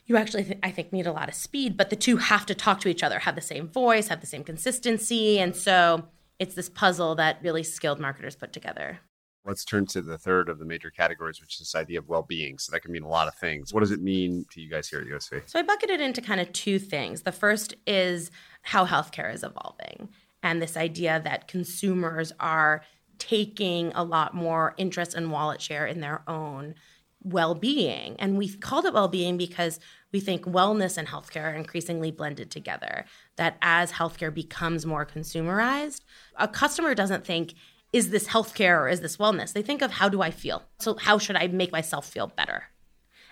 you 0.05 0.17
actually, 0.17 0.43
th- 0.43 0.59
I 0.63 0.71
think, 0.71 0.91
need 0.91 1.07
a 1.07 1.11
lot 1.11 1.29
of 1.29 1.35
speed, 1.35 1.77
but 1.77 1.89
the 1.89 1.95
two 1.95 2.17
have 2.17 2.45
to 2.47 2.55
talk 2.55 2.79
to 2.81 2.89
each 2.89 3.03
other, 3.03 3.19
have 3.19 3.35
the 3.35 3.41
same 3.41 3.67
voice, 3.67 4.07
have 4.07 4.21
the 4.21 4.27
same 4.27 4.43
consistency. 4.43 5.39
And 5.39 5.55
so 5.55 6.07
it's 6.39 6.55
this 6.55 6.69
puzzle 6.69 7.15
that 7.15 7.39
really 7.41 7.63
skilled 7.63 7.99
marketers 7.99 8.35
put 8.35 8.53
together. 8.53 8.99
Let's 9.45 9.63
turn 9.63 9.85
to 9.87 10.01
the 10.01 10.17
third 10.17 10.49
of 10.49 10.59
the 10.59 10.65
major 10.65 10.91
categories, 10.91 11.39
which 11.39 11.55
is 11.55 11.59
this 11.59 11.75
idea 11.75 11.99
of 11.99 12.07
well 12.07 12.23
being. 12.23 12.57
So 12.57 12.71
that 12.71 12.81
can 12.81 12.91
mean 12.91 13.03
a 13.03 13.07
lot 13.07 13.27
of 13.27 13.35
things. 13.35 13.73
What 13.73 13.79
does 13.79 13.91
it 13.91 14.01
mean 14.01 14.45
to 14.51 14.61
you 14.61 14.69
guys 14.69 14.89
here 14.89 14.99
at 14.99 15.07
USV? 15.07 15.43
So 15.45 15.59
I 15.59 15.61
bucket 15.63 15.89
it 15.89 16.01
into 16.01 16.21
kind 16.21 16.41
of 16.41 16.51
two 16.51 16.77
things. 16.77 17.21
The 17.21 17.31
first 17.31 17.73
is 17.87 18.31
how 18.63 18.85
healthcare 18.85 19.33
is 19.33 19.43
evolving 19.43 20.09
and 20.43 20.61
this 20.61 20.77
idea 20.77 21.21
that 21.23 21.47
consumers 21.47 22.31
are 22.39 22.81
taking 23.17 23.91
a 23.93 24.03
lot 24.03 24.33
more 24.33 24.73
interest 24.77 25.13
and 25.13 25.31
wallet 25.31 25.61
share 25.61 25.85
in 25.85 25.99
their 25.99 26.23
own 26.27 26.75
well-being. 27.23 28.15
And 28.19 28.37
we 28.37 28.49
called 28.49 28.85
it 28.85 28.93
well-being 28.93 29.37
because 29.37 29.79
we 30.11 30.19
think 30.19 30.45
wellness 30.45 30.97
and 30.97 31.07
healthcare 31.07 31.45
are 31.45 31.55
increasingly 31.55 32.11
blended 32.11 32.49
together 32.49 33.05
that 33.35 33.57
as 33.61 33.91
healthcare 33.91 34.33
becomes 34.33 34.85
more 34.85 35.05
consumerized 35.05 36.01
a 36.37 36.47
customer 36.47 36.95
doesn't 36.95 37.25
think 37.25 37.53
is 37.91 38.11
this 38.11 38.27
healthcare 38.27 38.79
or 38.79 38.87
is 38.87 39.01
this 39.01 39.17
wellness? 39.17 39.53
They 39.53 39.63
think 39.63 39.81
of 39.81 39.91
how 39.91 40.09
do 40.09 40.21
i 40.21 40.31
feel? 40.31 40.63
So 40.79 40.95
how 40.95 41.17
should 41.17 41.35
i 41.35 41.47
make 41.47 41.71
myself 41.71 42.07
feel 42.07 42.27
better? 42.27 42.65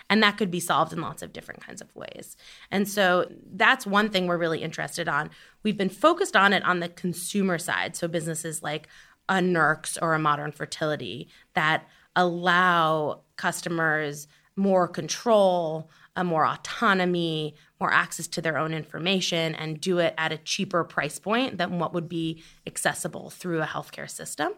And 0.10 0.24
that 0.24 0.38
could 0.38 0.50
be 0.50 0.60
solved 0.60 0.94
in 0.94 1.02
lots 1.02 1.22
of 1.22 1.34
different 1.34 1.62
kinds 1.62 1.82
of 1.82 1.94
ways. 1.96 2.38
And 2.72 2.88
so 2.88 3.30
that's 3.52 3.86
one 3.86 4.10
thing 4.10 4.26
we're 4.26 4.38
really 4.38 4.64
interested 4.64 5.10
on. 5.10 5.30
We've 5.64 5.78
been 5.78 5.90
focused 5.90 6.36
on 6.36 6.54
it 6.54 6.64
on 6.64 6.80
the 6.80 6.90
consumer 6.90 7.58
side. 7.58 7.96
So 7.96 8.08
businesses 8.08 8.64
like 8.64 8.88
a 9.28 9.36
Nurx 9.36 9.98
or 10.02 10.14
a 10.14 10.20
modern 10.20 10.54
fertility 10.54 11.28
that 11.54 11.86
allow 12.18 13.22
customers 13.38 14.28
more 14.58 14.88
control, 14.88 15.90
more 16.26 16.48
autonomy, 16.48 17.54
more 17.80 17.94
access 17.94 18.28
to 18.28 18.42
their 18.42 18.58
own 18.58 18.74
information, 18.74 19.54
and 19.54 19.80
do 19.80 20.00
it 20.00 20.16
at 20.18 20.32
a 20.32 20.38
cheaper 20.40 20.84
price 20.84 21.20
point 21.20 21.60
than 21.60 21.78
what 21.78 21.94
would 21.94 22.10
be 22.10 22.42
accessible 22.66 23.30
through 23.30 23.62
a 23.62 23.68
healthcare 23.68 24.10
system. 24.10 24.54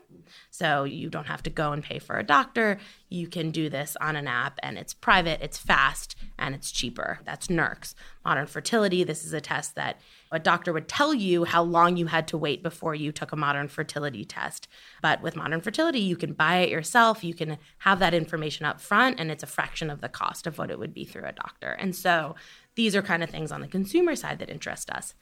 So 0.51 0.86
you 0.86 1.10
don't 1.10 1.28
have 1.28 1.43
to 1.43 1.49
go 1.49 1.74
and 1.74 1.84
pay 1.84 1.99
for 1.99 2.18
a 2.18 2.24
doctor. 2.24 2.80
You 3.10 3.28
can 3.28 3.51
do 3.51 3.70
this 3.70 3.97
on 3.99 4.16
an 4.16 4.26
app, 4.26 4.57
and 4.64 4.78
it's 4.78 4.93
private, 4.93 5.41
it's 5.41 5.57
fast, 5.57 6.16
and 6.38 6.55
it's 6.55 6.72
cheaper. 6.72 7.20
That's 7.26 7.47
Nurx. 7.47 7.93
Modern 8.24 8.47
fertility, 8.47 9.03
this 9.03 9.26
is 9.26 9.34
a 9.34 9.41
test 9.41 9.76
that 9.76 9.99
a 10.32 10.39
doctor 10.39 10.71
would 10.71 10.88
tell 10.88 11.13
you 11.13 11.43
how 11.43 11.63
long 11.63 11.97
you 11.97 12.07
had 12.07 12.27
to 12.27 12.38
wait 12.38 12.61
before 12.61 12.93
you 12.93 13.11
took 13.11 13.32
a 13.32 13.36
modern 13.36 13.67
fertility 13.67 14.23
test. 14.23 14.67
But 15.01 15.21
with 15.21 15.36
modern 15.36 15.61
fertility, 15.61 15.99
you 15.99 16.15
can 16.15 16.34
buy 16.34 16.57
it 16.57 16.69
yourself, 16.69 17.23
you 17.23 17.34
can 17.34 17.57
have 17.80 17.99
that 17.99 18.13
information 18.13 18.65
up 18.65 18.80
front, 18.80 19.19
and 19.19 19.32
it's 19.32 19.43
a 19.43 19.47
fraction 19.47 19.89
of 19.89 20.01
the 20.01 20.09
cost 20.09 20.45
of 20.45 20.57
what 20.57 20.69
it 20.69 20.77
would 20.77 20.93
be 20.93 21.05
through 21.05 21.25
a 21.25 21.32
doctor. 21.32 21.71
And 21.71 21.95
so 21.95 22.36
these 22.75 22.95
are 22.95 23.01
kind 23.01 23.23
of 23.23 23.30
things 23.30 23.51
on 23.51 23.61
the 23.61 23.67
consumer 23.67 24.15
side 24.15 24.39
that 24.39 24.49
interest 24.49 24.91
us. 24.91 25.15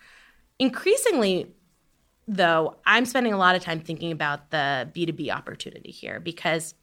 Increasingly, 0.59 1.53
though, 2.27 2.77
I'm 2.85 3.05
spending 3.05 3.33
a 3.33 3.37
lot 3.37 3.55
of 3.55 3.63
time 3.63 3.79
thinking 3.79 4.11
about 4.11 4.51
the 4.51 4.89
B2B 4.93 5.29
opportunity 5.29 5.91
here 5.91 6.19
because 6.19 6.73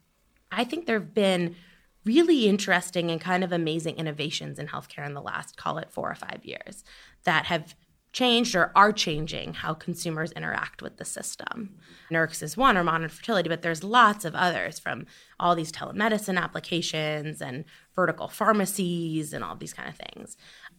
I 0.50 0.64
think 0.64 0.86
there 0.86 0.98
have 0.98 1.12
been 1.12 1.56
really 2.04 2.46
interesting 2.46 3.10
and 3.10 3.20
kind 3.20 3.42
of 3.42 3.52
amazing 3.52 3.96
innovations 3.96 4.58
in 4.58 4.68
healthcare 4.68 5.06
in 5.06 5.14
the 5.14 5.22
last, 5.22 5.56
call 5.56 5.78
it 5.78 5.90
four 5.90 6.10
or 6.10 6.14
five 6.14 6.40
years, 6.44 6.84
that 7.24 7.46
have 7.46 7.74
changed 8.14 8.54
or 8.54 8.70
are 8.74 8.92
changing 8.92 9.52
how 9.52 9.74
consumers 9.74 10.32
interact 10.32 10.80
with 10.80 10.96
the 10.96 11.04
system. 11.04 11.74
Nurx 12.10 12.42
is 12.42 12.56
one, 12.56 12.78
or 12.78 12.84
modern 12.84 13.08
fertility, 13.08 13.48
but 13.48 13.60
there's 13.60 13.84
lots 13.84 14.24
of 14.24 14.34
others 14.34 14.78
from 14.78 15.04
all 15.38 15.54
these 15.54 15.72
telemedicine 15.72 16.40
applications 16.40 17.42
and 17.42 17.64
vertical 17.94 18.28
pharmacies 18.28 19.32
and 19.34 19.44
all 19.44 19.56
these 19.56 19.74
kind 19.74 19.88
of 19.88 19.96
things. 19.96 20.36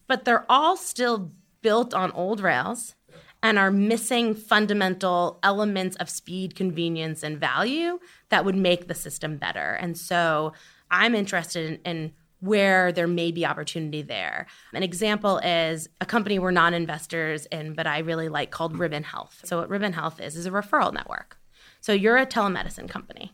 But 0.08 0.26
they're 0.26 0.50
all 0.50 0.78
still 0.78 1.32
built 1.62 1.94
on 1.94 2.12
old 2.14 2.40
rails 2.40 2.96
and 3.44 3.60
are 3.60 3.72
missing 3.72 4.34
fundamental 4.34 5.40
elements 5.44 5.98
of 5.98 6.10
speed, 6.10 6.56
convenience, 6.56 7.22
and 7.22 7.38
value 7.38 8.00
that 8.30 8.46
would 8.46 8.56
make 8.56 8.88
the 8.88 8.96
system 8.96 9.38
better. 9.38 9.74
And 9.74 9.98
so 9.98 10.54
I'm 10.90 11.14
interested 11.14 11.80
in, 11.86 11.92
in 11.92 12.14
where 12.46 12.92
there 12.92 13.08
may 13.08 13.32
be 13.32 13.46
opportunity 13.46 14.02
there. 14.02 14.48
An 14.74 14.84
example 14.84 15.40
is 15.40 15.90
a 16.00 16.06
company 16.06 16.40
we're 16.40 16.52
non 16.52 16.74
investors 16.74 17.46
in, 17.48 17.74
but 17.74 17.88
I 17.88 18.00
really 18.00 18.30
like 18.30 18.52
called 18.52 18.78
Ribbon 18.78 19.04
Health. 19.04 19.42
So, 19.44 19.60
what 19.60 19.70
Ribbon 19.70 19.94
Health 19.94 20.22
is, 20.22 20.36
is 20.36 20.46
a 20.46 20.52
referral 20.52 20.94
network. 20.94 21.38
So, 21.82 21.92
you're 21.92 22.18
a 22.18 22.26
telemedicine 22.26 22.90
company 22.90 23.34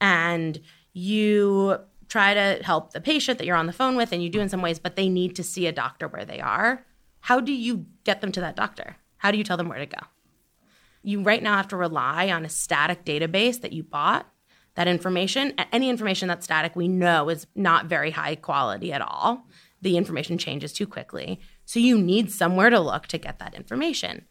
and 0.00 0.60
you 0.92 1.78
try 2.08 2.34
to 2.34 2.62
help 2.62 2.92
the 2.92 3.00
patient 3.00 3.38
that 3.38 3.44
you're 3.44 3.56
on 3.56 3.66
the 3.66 3.72
phone 3.72 3.96
with, 3.96 4.12
and 4.12 4.22
you 4.22 4.30
do 4.30 4.40
in 4.40 4.48
some 4.48 4.62
ways, 4.62 4.78
but 4.78 4.96
they 4.96 5.08
need 5.08 5.36
to 5.36 5.44
see 5.44 5.66
a 5.66 5.72
doctor 5.72 6.08
where 6.08 6.24
they 6.24 6.40
are. 6.40 6.84
How 7.20 7.40
do 7.40 7.52
you 7.52 7.86
get 8.04 8.20
them 8.20 8.32
to 8.32 8.40
that 8.40 8.56
doctor? 8.56 8.96
How 9.18 9.30
do 9.30 9.38
you 9.38 9.44
tell 9.44 9.56
them 9.56 9.68
where 9.68 9.78
to 9.78 9.86
go? 9.86 9.98
You 11.02 11.22
right 11.22 11.42
now 11.42 11.56
have 11.56 11.68
to 11.68 11.76
rely 11.76 12.30
on 12.30 12.44
a 12.44 12.48
static 12.48 13.04
database 13.04 13.60
that 13.60 13.72
you 13.72 13.82
bought 13.82 14.26
that 14.78 14.86
information, 14.86 15.54
any 15.72 15.90
information 15.90 16.28
that's 16.28 16.44
static, 16.44 16.76
we 16.76 16.86
know 16.86 17.28
is 17.30 17.48
not 17.56 17.86
very 17.86 18.12
high 18.12 18.36
quality 18.36 18.92
at 18.92 19.02
all. 19.02 19.44
The 19.82 19.96
information 19.96 20.38
changes 20.38 20.72
too 20.72 20.86
quickly. 20.86 21.40
So 21.64 21.80
you 21.80 21.98
need 22.00 22.30
somewhere 22.30 22.70
to 22.70 22.78
look 22.78 23.08
to 23.08 23.18
get 23.18 23.40
that 23.40 23.56
information. 23.56 24.26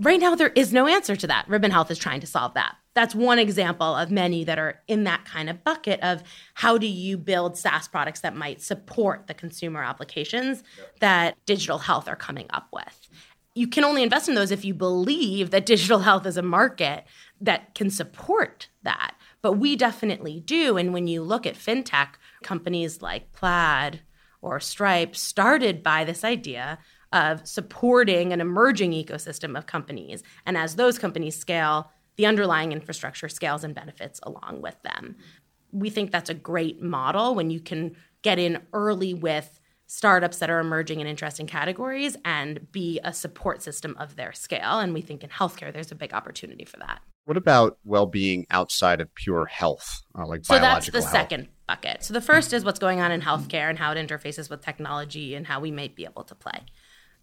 Right 0.00 0.18
now, 0.18 0.34
there 0.34 0.48
is 0.56 0.72
no 0.72 0.88
answer 0.88 1.14
to 1.14 1.28
that. 1.28 1.48
Ribbon 1.48 1.70
Health 1.70 1.92
is 1.92 1.98
trying 1.98 2.18
to 2.18 2.26
solve 2.26 2.54
that. 2.54 2.78
That's 2.94 3.14
one 3.14 3.38
example 3.38 3.94
of 3.94 4.10
many 4.10 4.42
that 4.42 4.58
are 4.58 4.80
in 4.88 5.04
that 5.04 5.24
kind 5.24 5.48
of 5.48 5.62
bucket 5.62 6.00
of 6.00 6.24
how 6.54 6.76
do 6.76 6.88
you 6.88 7.16
build 7.16 7.56
SaaS 7.56 7.86
products 7.86 8.22
that 8.22 8.34
might 8.34 8.60
support 8.60 9.28
the 9.28 9.34
consumer 9.34 9.84
applications 9.84 10.64
that 10.98 11.36
digital 11.46 11.78
health 11.78 12.08
are 12.08 12.16
coming 12.16 12.48
up 12.50 12.66
with. 12.72 13.08
You 13.54 13.68
can 13.68 13.84
only 13.84 14.02
invest 14.02 14.28
in 14.28 14.34
those 14.34 14.50
if 14.50 14.64
you 14.64 14.74
believe 14.74 15.52
that 15.52 15.64
digital 15.64 16.00
health 16.00 16.26
is 16.26 16.36
a 16.36 16.42
market 16.42 17.04
that 17.40 17.76
can 17.76 17.88
support 17.88 18.68
that. 18.82 19.14
But 19.48 19.60
we 19.60 19.76
definitely 19.76 20.40
do. 20.40 20.76
And 20.76 20.92
when 20.92 21.06
you 21.06 21.22
look 21.22 21.46
at 21.46 21.54
fintech, 21.54 22.16
companies 22.42 23.00
like 23.00 23.32
Plaid 23.32 24.02
or 24.42 24.60
Stripe 24.60 25.16
started 25.16 25.82
by 25.82 26.04
this 26.04 26.22
idea 26.22 26.78
of 27.14 27.48
supporting 27.48 28.34
an 28.34 28.42
emerging 28.42 28.92
ecosystem 28.92 29.56
of 29.56 29.64
companies. 29.64 30.22
And 30.44 30.58
as 30.58 30.76
those 30.76 30.98
companies 30.98 31.34
scale, 31.34 31.90
the 32.16 32.26
underlying 32.26 32.72
infrastructure 32.72 33.30
scales 33.30 33.64
and 33.64 33.74
benefits 33.74 34.20
along 34.22 34.60
with 34.60 34.76
them. 34.82 35.16
We 35.72 35.88
think 35.88 36.10
that's 36.10 36.28
a 36.28 36.34
great 36.34 36.82
model 36.82 37.34
when 37.34 37.48
you 37.48 37.60
can 37.60 37.96
get 38.20 38.38
in 38.38 38.60
early 38.74 39.14
with 39.14 39.60
startups 39.86 40.40
that 40.40 40.50
are 40.50 40.60
emerging 40.60 41.00
in 41.00 41.06
interesting 41.06 41.46
categories 41.46 42.18
and 42.22 42.70
be 42.70 43.00
a 43.02 43.14
support 43.14 43.62
system 43.62 43.96
of 43.98 44.14
their 44.14 44.34
scale. 44.34 44.78
And 44.78 44.92
we 44.92 45.00
think 45.00 45.24
in 45.24 45.30
healthcare, 45.30 45.72
there's 45.72 45.90
a 45.90 45.94
big 45.94 46.12
opportunity 46.12 46.66
for 46.66 46.76
that. 46.80 47.00
What 47.28 47.36
about 47.36 47.76
well-being 47.84 48.46
outside 48.50 49.02
of 49.02 49.14
pure 49.14 49.44
health, 49.44 50.00
uh, 50.18 50.26
like 50.26 50.46
so 50.46 50.54
biological 50.54 50.98
that's 50.98 51.12
the 51.12 51.18
health? 51.18 51.28
second 51.28 51.48
bucket. 51.66 52.02
So 52.02 52.14
the 52.14 52.22
first 52.22 52.54
is 52.54 52.64
what's 52.64 52.78
going 52.78 53.02
on 53.02 53.12
in 53.12 53.20
healthcare 53.20 53.68
and 53.68 53.78
how 53.78 53.92
it 53.92 53.98
interfaces 53.98 54.48
with 54.48 54.62
technology 54.62 55.34
and 55.34 55.46
how 55.46 55.60
we 55.60 55.70
might 55.70 55.94
be 55.94 56.06
able 56.06 56.24
to 56.24 56.34
play. 56.34 56.62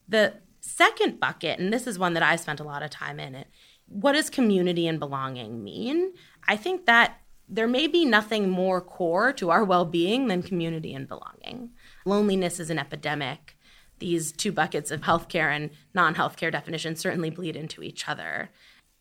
The 0.08 0.36
second 0.62 1.20
bucket, 1.20 1.58
and 1.58 1.74
this 1.74 1.88
is 1.88 1.98
one 1.98 2.14
that 2.14 2.22
I 2.22 2.36
spent 2.36 2.60
a 2.60 2.64
lot 2.64 2.84
of 2.84 2.92
time 2.92 3.20
in 3.20 3.34
it, 3.34 3.48
what 3.88 4.12
does 4.12 4.30
community 4.30 4.86
and 4.88 5.00
belonging 5.00 5.64
mean? 5.64 6.14
I 6.48 6.56
think 6.56 6.86
that 6.86 7.18
there 7.50 7.68
may 7.68 7.88
be 7.88 8.06
nothing 8.06 8.48
more 8.48 8.82
core 8.82 9.34
to 9.34 9.50
our 9.50 9.64
well-being 9.64 10.28
than 10.28 10.44
community 10.44 10.94
and 10.94 11.08
belonging. 11.08 11.72
Loneliness 12.06 12.60
is 12.60 12.70
an 12.70 12.78
epidemic. 12.78 13.58
These 13.98 14.34
two 14.34 14.52
buckets 14.52 14.92
of 14.92 15.02
healthcare 15.02 15.50
and 15.50 15.72
non-healthcare 15.96 16.52
definitions 16.52 17.00
certainly 17.00 17.32
bleed 17.32 17.56
into 17.56 17.82
each 17.82 18.08
other. 18.08 18.52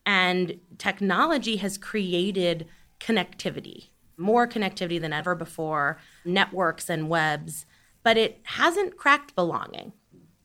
And 0.07 0.61
technology 0.79 1.57
has 1.57 1.79
created 1.79 2.67
connectivity, 3.01 3.89
more 4.17 4.47
connectivity 4.47 5.01
than 5.01 5.13
ever 5.13 5.35
before, 5.35 5.99
networks 6.25 6.91
and 6.91 7.09
webs, 7.09 7.67
but 8.03 8.17
it 8.17 8.41
hasn't 8.45 8.97
cracked 8.97 9.35
belonging 9.35 9.93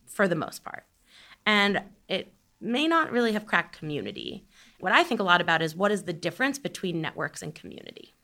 for 0.07 0.27
the 0.27 0.35
most 0.35 0.63
part. 0.63 0.85
And 1.45 1.81
it 2.07 2.33
may 2.61 2.87
not 2.87 3.11
really 3.11 3.33
have 3.33 3.45
cracked 3.45 3.77
community. 3.77 4.45
What 4.79 4.91
I 4.91 5.03
think 5.03 5.19
a 5.19 5.23
lot 5.23 5.41
about 5.41 5.61
is 5.61 5.75
what 5.75 5.91
is 5.91 6.03
the 6.03 6.13
difference 6.13 6.57
between 6.57 7.01
networks 7.01 7.41
and 7.41 7.53
community? 7.55 8.15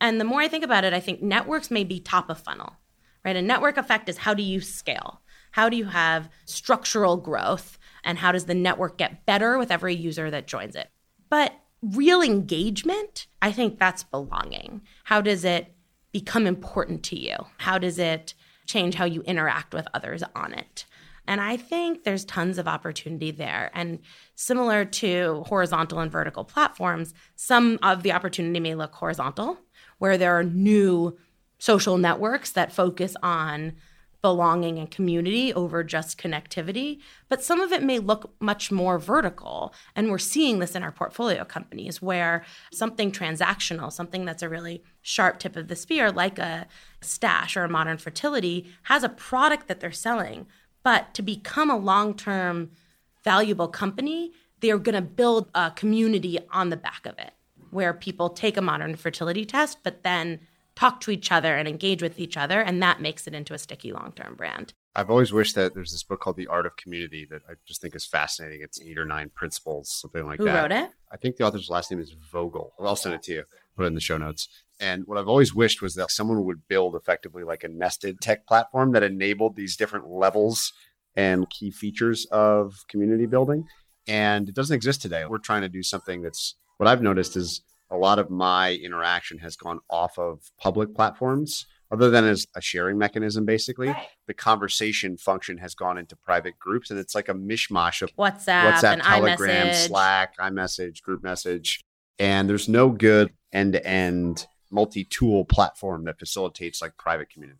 And 0.00 0.20
the 0.20 0.24
more 0.24 0.40
I 0.40 0.48
think 0.48 0.64
about 0.64 0.84
it, 0.84 0.92
I 0.92 1.00
think 1.00 1.22
networks 1.22 1.70
may 1.70 1.84
be 1.84 2.00
top 2.00 2.30
of 2.30 2.38
funnel, 2.38 2.76
right? 3.24 3.36
A 3.36 3.42
network 3.42 3.76
effect 3.76 4.08
is 4.08 4.18
how 4.18 4.34
do 4.34 4.42
you 4.42 4.60
scale? 4.60 5.20
How 5.52 5.68
do 5.68 5.76
you 5.76 5.86
have 5.86 6.28
structural 6.44 7.16
growth? 7.16 7.78
And 8.04 8.18
how 8.18 8.32
does 8.32 8.46
the 8.46 8.54
network 8.54 8.98
get 8.98 9.26
better 9.26 9.58
with 9.58 9.70
every 9.70 9.94
user 9.94 10.30
that 10.30 10.46
joins 10.46 10.76
it? 10.76 10.88
But 11.28 11.52
real 11.82 12.22
engagement, 12.22 13.26
I 13.40 13.52
think 13.52 13.78
that's 13.78 14.02
belonging. 14.02 14.82
How 15.04 15.20
does 15.20 15.44
it 15.44 15.74
become 16.12 16.46
important 16.46 17.02
to 17.04 17.18
you? 17.18 17.36
How 17.58 17.78
does 17.78 17.98
it 17.98 18.34
change 18.66 18.94
how 18.94 19.04
you 19.04 19.22
interact 19.22 19.74
with 19.74 19.86
others 19.94 20.22
on 20.34 20.52
it? 20.52 20.84
And 21.26 21.40
I 21.40 21.56
think 21.56 22.02
there's 22.02 22.24
tons 22.24 22.58
of 22.58 22.66
opportunity 22.66 23.30
there. 23.30 23.70
And 23.72 24.00
similar 24.34 24.84
to 24.84 25.44
horizontal 25.46 26.00
and 26.00 26.10
vertical 26.10 26.44
platforms, 26.44 27.14
some 27.36 27.78
of 27.82 28.02
the 28.02 28.12
opportunity 28.12 28.58
may 28.58 28.74
look 28.74 28.94
horizontal, 28.94 29.58
where 29.98 30.18
there 30.18 30.36
are 30.36 30.42
new 30.42 31.16
social 31.58 31.98
networks 31.98 32.50
that 32.52 32.72
focus 32.72 33.16
on 33.22 33.74
belonging 34.22 34.78
and 34.78 34.90
community 34.90 35.52
over 35.54 35.82
just 35.82 36.18
connectivity. 36.18 37.00
But 37.28 37.42
some 37.42 37.60
of 37.60 37.72
it 37.72 37.82
may 37.82 37.98
look 37.98 38.32
much 38.40 38.70
more 38.70 38.98
vertical. 38.98 39.74
And 39.96 40.10
we're 40.10 40.18
seeing 40.18 40.58
this 40.58 40.74
in 40.74 40.82
our 40.82 40.92
portfolio 40.92 41.44
companies 41.44 42.02
where 42.02 42.44
something 42.72 43.12
transactional, 43.12 43.92
something 43.92 44.24
that's 44.24 44.42
a 44.42 44.48
really 44.48 44.82
sharp 45.02 45.38
tip 45.38 45.56
of 45.56 45.68
the 45.68 45.76
spear, 45.76 46.10
like 46.10 46.38
a 46.38 46.66
stash 47.00 47.56
or 47.56 47.64
a 47.64 47.68
modern 47.68 47.98
fertility, 47.98 48.70
has 48.84 49.02
a 49.02 49.08
product 49.08 49.68
that 49.68 49.80
they're 49.80 49.92
selling. 49.92 50.46
But 50.82 51.14
to 51.14 51.22
become 51.22 51.70
a 51.70 51.78
long 51.78 52.14
term 52.14 52.70
valuable 53.24 53.68
company, 53.68 54.32
they're 54.60 54.78
going 54.78 54.94
to 54.94 55.02
build 55.02 55.48
a 55.54 55.70
community 55.70 56.38
on 56.52 56.70
the 56.70 56.76
back 56.76 57.06
of 57.06 57.18
it 57.18 57.32
where 57.70 57.94
people 57.94 58.30
take 58.30 58.56
a 58.56 58.62
modern 58.62 58.96
fertility 58.96 59.44
test, 59.44 59.78
but 59.82 60.02
then 60.02 60.40
talk 60.80 61.00
to 61.00 61.10
each 61.10 61.30
other 61.30 61.56
and 61.56 61.68
engage 61.68 62.02
with 62.02 62.18
each 62.18 62.36
other. 62.36 62.62
And 62.62 62.82
that 62.82 63.00
makes 63.00 63.26
it 63.26 63.34
into 63.34 63.52
a 63.52 63.58
sticky 63.58 63.92
long 63.92 64.12
term 64.16 64.34
brand. 64.34 64.72
I've 64.96 65.10
always 65.10 65.32
wished 65.32 65.54
that 65.54 65.74
there's 65.74 65.92
this 65.92 66.02
book 66.02 66.20
called 66.20 66.36
The 66.36 66.48
Art 66.48 66.66
of 66.66 66.76
Community 66.76 67.26
that 67.30 67.42
I 67.48 67.52
just 67.64 67.80
think 67.80 67.94
is 67.94 68.06
fascinating. 68.06 68.60
It's 68.62 68.80
eight 68.80 68.98
or 68.98 69.04
nine 69.04 69.30
principles, 69.32 69.90
something 70.00 70.26
like 70.26 70.38
Who 70.38 70.46
that. 70.46 70.50
Who 70.50 70.74
wrote 70.74 70.84
it? 70.84 70.90
I 71.12 71.16
think 71.16 71.36
the 71.36 71.44
author's 71.46 71.70
last 71.70 71.90
name 71.90 72.00
is 72.00 72.14
Vogl. 72.32 72.70
I'll 72.80 72.96
send 72.96 73.14
it 73.14 73.22
to 73.24 73.32
you. 73.32 73.44
Put 73.76 73.84
it 73.84 73.88
in 73.88 73.94
the 73.94 74.00
show 74.00 74.16
notes. 74.16 74.48
And 74.80 75.06
what 75.06 75.18
I've 75.18 75.28
always 75.28 75.54
wished 75.54 75.82
was 75.82 75.94
that 75.94 76.10
someone 76.10 76.44
would 76.44 76.66
build 76.66 76.96
effectively 76.96 77.44
like 77.44 77.62
a 77.62 77.68
nested 77.68 78.20
tech 78.20 78.46
platform 78.46 78.92
that 78.92 79.02
enabled 79.02 79.54
these 79.54 79.76
different 79.76 80.08
levels 80.08 80.72
and 81.14 81.48
key 81.50 81.70
features 81.70 82.26
of 82.32 82.74
community 82.88 83.26
building. 83.26 83.66
And 84.08 84.48
it 84.48 84.54
doesn't 84.54 84.74
exist 84.74 85.02
today. 85.02 85.24
We're 85.26 85.38
trying 85.38 85.62
to 85.62 85.68
do 85.68 85.82
something 85.82 86.22
that's 86.22 86.56
what 86.78 86.88
I've 86.88 87.02
noticed 87.02 87.36
is 87.36 87.62
a 87.90 87.96
lot 87.96 88.18
of 88.18 88.30
my 88.30 88.72
interaction 88.74 89.38
has 89.38 89.56
gone 89.56 89.80
off 89.90 90.18
of 90.18 90.50
public 90.58 90.94
platforms 90.94 91.66
other 91.92 92.08
than 92.08 92.24
as 92.24 92.46
a 92.54 92.60
sharing 92.60 92.96
mechanism 92.98 93.44
basically 93.44 93.88
Right. 93.88 94.06
the 94.28 94.34
conversation 94.34 95.16
function 95.16 95.58
has 95.58 95.74
gone 95.74 95.98
into 95.98 96.14
private 96.16 96.58
groups 96.58 96.90
and 96.90 96.98
it's 97.00 97.14
like 97.14 97.28
a 97.28 97.34
mishmash 97.34 98.00
of 98.02 98.14
WhatsApp, 98.16 98.72
whatsapp 98.72 98.92
and 98.94 99.02
telegram 99.02 99.66
iMessage. 99.68 99.86
slack 99.88 100.34
imessage 100.44 101.02
group 101.02 101.22
message 101.22 101.80
and 102.18 102.48
there's 102.48 102.68
no 102.68 102.90
good 102.90 103.32
end-to-end 103.52 104.46
multi-tool 104.70 105.44
platform 105.46 106.04
that 106.04 106.18
facilitates 106.18 106.80
like 106.80 106.96
private 106.96 107.28
community 107.30 107.58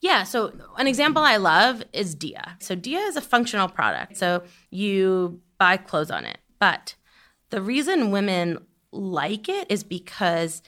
Yeah. 0.00 0.22
So 0.24 0.52
an 0.78 0.86
example 0.86 1.22
I 1.22 1.38
love 1.38 1.82
is 1.92 2.14
Dia. 2.14 2.56
So 2.60 2.74
Dia 2.76 3.00
is 3.00 3.16
a 3.16 3.20
functional 3.20 3.66
product. 3.68 4.16
So 4.16 4.42
you 4.70 5.40
buy 5.58 5.78
clothes 5.78 6.10
on 6.12 6.24
it. 6.24 6.38
But 6.60 6.94
the 7.50 7.60
reason 7.62 8.10
women 8.12 8.58
like 8.96 9.48
it 9.48 9.70
is 9.70 9.84
because 9.84 10.62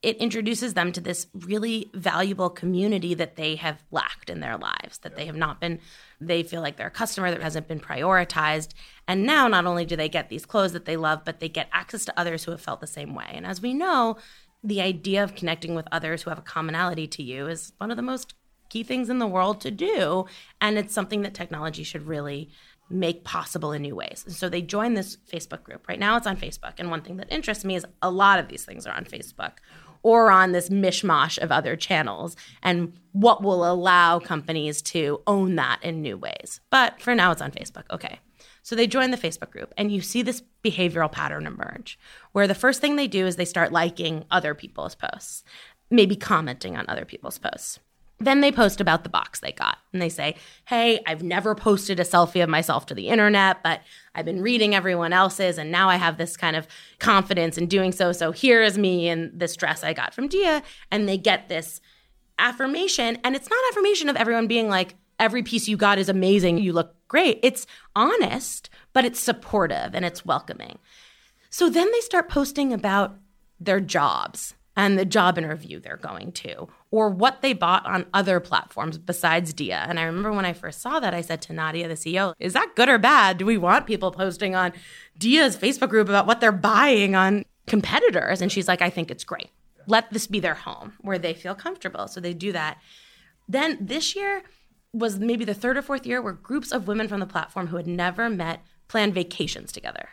it 0.00 0.16
introduces 0.18 0.74
them 0.74 0.92
to 0.92 1.00
this 1.00 1.26
really 1.34 1.90
valuable 1.92 2.50
community 2.50 3.14
that 3.14 3.34
they 3.34 3.56
have 3.56 3.82
lacked 3.90 4.30
in 4.30 4.38
their 4.38 4.56
lives, 4.56 4.98
that 4.98 5.16
they 5.16 5.26
have 5.26 5.34
not 5.34 5.60
been, 5.60 5.80
they 6.20 6.44
feel 6.44 6.62
like 6.62 6.76
they're 6.76 6.86
a 6.86 6.90
customer 6.90 7.30
that 7.30 7.42
hasn't 7.42 7.66
been 7.66 7.80
prioritized. 7.80 8.74
And 9.08 9.26
now 9.26 9.48
not 9.48 9.66
only 9.66 9.84
do 9.84 9.96
they 9.96 10.08
get 10.08 10.28
these 10.28 10.46
clothes 10.46 10.72
that 10.72 10.84
they 10.84 10.96
love, 10.96 11.22
but 11.24 11.40
they 11.40 11.48
get 11.48 11.68
access 11.72 12.04
to 12.04 12.18
others 12.18 12.44
who 12.44 12.52
have 12.52 12.60
felt 12.60 12.80
the 12.80 12.86
same 12.86 13.14
way. 13.14 13.26
And 13.32 13.44
as 13.44 13.60
we 13.60 13.74
know, 13.74 14.18
the 14.62 14.80
idea 14.80 15.24
of 15.24 15.34
connecting 15.34 15.74
with 15.74 15.88
others 15.90 16.22
who 16.22 16.30
have 16.30 16.38
a 16.38 16.42
commonality 16.42 17.08
to 17.08 17.22
you 17.22 17.48
is 17.48 17.72
one 17.78 17.90
of 17.90 17.96
the 17.96 18.02
most 18.02 18.34
key 18.68 18.84
things 18.84 19.08
in 19.08 19.18
the 19.18 19.26
world 19.26 19.60
to 19.62 19.70
do. 19.70 20.26
And 20.60 20.78
it's 20.78 20.94
something 20.94 21.22
that 21.22 21.34
technology 21.34 21.82
should 21.82 22.06
really 22.06 22.50
make 22.90 23.24
possible 23.24 23.72
in 23.72 23.82
new 23.82 23.94
ways. 23.94 24.24
And 24.26 24.34
so 24.34 24.48
they 24.48 24.62
join 24.62 24.94
this 24.94 25.16
Facebook 25.30 25.62
group. 25.62 25.86
Right 25.88 25.98
now 25.98 26.16
it's 26.16 26.26
on 26.26 26.36
Facebook. 26.36 26.74
And 26.78 26.90
one 26.90 27.02
thing 27.02 27.16
that 27.18 27.32
interests 27.32 27.64
me 27.64 27.76
is 27.76 27.86
a 28.02 28.10
lot 28.10 28.38
of 28.38 28.48
these 28.48 28.64
things 28.64 28.86
are 28.86 28.94
on 28.94 29.04
Facebook 29.04 29.52
or 30.02 30.30
on 30.30 30.52
this 30.52 30.68
mishmash 30.68 31.38
of 31.38 31.52
other 31.52 31.76
channels 31.76 32.36
and 32.62 32.92
what 33.12 33.42
will 33.42 33.70
allow 33.70 34.18
companies 34.18 34.80
to 34.80 35.20
own 35.26 35.56
that 35.56 35.82
in 35.82 36.00
new 36.00 36.16
ways. 36.16 36.60
But 36.70 37.00
for 37.00 37.14
now 37.14 37.32
it's 37.32 37.42
on 37.42 37.50
Facebook. 37.50 37.84
Okay. 37.90 38.20
So 38.62 38.76
they 38.76 38.86
join 38.86 39.10
the 39.10 39.16
Facebook 39.16 39.50
group 39.50 39.72
and 39.76 39.90
you 39.90 40.00
see 40.00 40.22
this 40.22 40.42
behavioral 40.62 41.10
pattern 41.10 41.46
emerge 41.46 41.98
where 42.32 42.46
the 42.46 42.54
first 42.54 42.80
thing 42.80 42.96
they 42.96 43.08
do 43.08 43.26
is 43.26 43.36
they 43.36 43.44
start 43.44 43.72
liking 43.72 44.24
other 44.30 44.54
people's 44.54 44.94
posts, 44.94 45.42
maybe 45.90 46.16
commenting 46.16 46.76
on 46.76 46.84
other 46.88 47.04
people's 47.04 47.38
posts. 47.38 47.80
Then 48.20 48.40
they 48.40 48.50
post 48.50 48.80
about 48.80 49.04
the 49.04 49.08
box 49.08 49.40
they 49.40 49.52
got 49.52 49.78
and 49.92 50.02
they 50.02 50.08
say, 50.08 50.34
Hey, 50.64 51.00
I've 51.06 51.22
never 51.22 51.54
posted 51.54 52.00
a 52.00 52.04
selfie 52.04 52.42
of 52.42 52.48
myself 52.48 52.86
to 52.86 52.94
the 52.94 53.08
internet, 53.08 53.62
but 53.62 53.82
I've 54.14 54.24
been 54.24 54.42
reading 54.42 54.74
everyone 54.74 55.12
else's 55.12 55.56
and 55.56 55.70
now 55.70 55.88
I 55.88 55.96
have 55.96 56.18
this 56.18 56.36
kind 56.36 56.56
of 56.56 56.66
confidence 56.98 57.56
in 57.56 57.66
doing 57.66 57.92
so. 57.92 58.10
So 58.12 58.32
here 58.32 58.60
is 58.62 58.76
me 58.76 59.08
in 59.08 59.30
this 59.32 59.54
dress 59.54 59.84
I 59.84 59.92
got 59.92 60.14
from 60.14 60.26
Dia. 60.26 60.62
And 60.90 61.08
they 61.08 61.16
get 61.16 61.48
this 61.48 61.80
affirmation. 62.38 63.18
And 63.22 63.36
it's 63.36 63.50
not 63.50 63.58
affirmation 63.70 64.08
of 64.08 64.16
everyone 64.16 64.48
being 64.48 64.68
like, 64.68 64.96
every 65.20 65.42
piece 65.42 65.68
you 65.68 65.76
got 65.76 65.98
is 65.98 66.08
amazing. 66.08 66.58
You 66.58 66.72
look 66.72 66.94
great. 67.06 67.38
It's 67.42 67.66
honest, 67.94 68.68
but 68.92 69.04
it's 69.04 69.20
supportive 69.20 69.94
and 69.94 70.04
it's 70.04 70.24
welcoming. 70.24 70.78
So 71.50 71.70
then 71.70 71.90
they 71.92 72.00
start 72.00 72.28
posting 72.28 72.72
about 72.72 73.16
their 73.60 73.80
jobs 73.80 74.54
and 74.78 74.96
the 74.96 75.04
job 75.04 75.36
interview 75.36 75.80
they're 75.80 75.96
going 75.96 76.30
to, 76.30 76.68
or 76.92 77.10
what 77.10 77.42
they 77.42 77.52
bought 77.52 77.84
on 77.84 78.06
other 78.14 78.38
platforms 78.38 78.96
besides 78.96 79.52
Dia. 79.52 79.84
And 79.88 79.98
I 79.98 80.04
remember 80.04 80.32
when 80.32 80.44
I 80.44 80.52
first 80.52 80.80
saw 80.80 81.00
that, 81.00 81.12
I 81.12 81.20
said 81.20 81.42
to 81.42 81.52
Nadia, 81.52 81.88
the 81.88 81.94
CEO, 81.94 82.32
is 82.38 82.52
that 82.52 82.76
good 82.76 82.88
or 82.88 82.96
bad? 82.96 83.38
Do 83.38 83.44
we 83.44 83.58
want 83.58 83.88
people 83.88 84.12
posting 84.12 84.54
on 84.54 84.72
Dia's 85.18 85.56
Facebook 85.56 85.88
group 85.88 86.08
about 86.08 86.28
what 86.28 86.40
they're 86.40 86.52
buying 86.52 87.16
on 87.16 87.44
competitors? 87.66 88.40
And 88.40 88.52
she's 88.52 88.68
like, 88.68 88.80
I 88.80 88.88
think 88.88 89.10
it's 89.10 89.24
great. 89.24 89.48
Let 89.88 90.12
this 90.12 90.28
be 90.28 90.38
their 90.38 90.54
home 90.54 90.92
where 91.00 91.18
they 91.18 91.34
feel 91.34 91.56
comfortable. 91.56 92.06
So 92.06 92.20
they 92.20 92.32
do 92.32 92.52
that. 92.52 92.78
Then 93.48 93.78
this 93.80 94.14
year 94.14 94.44
was 94.92 95.18
maybe 95.18 95.44
the 95.44 95.54
third 95.54 95.76
or 95.76 95.82
fourth 95.82 96.06
year 96.06 96.22
where 96.22 96.34
groups 96.34 96.70
of 96.70 96.86
women 96.86 97.08
from 97.08 97.18
the 97.18 97.26
platform 97.26 97.66
who 97.66 97.78
had 97.78 97.88
never 97.88 98.30
met 98.30 98.62
planned 98.86 99.12
vacations 99.12 99.72
together. 99.72 100.10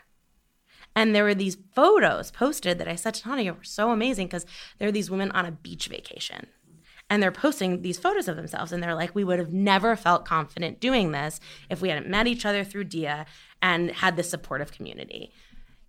And 0.96 1.14
there 1.14 1.24
were 1.24 1.36
these 1.36 1.58
photos 1.74 2.32
posted 2.32 2.78
that 2.80 2.88
I 2.88 2.96
said 2.96 3.16
to 3.16 3.22
Tanya 3.22 3.54
were 3.54 3.64
so 3.64 3.91
amazing 3.91 4.28
because 4.28 4.46
there 4.80 4.88
are 4.88 4.93
these 4.93 5.12
women 5.12 5.32
on 5.32 5.46
a 5.46 5.52
beach 5.52 5.88
vacation. 5.88 6.48
And 7.10 7.22
they're 7.22 7.32
posting 7.32 7.82
these 7.82 8.00
photos 8.00 8.28
of 8.28 8.36
themselves, 8.36 8.72
and 8.72 8.82
they're 8.82 8.96
like, 8.96 9.14
we 9.14 9.24
would 9.24 9.38
have 9.38 9.54
never 9.54 9.96
felt 9.96 10.26
confident 10.26 10.80
doing 10.80 11.12
this 11.12 11.39
if 11.70 11.80
we 11.82 11.89
hadn't 11.89 12.10
met 12.10 12.26
each 12.26 12.46
other 12.46 12.64
through 12.64 12.86
Dia 12.86 13.28
and 13.62 13.91
had 13.91 14.16
this 14.16 14.30
supportive 14.30 14.72
community. 14.72 15.32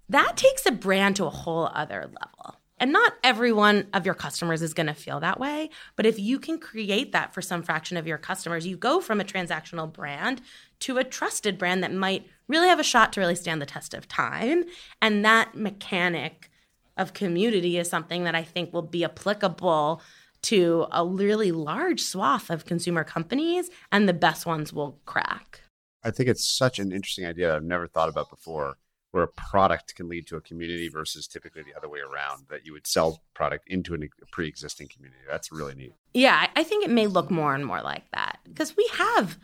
That 0.08 0.36
takes 0.36 0.66
a 0.66 0.72
brand 0.72 1.16
to 1.16 1.24
a 1.24 1.30
whole 1.30 1.70
other 1.72 2.02
level. 2.02 2.55
And 2.78 2.92
not 2.92 3.14
every 3.24 3.52
one 3.52 3.86
of 3.94 4.04
your 4.04 4.14
customers 4.14 4.60
is 4.60 4.74
going 4.74 4.86
to 4.86 4.94
feel 4.94 5.20
that 5.20 5.40
way. 5.40 5.70
But 5.96 6.04
if 6.04 6.18
you 6.18 6.38
can 6.38 6.58
create 6.58 7.12
that 7.12 7.32
for 7.32 7.40
some 7.40 7.62
fraction 7.62 7.96
of 7.96 8.06
your 8.06 8.18
customers, 8.18 8.66
you 8.66 8.76
go 8.76 9.00
from 9.00 9.20
a 9.20 9.24
transactional 9.24 9.90
brand 9.90 10.42
to 10.80 10.98
a 10.98 11.04
trusted 11.04 11.56
brand 11.56 11.82
that 11.82 11.92
might 11.92 12.26
really 12.48 12.68
have 12.68 12.80
a 12.80 12.84
shot 12.84 13.12
to 13.14 13.20
really 13.20 13.34
stand 13.34 13.62
the 13.62 13.66
test 13.66 13.94
of 13.94 14.08
time. 14.08 14.64
And 15.00 15.24
that 15.24 15.54
mechanic 15.54 16.50
of 16.96 17.14
community 17.14 17.78
is 17.78 17.88
something 17.88 18.24
that 18.24 18.34
I 18.34 18.42
think 18.42 18.72
will 18.72 18.82
be 18.82 19.04
applicable 19.04 20.02
to 20.42 20.86
a 20.92 21.04
really 21.04 21.52
large 21.52 22.00
swath 22.00 22.50
of 22.50 22.66
consumer 22.66 23.04
companies, 23.04 23.68
and 23.90 24.08
the 24.08 24.12
best 24.12 24.46
ones 24.46 24.72
will 24.72 25.00
crack. 25.04 25.62
I 26.04 26.10
think 26.10 26.28
it's 26.28 26.46
such 26.46 26.78
an 26.78 26.92
interesting 26.92 27.26
idea 27.26 27.56
I've 27.56 27.64
never 27.64 27.88
thought 27.88 28.08
about 28.08 28.30
before 28.30 28.76
where 29.12 29.24
a 29.24 29.28
product 29.28 29.94
can 29.94 30.08
lead 30.08 30.26
to 30.26 30.36
a 30.36 30.40
community 30.40 30.88
versus 30.88 31.26
typically 31.26 31.62
the 31.62 31.74
other 31.76 31.88
way 31.88 32.00
around 32.00 32.46
that 32.50 32.66
you 32.66 32.72
would 32.72 32.86
sell 32.86 33.22
product 33.34 33.66
into 33.68 33.94
a 33.94 33.98
pre-existing 34.30 34.88
community. 34.88 35.22
That's 35.28 35.50
really 35.52 35.74
neat. 35.74 35.94
Yeah 36.14 36.48
i 36.56 36.62
think 36.62 36.84
it 36.84 36.90
may 36.90 37.06
look 37.06 37.30
more 37.30 37.54
and 37.54 37.64
more 37.64 37.82
like 37.82 38.10
that 38.12 38.38
because 38.44 38.76
we 38.76 38.88
have 38.94 39.38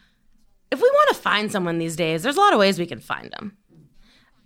if 0.70 0.80
we 0.80 0.88
want 0.88 1.14
to 1.14 1.22
find 1.22 1.52
someone 1.52 1.78
these 1.78 1.96
days 1.96 2.22
there's 2.22 2.36
a 2.36 2.40
lot 2.40 2.52
of 2.52 2.58
ways 2.58 2.78
we 2.78 2.86
can 2.86 3.00
find 3.00 3.30
them 3.32 3.56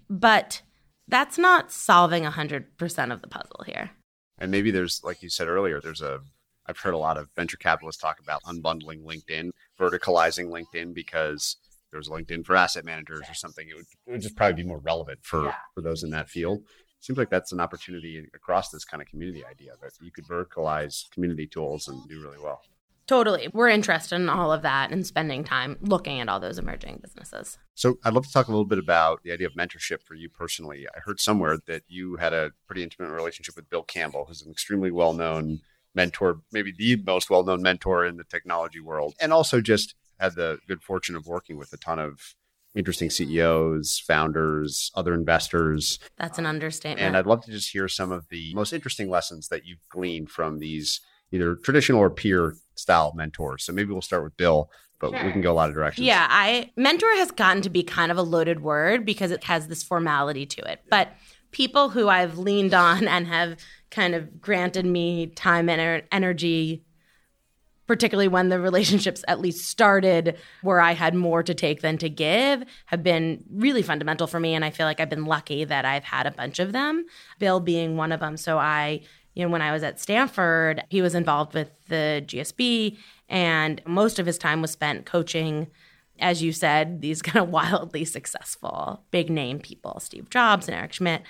but 0.08 0.62
that's 1.08 1.38
not 1.38 1.70
solving 1.70 2.24
100% 2.24 3.12
of 3.12 3.22
the 3.22 3.28
puzzle 3.28 3.62
here. 3.66 3.90
And 4.38 4.50
maybe 4.50 4.70
there's 4.70 5.02
like 5.04 5.22
you 5.22 5.30
said 5.30 5.48
earlier 5.48 5.80
there's 5.80 6.02
a 6.02 6.20
i've 6.66 6.78
heard 6.78 6.92
a 6.92 6.98
lot 6.98 7.16
of 7.16 7.28
venture 7.34 7.56
capitalists 7.56 8.02
talk 8.02 8.20
about 8.20 8.42
unbundling 8.42 9.02
linkedin 9.02 9.50
verticalizing 9.80 10.48
linkedin 10.48 10.92
because 10.92 11.56
there 11.96 12.00
was 12.00 12.08
LinkedIn 12.08 12.44
for 12.44 12.56
asset 12.56 12.84
managers 12.84 13.22
or 13.28 13.34
something, 13.34 13.68
it 13.68 13.74
would, 13.74 13.86
it 14.06 14.10
would 14.12 14.20
just 14.20 14.36
probably 14.36 14.62
be 14.62 14.68
more 14.68 14.78
relevant 14.78 15.20
for, 15.22 15.46
yeah. 15.46 15.54
for 15.74 15.80
those 15.80 16.02
in 16.02 16.10
that 16.10 16.28
field. 16.28 16.62
Seems 17.00 17.18
like 17.18 17.30
that's 17.30 17.52
an 17.52 17.60
opportunity 17.60 18.26
across 18.34 18.70
this 18.70 18.84
kind 18.84 19.02
of 19.02 19.08
community 19.08 19.44
idea 19.44 19.72
that 19.80 19.92
you 20.00 20.10
could 20.10 20.26
verticalize 20.26 21.10
community 21.10 21.46
tools 21.46 21.88
and 21.88 22.06
do 22.08 22.20
really 22.20 22.38
well. 22.38 22.60
Totally. 23.06 23.48
We're 23.52 23.68
interested 23.68 24.16
in 24.16 24.28
all 24.28 24.52
of 24.52 24.62
that 24.62 24.90
and 24.90 25.06
spending 25.06 25.44
time 25.44 25.76
looking 25.80 26.20
at 26.20 26.28
all 26.28 26.40
those 26.40 26.58
emerging 26.58 27.00
businesses. 27.02 27.56
So, 27.74 27.98
I'd 28.04 28.12
love 28.12 28.26
to 28.26 28.32
talk 28.32 28.48
a 28.48 28.50
little 28.50 28.66
bit 28.66 28.80
about 28.80 29.22
the 29.22 29.30
idea 29.30 29.46
of 29.46 29.54
mentorship 29.54 30.02
for 30.02 30.14
you 30.14 30.28
personally. 30.28 30.86
I 30.94 30.98
heard 31.00 31.20
somewhere 31.20 31.58
that 31.66 31.84
you 31.86 32.16
had 32.16 32.32
a 32.32 32.50
pretty 32.66 32.82
intimate 32.82 33.10
relationship 33.10 33.54
with 33.54 33.70
Bill 33.70 33.84
Campbell, 33.84 34.24
who's 34.26 34.42
an 34.42 34.50
extremely 34.50 34.90
well 34.90 35.12
known 35.12 35.60
mentor, 35.94 36.40
maybe 36.50 36.74
the 36.76 37.00
most 37.06 37.30
well 37.30 37.44
known 37.44 37.62
mentor 37.62 38.04
in 38.04 38.16
the 38.16 38.24
technology 38.24 38.80
world, 38.80 39.14
and 39.20 39.32
also 39.32 39.60
just 39.60 39.94
had 40.18 40.34
the 40.34 40.58
good 40.66 40.82
fortune 40.82 41.16
of 41.16 41.26
working 41.26 41.56
with 41.56 41.72
a 41.72 41.76
ton 41.76 41.98
of 41.98 42.34
interesting 42.74 43.08
hmm. 43.08 43.12
CEOs, 43.12 43.98
founders, 44.06 44.92
other 44.94 45.14
investors. 45.14 45.98
That's 46.18 46.38
an 46.38 46.46
understatement. 46.46 47.00
And 47.00 47.16
I'd 47.16 47.26
love 47.26 47.44
to 47.44 47.50
just 47.50 47.72
hear 47.72 47.88
some 47.88 48.12
of 48.12 48.28
the 48.28 48.54
most 48.54 48.72
interesting 48.72 49.08
lessons 49.08 49.48
that 49.48 49.64
you've 49.64 49.88
gleaned 49.88 50.30
from 50.30 50.58
these 50.58 51.00
either 51.32 51.56
traditional 51.56 52.00
or 52.00 52.10
peer 52.10 52.54
style 52.76 53.12
mentors. 53.16 53.64
So 53.64 53.72
maybe 53.72 53.92
we'll 53.92 54.02
start 54.02 54.22
with 54.22 54.36
Bill, 54.36 54.70
but 55.00 55.10
sure. 55.10 55.24
we 55.24 55.32
can 55.32 55.40
go 55.40 55.52
a 55.52 55.54
lot 55.54 55.68
of 55.68 55.74
directions. 55.74 56.06
Yeah, 56.06 56.26
I 56.30 56.70
mentor 56.76 57.10
has 57.16 57.30
gotten 57.30 57.62
to 57.62 57.70
be 57.70 57.82
kind 57.82 58.12
of 58.12 58.18
a 58.18 58.22
loaded 58.22 58.60
word 58.60 59.04
because 59.04 59.30
it 59.30 59.44
has 59.44 59.66
this 59.68 59.82
formality 59.82 60.46
to 60.46 60.70
it. 60.70 60.82
But 60.88 61.08
people 61.50 61.90
who 61.90 62.08
I've 62.08 62.38
leaned 62.38 62.74
on 62.74 63.08
and 63.08 63.26
have 63.26 63.56
kind 63.90 64.14
of 64.14 64.40
granted 64.40 64.86
me 64.86 65.26
time 65.28 65.68
and 65.68 65.80
er, 65.80 66.06
energy 66.12 66.84
particularly 67.86 68.28
when 68.28 68.48
the 68.48 68.60
relationships 68.60 69.24
at 69.28 69.40
least 69.40 69.66
started 69.66 70.36
where 70.62 70.80
I 70.80 70.92
had 70.92 71.14
more 71.14 71.42
to 71.42 71.54
take 71.54 71.82
than 71.82 71.98
to 71.98 72.08
give, 72.08 72.64
have 72.86 73.02
been 73.02 73.44
really 73.50 73.82
fundamental 73.82 74.26
for 74.26 74.40
me. 74.40 74.54
And 74.54 74.64
I 74.64 74.70
feel 74.70 74.86
like 74.86 75.00
I've 75.00 75.10
been 75.10 75.26
lucky 75.26 75.64
that 75.64 75.84
I've 75.84 76.04
had 76.04 76.26
a 76.26 76.30
bunch 76.30 76.58
of 76.58 76.72
them, 76.72 77.06
Bill 77.38 77.60
being 77.60 77.96
one 77.96 78.12
of 78.12 78.20
them. 78.20 78.36
So 78.36 78.58
I, 78.58 79.00
you 79.34 79.44
know, 79.44 79.50
when 79.50 79.62
I 79.62 79.72
was 79.72 79.82
at 79.82 80.00
Stanford, 80.00 80.82
he 80.88 81.02
was 81.02 81.14
involved 81.14 81.54
with 81.54 81.70
the 81.88 82.24
GSB, 82.26 82.96
and 83.28 83.82
most 83.86 84.18
of 84.18 84.26
his 84.26 84.38
time 84.38 84.62
was 84.62 84.70
spent 84.70 85.04
coaching, 85.04 85.68
as 86.18 86.42
you 86.42 86.52
said, 86.52 87.02
these 87.02 87.22
kind 87.22 87.42
of 87.42 87.50
wildly 87.50 88.04
successful 88.04 89.04
big 89.10 89.30
name 89.30 89.58
people, 89.58 90.00
Steve 90.00 90.30
Jobs 90.30 90.68
and 90.68 90.76
Eric 90.76 90.94
Schmidt. 90.94 91.22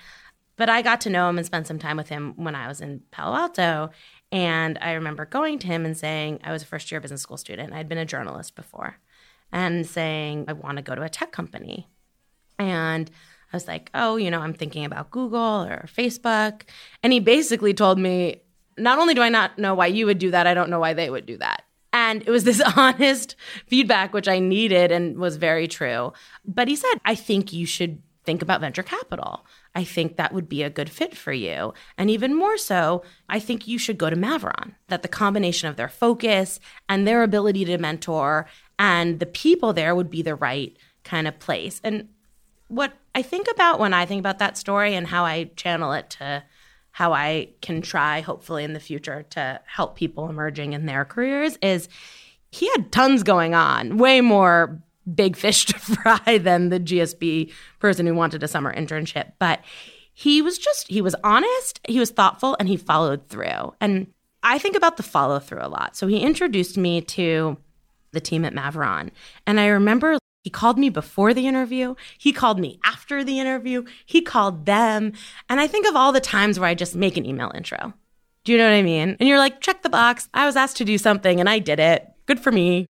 But 0.55 0.69
I 0.69 0.81
got 0.81 1.01
to 1.01 1.09
know 1.09 1.29
him 1.29 1.37
and 1.37 1.45
spend 1.45 1.67
some 1.67 1.77
time 1.77 1.97
with 1.97 2.09
him 2.09 2.33
when 2.35 2.55
I 2.55 2.67
was 2.67 2.81
in 2.81 3.01
Palo 3.11 3.35
Alto. 3.35 3.91
And 4.31 4.77
I 4.81 4.93
remember 4.93 5.25
going 5.25 5.59
to 5.59 5.67
him 5.67 5.85
and 5.85 5.97
saying, 5.97 6.39
I 6.43 6.51
was 6.51 6.63
a 6.63 6.65
first 6.65 6.91
year 6.91 6.99
business 6.99 7.21
school 7.21 7.37
student. 7.37 7.73
I'd 7.73 7.87
been 7.87 7.97
a 7.97 8.05
journalist 8.05 8.55
before, 8.55 8.97
and 9.51 9.85
saying, 9.85 10.45
I 10.47 10.53
want 10.53 10.77
to 10.77 10.83
go 10.83 10.95
to 10.95 11.03
a 11.03 11.09
tech 11.09 11.31
company. 11.31 11.87
And 12.59 13.09
I 13.53 13.55
was 13.55 13.67
like, 13.67 13.89
oh, 13.93 14.17
you 14.17 14.29
know, 14.29 14.41
I'm 14.41 14.53
thinking 14.53 14.83
about 14.83 15.11
Google 15.11 15.63
or 15.63 15.87
Facebook. 15.87 16.63
And 17.01 17.13
he 17.13 17.19
basically 17.19 17.73
told 17.73 17.97
me, 17.97 18.41
not 18.77 18.99
only 18.99 19.13
do 19.13 19.21
I 19.21 19.29
not 19.29 19.57
know 19.57 19.73
why 19.73 19.87
you 19.87 20.05
would 20.05 20.19
do 20.19 20.31
that, 20.31 20.47
I 20.47 20.53
don't 20.53 20.69
know 20.69 20.79
why 20.79 20.93
they 20.93 21.09
would 21.09 21.25
do 21.25 21.37
that. 21.37 21.63
And 21.93 22.21
it 22.27 22.29
was 22.29 22.43
this 22.43 22.61
honest 22.75 23.35
feedback, 23.65 24.13
which 24.13 24.27
I 24.27 24.39
needed 24.39 24.91
and 24.91 25.17
was 25.17 25.37
very 25.37 25.67
true. 25.67 26.11
But 26.45 26.67
he 26.67 26.75
said, 26.75 26.95
I 27.05 27.15
think 27.15 27.53
you 27.53 27.65
should 27.65 28.01
think 28.25 28.41
about 28.41 28.59
venture 28.59 28.83
capital. 28.83 29.45
I 29.77 29.83
think 29.83 30.17
that 30.17 30.33
would 30.33 30.49
be 30.49 30.63
a 30.63 30.71
good 30.71 30.89
fit 30.89 31.15
for 31.15 31.31
you. 31.31 31.71
And 31.99 32.09
even 32.09 32.33
more 32.33 32.57
so, 32.57 33.03
I 33.29 33.39
think 33.39 33.67
you 33.67 33.77
should 33.77 33.99
go 33.99 34.09
to 34.09 34.15
Maveron, 34.15 34.73
that 34.87 35.03
the 35.03 35.07
combination 35.07 35.69
of 35.69 35.75
their 35.75 35.87
focus 35.87 36.59
and 36.89 37.07
their 37.07 37.21
ability 37.21 37.63
to 37.65 37.77
mentor 37.77 38.47
and 38.79 39.19
the 39.19 39.27
people 39.27 39.73
there 39.73 39.93
would 39.93 40.09
be 40.09 40.23
the 40.23 40.33
right 40.33 40.75
kind 41.03 41.27
of 41.27 41.37
place. 41.37 41.79
And 41.83 42.07
what 42.69 42.93
I 43.13 43.21
think 43.21 43.47
about 43.51 43.79
when 43.79 43.93
I 43.93 44.07
think 44.07 44.19
about 44.19 44.39
that 44.39 44.57
story 44.57 44.95
and 44.95 45.05
how 45.05 45.25
I 45.25 45.51
channel 45.55 45.93
it 45.93 46.09
to 46.11 46.43
how 46.89 47.13
I 47.13 47.49
can 47.61 47.83
try, 47.83 48.21
hopefully, 48.21 48.63
in 48.63 48.73
the 48.73 48.79
future 48.79 49.27
to 49.29 49.61
help 49.67 49.95
people 49.95 50.27
emerging 50.27 50.73
in 50.73 50.87
their 50.87 51.05
careers 51.05 51.55
is 51.61 51.87
he 52.49 52.67
had 52.71 52.91
tons 52.91 53.21
going 53.21 53.53
on, 53.53 53.97
way 53.97 54.21
more 54.21 54.81
big 55.13 55.35
fish 55.35 55.65
to 55.65 55.79
fry 55.79 56.37
than 56.37 56.69
the 56.69 56.79
GSB 56.79 57.51
person 57.79 58.05
who 58.05 58.13
wanted 58.13 58.43
a 58.43 58.47
summer 58.47 58.73
internship. 58.73 59.33
But 59.39 59.61
he 60.13 60.41
was 60.41 60.57
just, 60.57 60.87
he 60.87 61.01
was 61.01 61.15
honest, 61.23 61.79
he 61.87 61.99
was 61.99 62.09
thoughtful, 62.09 62.55
and 62.59 62.67
he 62.67 62.77
followed 62.77 63.27
through. 63.27 63.73
And 63.79 64.07
I 64.43 64.57
think 64.57 64.75
about 64.75 64.97
the 64.97 65.03
follow 65.03 65.39
through 65.39 65.61
a 65.61 65.69
lot. 65.69 65.95
So 65.95 66.07
he 66.07 66.19
introduced 66.19 66.77
me 66.77 67.01
to 67.01 67.57
the 68.13 68.21
team 68.21 68.45
at 68.45 68.53
Maveron. 68.53 69.11
And 69.45 69.59
I 69.59 69.67
remember 69.67 70.17
he 70.43 70.49
called 70.49 70.79
me 70.79 70.89
before 70.89 71.33
the 71.33 71.47
interview. 71.47 71.95
He 72.17 72.31
called 72.31 72.59
me 72.59 72.79
after 72.83 73.23
the 73.23 73.39
interview. 73.39 73.83
He 74.05 74.21
called 74.21 74.65
them. 74.65 75.13
And 75.49 75.59
I 75.59 75.67
think 75.67 75.87
of 75.87 75.95
all 75.95 76.11
the 76.11 76.21
times 76.21 76.59
where 76.59 76.69
I 76.69 76.73
just 76.73 76.95
make 76.95 77.17
an 77.17 77.25
email 77.25 77.51
intro. 77.53 77.93
Do 78.43 78.53
you 78.53 78.57
know 78.57 78.63
what 78.63 78.75
I 78.75 78.81
mean? 78.81 79.17
And 79.19 79.27
you're 79.27 79.37
like, 79.37 79.59
check 79.59 79.81
the 79.81 79.89
box. 79.89 80.29
I 80.33 80.45
was 80.45 80.55
asked 80.55 80.77
to 80.77 80.85
do 80.85 80.97
something 80.97 81.39
and 81.39 81.49
I 81.49 81.59
did 81.59 81.79
it. 81.79 82.07
Good 82.25 82.39
for 82.39 82.51
me 82.51 82.87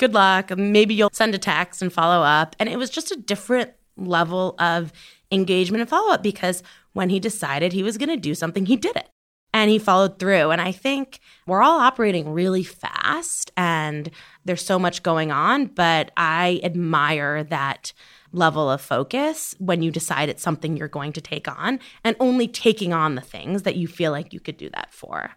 good 0.00 0.14
luck. 0.14 0.56
Maybe 0.56 0.94
you'll 0.94 1.10
send 1.12 1.34
a 1.34 1.38
text 1.38 1.82
and 1.82 1.92
follow 1.92 2.24
up. 2.24 2.56
And 2.58 2.68
it 2.68 2.78
was 2.78 2.88
just 2.88 3.12
a 3.12 3.16
different 3.16 3.70
level 3.96 4.56
of 4.58 4.92
engagement 5.30 5.82
and 5.82 5.90
follow 5.90 6.12
up 6.12 6.22
because 6.22 6.62
when 6.94 7.10
he 7.10 7.20
decided 7.20 7.72
he 7.72 7.82
was 7.82 7.98
going 7.98 8.08
to 8.08 8.16
do 8.16 8.34
something, 8.34 8.64
he 8.64 8.76
did 8.76 8.96
it 8.96 9.10
and 9.52 9.70
he 9.70 9.78
followed 9.78 10.18
through. 10.18 10.50
And 10.50 10.60
I 10.60 10.72
think 10.72 11.20
we're 11.46 11.62
all 11.62 11.78
operating 11.78 12.32
really 12.32 12.64
fast 12.64 13.52
and 13.58 14.10
there's 14.46 14.64
so 14.64 14.78
much 14.78 15.02
going 15.02 15.30
on, 15.30 15.66
but 15.66 16.12
I 16.16 16.60
admire 16.64 17.44
that 17.44 17.92
level 18.32 18.70
of 18.70 18.80
focus 18.80 19.54
when 19.58 19.82
you 19.82 19.90
decide 19.90 20.30
it's 20.30 20.42
something 20.42 20.78
you're 20.78 20.88
going 20.88 21.12
to 21.12 21.20
take 21.20 21.46
on 21.46 21.78
and 22.04 22.16
only 22.20 22.48
taking 22.48 22.94
on 22.94 23.16
the 23.16 23.20
things 23.20 23.64
that 23.64 23.76
you 23.76 23.86
feel 23.86 24.12
like 24.12 24.32
you 24.32 24.40
could 24.40 24.56
do 24.56 24.70
that 24.70 24.94
for. 24.94 25.32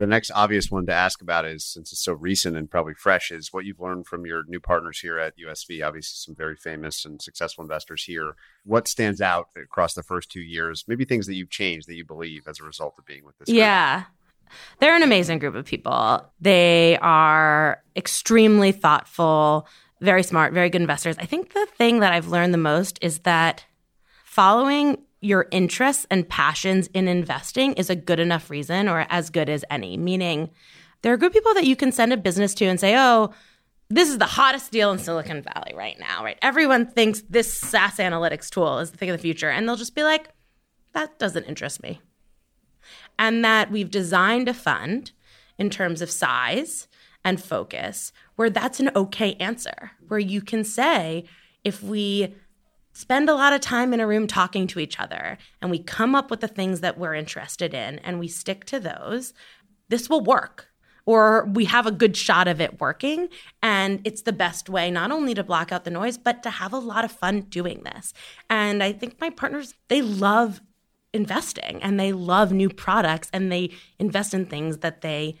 The 0.00 0.06
next 0.08 0.32
obvious 0.32 0.70
one 0.70 0.86
to 0.86 0.92
ask 0.92 1.22
about 1.22 1.44
is 1.44 1.64
since 1.64 1.92
it's 1.92 2.02
so 2.02 2.14
recent 2.14 2.56
and 2.56 2.68
probably 2.68 2.94
fresh 2.94 3.30
is 3.30 3.52
what 3.52 3.64
you've 3.64 3.80
learned 3.80 4.06
from 4.06 4.26
your 4.26 4.42
new 4.48 4.58
partners 4.58 4.98
here 4.98 5.18
at 5.18 5.38
USV, 5.38 5.86
obviously 5.86 6.16
some 6.16 6.34
very 6.34 6.56
famous 6.56 7.04
and 7.04 7.22
successful 7.22 7.62
investors 7.62 8.02
here. 8.02 8.34
What 8.64 8.88
stands 8.88 9.20
out 9.20 9.50
across 9.56 9.94
the 9.94 10.02
first 10.02 10.30
two 10.30 10.40
years? 10.40 10.84
Maybe 10.88 11.04
things 11.04 11.26
that 11.26 11.34
you've 11.34 11.50
changed 11.50 11.88
that 11.88 11.94
you 11.94 12.04
believe 12.04 12.48
as 12.48 12.58
a 12.58 12.64
result 12.64 12.96
of 12.98 13.06
being 13.06 13.24
with 13.24 13.38
this. 13.38 13.46
Group. 13.46 13.58
Yeah. 13.58 14.04
They're 14.80 14.96
an 14.96 15.02
amazing 15.02 15.38
group 15.38 15.54
of 15.54 15.64
people. 15.64 16.28
They 16.40 16.98
are 17.00 17.80
extremely 17.94 18.72
thoughtful, 18.72 19.68
very 20.00 20.24
smart, 20.24 20.52
very 20.52 20.70
good 20.70 20.80
investors. 20.80 21.16
I 21.18 21.26
think 21.26 21.52
the 21.52 21.66
thing 21.78 22.00
that 22.00 22.12
I've 22.12 22.28
learned 22.28 22.52
the 22.52 22.58
most 22.58 22.98
is 23.00 23.20
that 23.20 23.64
following 24.24 24.98
your 25.24 25.48
interests 25.50 26.06
and 26.10 26.28
passions 26.28 26.88
in 26.88 27.08
investing 27.08 27.72
is 27.74 27.90
a 27.90 27.96
good 27.96 28.20
enough 28.20 28.50
reason 28.50 28.88
or 28.88 29.06
as 29.10 29.30
good 29.30 29.48
as 29.48 29.64
any. 29.70 29.96
Meaning, 29.96 30.50
there 31.02 31.12
are 31.12 31.18
good 31.18 31.32
people 31.32 31.54
that 31.54 31.64
you 31.64 31.76
can 31.76 31.92
send 31.92 32.12
a 32.12 32.16
business 32.16 32.54
to 32.54 32.66
and 32.66 32.78
say, 32.78 32.96
oh, 32.96 33.32
this 33.90 34.08
is 34.08 34.18
the 34.18 34.24
hottest 34.24 34.72
deal 34.72 34.90
in 34.90 34.98
Silicon 34.98 35.42
Valley 35.42 35.74
right 35.74 35.98
now, 35.98 36.24
right? 36.24 36.38
Everyone 36.42 36.86
thinks 36.86 37.22
this 37.28 37.52
SaaS 37.52 37.96
analytics 37.96 38.48
tool 38.50 38.78
is 38.78 38.90
the 38.90 38.96
thing 38.96 39.10
of 39.10 39.16
the 39.16 39.22
future. 39.22 39.50
And 39.50 39.68
they'll 39.68 39.76
just 39.76 39.94
be 39.94 40.02
like, 40.02 40.30
that 40.92 41.18
doesn't 41.18 41.44
interest 41.44 41.82
me. 41.82 42.00
And 43.18 43.44
that 43.44 43.70
we've 43.70 43.90
designed 43.90 44.48
a 44.48 44.54
fund 44.54 45.12
in 45.58 45.70
terms 45.70 46.02
of 46.02 46.10
size 46.10 46.88
and 47.24 47.42
focus 47.42 48.12
where 48.36 48.50
that's 48.50 48.80
an 48.80 48.90
okay 48.96 49.34
answer, 49.34 49.92
where 50.08 50.18
you 50.18 50.40
can 50.40 50.64
say, 50.64 51.24
if 51.62 51.82
we 51.82 52.34
spend 52.94 53.28
a 53.28 53.34
lot 53.34 53.52
of 53.52 53.60
time 53.60 53.92
in 53.92 54.00
a 54.00 54.06
room 54.06 54.26
talking 54.26 54.66
to 54.68 54.78
each 54.78 54.98
other 54.98 55.36
and 55.60 55.70
we 55.70 55.78
come 55.80 56.14
up 56.14 56.30
with 56.30 56.40
the 56.40 56.48
things 56.48 56.80
that 56.80 56.96
we're 56.96 57.14
interested 57.14 57.74
in 57.74 57.98
and 57.98 58.18
we 58.18 58.28
stick 58.28 58.64
to 58.64 58.80
those, 58.80 59.34
this 59.88 60.08
will 60.08 60.22
work. 60.22 60.68
Or 61.06 61.44
we 61.52 61.66
have 61.66 61.86
a 61.86 61.92
good 61.92 62.16
shot 62.16 62.48
of 62.48 62.62
it 62.62 62.80
working. 62.80 63.28
And 63.62 64.00
it's 64.04 64.22
the 64.22 64.32
best 64.32 64.70
way 64.70 64.90
not 64.90 65.10
only 65.10 65.34
to 65.34 65.44
block 65.44 65.70
out 65.70 65.84
the 65.84 65.90
noise, 65.90 66.16
but 66.16 66.42
to 66.44 66.50
have 66.50 66.72
a 66.72 66.78
lot 66.78 67.04
of 67.04 67.12
fun 67.12 67.42
doing 67.42 67.82
this. 67.82 68.14
And 68.48 68.82
I 68.82 68.92
think 68.92 69.20
my 69.20 69.28
partners, 69.28 69.74
they 69.88 70.00
love 70.00 70.62
investing 71.12 71.82
and 71.82 72.00
they 72.00 72.12
love 72.12 72.52
new 72.52 72.70
products 72.70 73.28
and 73.34 73.52
they 73.52 73.70
invest 73.98 74.32
in 74.32 74.46
things 74.46 74.78
that 74.78 75.02
they 75.02 75.36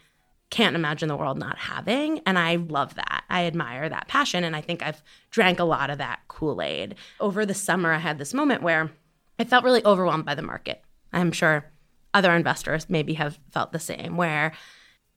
can't 0.50 0.76
imagine 0.76 1.08
the 1.08 1.16
world 1.16 1.38
not 1.38 1.58
having. 1.58 2.20
And 2.26 2.38
I 2.38 2.56
love 2.56 2.94
that. 2.94 3.24
I 3.28 3.46
admire 3.46 3.88
that 3.88 4.08
passion. 4.08 4.44
And 4.44 4.54
I 4.54 4.60
think 4.60 4.82
I've 4.82 5.02
drank 5.30 5.58
a 5.58 5.64
lot 5.64 5.90
of 5.90 5.98
that 5.98 6.20
Kool 6.28 6.62
Aid. 6.62 6.94
Over 7.20 7.44
the 7.44 7.54
summer, 7.54 7.92
I 7.92 7.98
had 7.98 8.18
this 8.18 8.34
moment 8.34 8.62
where 8.62 8.90
I 9.38 9.44
felt 9.44 9.64
really 9.64 9.84
overwhelmed 9.84 10.24
by 10.24 10.34
the 10.34 10.42
market. 10.42 10.82
I'm 11.12 11.32
sure 11.32 11.70
other 12.12 12.32
investors 12.32 12.88
maybe 12.88 13.14
have 13.14 13.38
felt 13.50 13.72
the 13.72 13.78
same, 13.80 14.16
where 14.16 14.52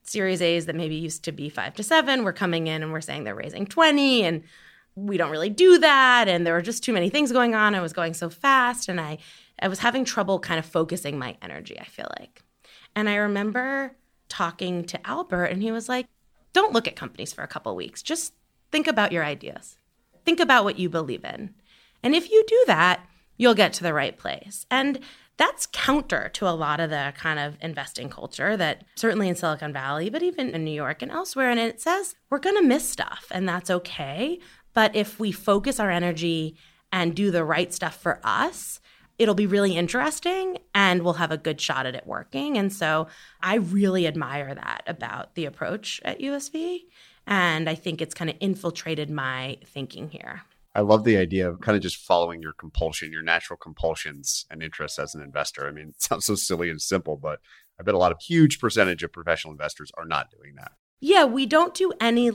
Series 0.03 0.41
A's 0.41 0.65
that 0.65 0.75
maybe 0.75 0.95
used 0.95 1.23
to 1.25 1.31
be 1.31 1.49
five 1.49 1.75
to 1.75 1.83
seven 1.83 2.23
were 2.23 2.33
coming 2.33 2.67
in 2.67 2.81
and 2.81 2.91
we're 2.91 3.01
saying 3.01 3.23
they're 3.23 3.35
raising 3.35 3.67
20. 3.67 4.23
And 4.23 4.43
we 4.95 5.17
don't 5.17 5.29
really 5.29 5.49
do 5.49 5.77
that. 5.77 6.27
And 6.27 6.45
there 6.45 6.55
were 6.55 6.61
just 6.61 6.83
too 6.83 6.93
many 6.93 7.09
things 7.09 7.31
going 7.31 7.53
on. 7.53 7.75
I 7.75 7.81
was 7.81 7.93
going 7.93 8.15
so 8.15 8.29
fast. 8.29 8.89
And 8.89 8.99
I, 8.99 9.19
I 9.59 9.67
was 9.67 9.79
having 9.79 10.03
trouble 10.03 10.39
kind 10.39 10.57
of 10.57 10.65
focusing 10.65 11.19
my 11.19 11.37
energy, 11.41 11.79
I 11.79 11.85
feel 11.85 12.07
like. 12.19 12.41
And 12.95 13.07
I 13.07 13.15
remember 13.17 13.95
talking 14.29 14.83
to 14.85 15.07
Albert, 15.07 15.45
and 15.45 15.61
he 15.61 15.71
was 15.71 15.87
like, 15.89 16.07
don't 16.53 16.73
look 16.73 16.87
at 16.87 16.95
companies 16.95 17.33
for 17.33 17.43
a 17.43 17.47
couple 17.47 17.75
weeks. 17.75 18.01
Just 18.01 18.33
think 18.71 18.87
about 18.87 19.11
your 19.11 19.23
ideas, 19.23 19.77
think 20.25 20.39
about 20.39 20.63
what 20.63 20.79
you 20.79 20.89
believe 20.89 21.23
in. 21.23 21.53
And 22.03 22.13
if 22.13 22.29
you 22.29 22.43
do 22.47 22.63
that, 22.67 23.01
you'll 23.37 23.53
get 23.53 23.73
to 23.73 23.83
the 23.83 23.93
right 23.93 24.17
place. 24.17 24.65
And 24.69 24.99
that's 25.37 25.67
counter 25.67 26.29
to 26.33 26.47
a 26.47 26.51
lot 26.51 26.79
of 26.79 26.89
the 26.89 27.13
kind 27.15 27.37
of 27.39 27.57
investing 27.61 28.09
culture 28.09 28.57
that 28.57 28.83
certainly 28.95 29.29
in 29.29 29.35
Silicon 29.35 29.71
Valley, 29.71 30.09
but 30.09 30.23
even 30.23 30.49
in 30.49 30.63
New 30.63 30.71
York 30.71 31.01
and 31.01 31.11
elsewhere. 31.11 31.51
And 31.51 31.59
it 31.59 31.79
says 31.79 32.15
we're 32.29 32.39
going 32.39 32.57
to 32.57 32.63
miss 32.63 32.89
stuff, 32.89 33.27
and 33.31 33.47
that's 33.47 33.69
okay. 33.69 34.39
But 34.73 34.95
if 34.95 35.19
we 35.19 35.31
focus 35.31 35.79
our 35.79 35.91
energy 35.91 36.57
and 36.91 37.15
do 37.15 37.29
the 37.29 37.43
right 37.43 37.73
stuff 37.73 38.01
for 38.01 38.19
us, 38.23 38.79
it'll 39.17 39.35
be 39.35 39.47
really 39.47 39.75
interesting 39.75 40.57
and 40.75 41.03
we'll 41.03 41.13
have 41.13 41.31
a 41.31 41.37
good 41.37 41.59
shot 41.59 41.85
at 41.85 41.95
it 41.95 42.05
working. 42.05 42.57
And 42.57 42.71
so 42.71 43.07
I 43.41 43.55
really 43.55 44.07
admire 44.07 44.53
that 44.53 44.83
about 44.87 45.35
the 45.35 45.45
approach 45.45 45.99
at 46.05 46.19
USV. 46.19 46.81
And 47.25 47.69
I 47.69 47.75
think 47.75 48.01
it's 48.01 48.13
kind 48.13 48.29
of 48.29 48.37
infiltrated 48.39 49.09
my 49.09 49.57
thinking 49.65 50.09
here. 50.09 50.43
I 50.75 50.81
love 50.81 51.03
the 51.03 51.17
idea 51.17 51.49
of 51.49 51.59
kind 51.59 51.75
of 51.75 51.81
just 51.81 51.97
following 51.97 52.41
your 52.41 52.53
compulsion, 52.53 53.11
your 53.11 53.23
natural 53.23 53.57
compulsions 53.57 54.45
and 54.51 54.61
interests 54.61 54.99
as 54.99 55.15
an 55.15 55.21
investor. 55.21 55.67
I 55.67 55.71
mean, 55.71 55.89
it 55.89 56.01
sounds 56.01 56.25
so 56.25 56.35
silly 56.35 56.69
and 56.69 56.79
simple, 56.79 57.17
but 57.17 57.39
I 57.79 57.83
bet 57.83 57.95
a 57.95 57.97
lot 57.97 58.11
of 58.11 58.21
huge 58.21 58.59
percentage 58.59 59.01
of 59.03 59.11
professional 59.11 59.51
investors 59.51 59.91
are 59.97 60.05
not 60.05 60.29
doing 60.29 60.53
that. 60.55 60.73
Yeah, 60.99 61.25
we 61.25 61.45
don't 61.47 61.73
do 61.73 61.93
any 61.99 62.31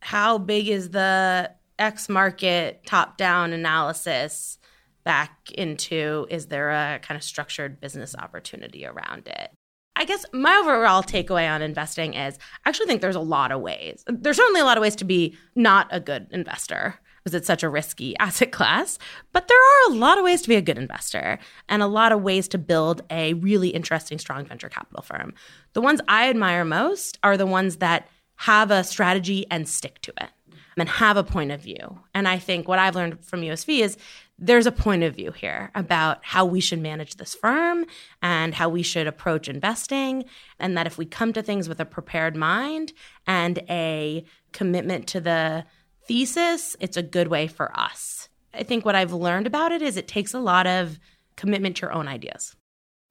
how 0.00 0.38
big 0.38 0.68
is 0.68 0.90
the 0.90 1.50
X 1.78 2.08
market 2.08 2.84
top 2.86 3.16
down 3.16 3.52
analysis 3.52 4.58
back 5.04 5.50
into 5.52 6.26
is 6.30 6.46
there 6.46 6.70
a 6.70 6.98
kind 7.00 7.16
of 7.16 7.22
structured 7.22 7.80
business 7.80 8.14
opportunity 8.18 8.86
around 8.86 9.28
it? 9.28 9.50
I 9.96 10.04
guess 10.04 10.24
my 10.32 10.56
overall 10.56 11.02
takeaway 11.02 11.48
on 11.48 11.62
investing 11.62 12.14
is 12.14 12.38
I 12.64 12.68
actually 12.68 12.86
think 12.86 13.00
there's 13.00 13.14
a 13.14 13.20
lot 13.20 13.52
of 13.52 13.60
ways. 13.60 14.02
There's 14.08 14.36
certainly 14.36 14.60
a 14.60 14.64
lot 14.64 14.76
of 14.76 14.82
ways 14.82 14.96
to 14.96 15.04
be 15.04 15.36
not 15.54 15.86
a 15.90 16.00
good 16.00 16.26
investor 16.32 16.98
because 17.22 17.34
it's 17.34 17.46
such 17.46 17.62
a 17.62 17.68
risky 17.68 18.16
asset 18.18 18.52
class, 18.52 18.98
but 19.32 19.48
there 19.48 19.56
are 19.58 19.92
a 19.92 19.94
lot 19.94 20.18
of 20.18 20.24
ways 20.24 20.42
to 20.42 20.48
be 20.48 20.56
a 20.56 20.62
good 20.62 20.78
investor 20.78 21.38
and 21.68 21.82
a 21.82 21.86
lot 21.86 22.12
of 22.12 22.22
ways 22.22 22.48
to 22.48 22.58
build 22.58 23.02
a 23.10 23.34
really 23.34 23.68
interesting, 23.68 24.18
strong 24.18 24.44
venture 24.44 24.68
capital 24.68 25.02
firm. 25.02 25.32
The 25.74 25.80
ones 25.80 26.00
I 26.08 26.28
admire 26.28 26.64
most 26.64 27.18
are 27.22 27.36
the 27.36 27.46
ones 27.46 27.76
that 27.76 28.08
have 28.36 28.70
a 28.70 28.84
strategy 28.84 29.46
and 29.50 29.68
stick 29.68 30.00
to 30.02 30.12
it 30.20 30.30
and 30.76 30.88
have 30.88 31.16
a 31.16 31.24
point 31.24 31.52
of 31.52 31.60
view. 31.60 32.00
And 32.14 32.26
I 32.26 32.38
think 32.38 32.66
what 32.66 32.78
I've 32.78 32.96
learned 32.96 33.24
from 33.24 33.42
USV 33.42 33.80
is 33.80 33.96
there's 34.38 34.66
a 34.66 34.72
point 34.72 35.02
of 35.02 35.14
view 35.14 35.30
here 35.30 35.70
about 35.74 36.18
how 36.22 36.44
we 36.44 36.60
should 36.60 36.80
manage 36.80 37.16
this 37.16 37.34
firm 37.34 37.86
and 38.20 38.54
how 38.54 38.68
we 38.68 38.82
should 38.82 39.06
approach 39.06 39.48
investing. 39.48 40.24
And 40.58 40.76
that 40.76 40.86
if 40.86 40.98
we 40.98 41.06
come 41.06 41.32
to 41.34 41.42
things 41.42 41.68
with 41.68 41.80
a 41.80 41.84
prepared 41.84 42.36
mind 42.36 42.92
and 43.26 43.60
a 43.68 44.24
commitment 44.52 45.06
to 45.08 45.20
the 45.20 45.64
thesis, 46.06 46.76
it's 46.80 46.96
a 46.96 47.02
good 47.02 47.28
way 47.28 47.46
for 47.46 47.76
us. 47.78 48.28
I 48.52 48.62
think 48.62 48.84
what 48.84 48.94
I've 48.94 49.12
learned 49.12 49.46
about 49.46 49.72
it 49.72 49.82
is 49.82 49.96
it 49.96 50.08
takes 50.08 50.34
a 50.34 50.40
lot 50.40 50.66
of 50.66 50.98
commitment 51.36 51.76
to 51.76 51.82
your 51.82 51.92
own 51.92 52.08
ideas. 52.08 52.54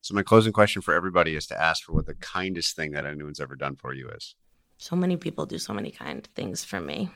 So, 0.02 0.14
my 0.14 0.24
closing 0.24 0.52
question 0.52 0.82
for 0.82 0.94
everybody 0.94 1.36
is 1.36 1.48
to 1.48 1.62
ask 1.62 1.84
for 1.84 1.94
what 1.94 2.06
the 2.06 2.16
kindest 2.16 2.76
thing 2.76 2.92
that 2.92 3.06
anyone's 3.06 3.40
ever 3.40 3.56
done 3.56 3.76
for 3.76 3.94
you 3.94 4.10
is. 4.10 4.36
So 4.78 4.98
many 4.98 5.16
people 5.16 5.46
do 5.46 5.58
so 5.58 5.74
many 5.74 5.92
kind 5.92 6.28
things 6.36 6.66
for 6.66 6.82
me. 6.82 7.10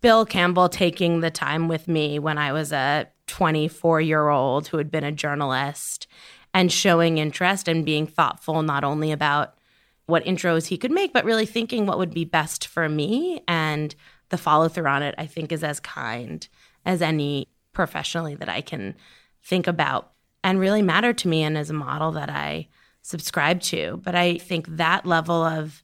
Bill 0.00 0.24
Campbell 0.24 0.68
taking 0.68 1.20
the 1.20 1.30
time 1.30 1.66
with 1.66 1.88
me 1.88 2.18
when 2.18 2.38
I 2.38 2.52
was 2.52 2.72
a 2.72 3.08
24 3.26 4.00
year 4.00 4.28
old 4.28 4.68
who 4.68 4.78
had 4.78 4.90
been 4.90 5.04
a 5.04 5.12
journalist 5.12 6.06
and 6.54 6.72
showing 6.72 7.18
interest 7.18 7.68
and 7.68 7.84
being 7.84 8.06
thoughtful 8.06 8.62
not 8.62 8.84
only 8.84 9.12
about 9.12 9.54
what 10.06 10.24
intros 10.24 10.66
he 10.66 10.78
could 10.78 10.90
make, 10.90 11.12
but 11.12 11.24
really 11.24 11.46
thinking 11.46 11.84
what 11.84 11.98
would 11.98 12.14
be 12.14 12.24
best 12.24 12.66
for 12.66 12.88
me. 12.88 13.42
And 13.46 13.94
the 14.30 14.38
follow 14.38 14.68
through 14.68 14.86
on 14.86 15.02
it, 15.02 15.14
I 15.18 15.26
think, 15.26 15.52
is 15.52 15.62
as 15.62 15.80
kind 15.80 16.46
as 16.84 17.02
any 17.02 17.48
professionally 17.72 18.34
that 18.36 18.48
I 18.48 18.60
can 18.60 18.94
think 19.42 19.66
about 19.66 20.12
and 20.42 20.60
really 20.60 20.82
matter 20.82 21.12
to 21.12 21.28
me 21.28 21.42
and 21.42 21.58
as 21.58 21.70
a 21.70 21.74
model 21.74 22.12
that 22.12 22.30
I 22.30 22.68
subscribe 23.02 23.60
to. 23.62 24.00
But 24.02 24.14
I 24.14 24.38
think 24.38 24.66
that 24.76 25.04
level 25.04 25.42
of 25.42 25.82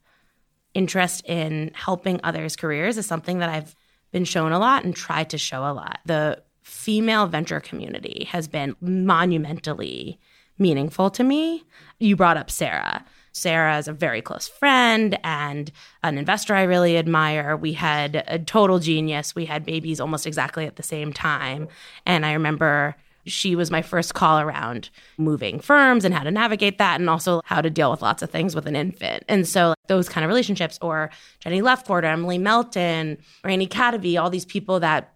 interest 0.72 1.24
in 1.26 1.72
helping 1.74 2.20
others' 2.22 2.56
careers 2.56 2.96
is 2.96 3.06
something 3.06 3.38
that 3.40 3.48
I've 3.48 3.74
been 4.14 4.24
shown 4.24 4.52
a 4.52 4.60
lot 4.60 4.84
and 4.84 4.94
tried 4.94 5.28
to 5.28 5.36
show 5.36 5.62
a 5.68 5.74
lot. 5.74 5.98
The 6.06 6.40
female 6.62 7.26
venture 7.26 7.58
community 7.58 8.28
has 8.30 8.46
been 8.46 8.76
monumentally 8.80 10.20
meaningful 10.56 11.10
to 11.10 11.24
me. 11.24 11.64
You 11.98 12.14
brought 12.14 12.36
up 12.36 12.48
Sarah. 12.48 13.04
Sarah 13.32 13.76
is 13.76 13.88
a 13.88 13.92
very 13.92 14.22
close 14.22 14.46
friend 14.46 15.18
and 15.24 15.72
an 16.04 16.16
investor 16.16 16.54
I 16.54 16.62
really 16.62 16.96
admire. 16.96 17.56
We 17.56 17.72
had 17.72 18.22
a 18.28 18.38
total 18.38 18.78
genius. 18.78 19.34
We 19.34 19.46
had 19.46 19.66
babies 19.66 19.98
almost 19.98 20.28
exactly 20.28 20.64
at 20.64 20.76
the 20.76 20.84
same 20.84 21.12
time. 21.12 21.66
And 22.06 22.24
I 22.24 22.34
remember 22.34 22.94
she 23.26 23.56
was 23.56 23.70
my 23.70 23.82
first 23.82 24.14
call 24.14 24.40
around 24.40 24.90
moving 25.16 25.60
firms 25.60 26.04
and 26.04 26.14
how 26.14 26.22
to 26.22 26.30
navigate 26.30 26.78
that 26.78 27.00
and 27.00 27.08
also 27.08 27.40
how 27.44 27.60
to 27.60 27.70
deal 27.70 27.90
with 27.90 28.02
lots 28.02 28.22
of 28.22 28.30
things 28.30 28.54
with 28.54 28.66
an 28.66 28.76
infant. 28.76 29.24
And 29.28 29.46
so 29.46 29.74
those 29.88 30.08
kind 30.08 30.24
of 30.24 30.28
relationships 30.28 30.78
or 30.82 31.10
Jenny 31.40 31.62
Lefcourt, 31.62 32.04
Emily 32.04 32.38
Melton, 32.38 33.18
Randy 33.44 33.66
Kadavy, 33.66 34.20
all 34.20 34.30
these 34.30 34.44
people 34.44 34.80
that 34.80 35.14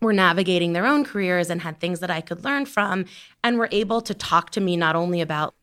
were 0.00 0.12
navigating 0.12 0.72
their 0.72 0.86
own 0.86 1.04
careers 1.04 1.50
and 1.50 1.60
had 1.60 1.80
things 1.80 2.00
that 2.00 2.10
I 2.10 2.20
could 2.20 2.44
learn 2.44 2.66
from 2.66 3.04
and 3.42 3.58
were 3.58 3.68
able 3.72 4.00
to 4.02 4.14
talk 4.14 4.50
to 4.50 4.60
me 4.60 4.76
not 4.76 4.94
only 4.94 5.20
about 5.20 5.54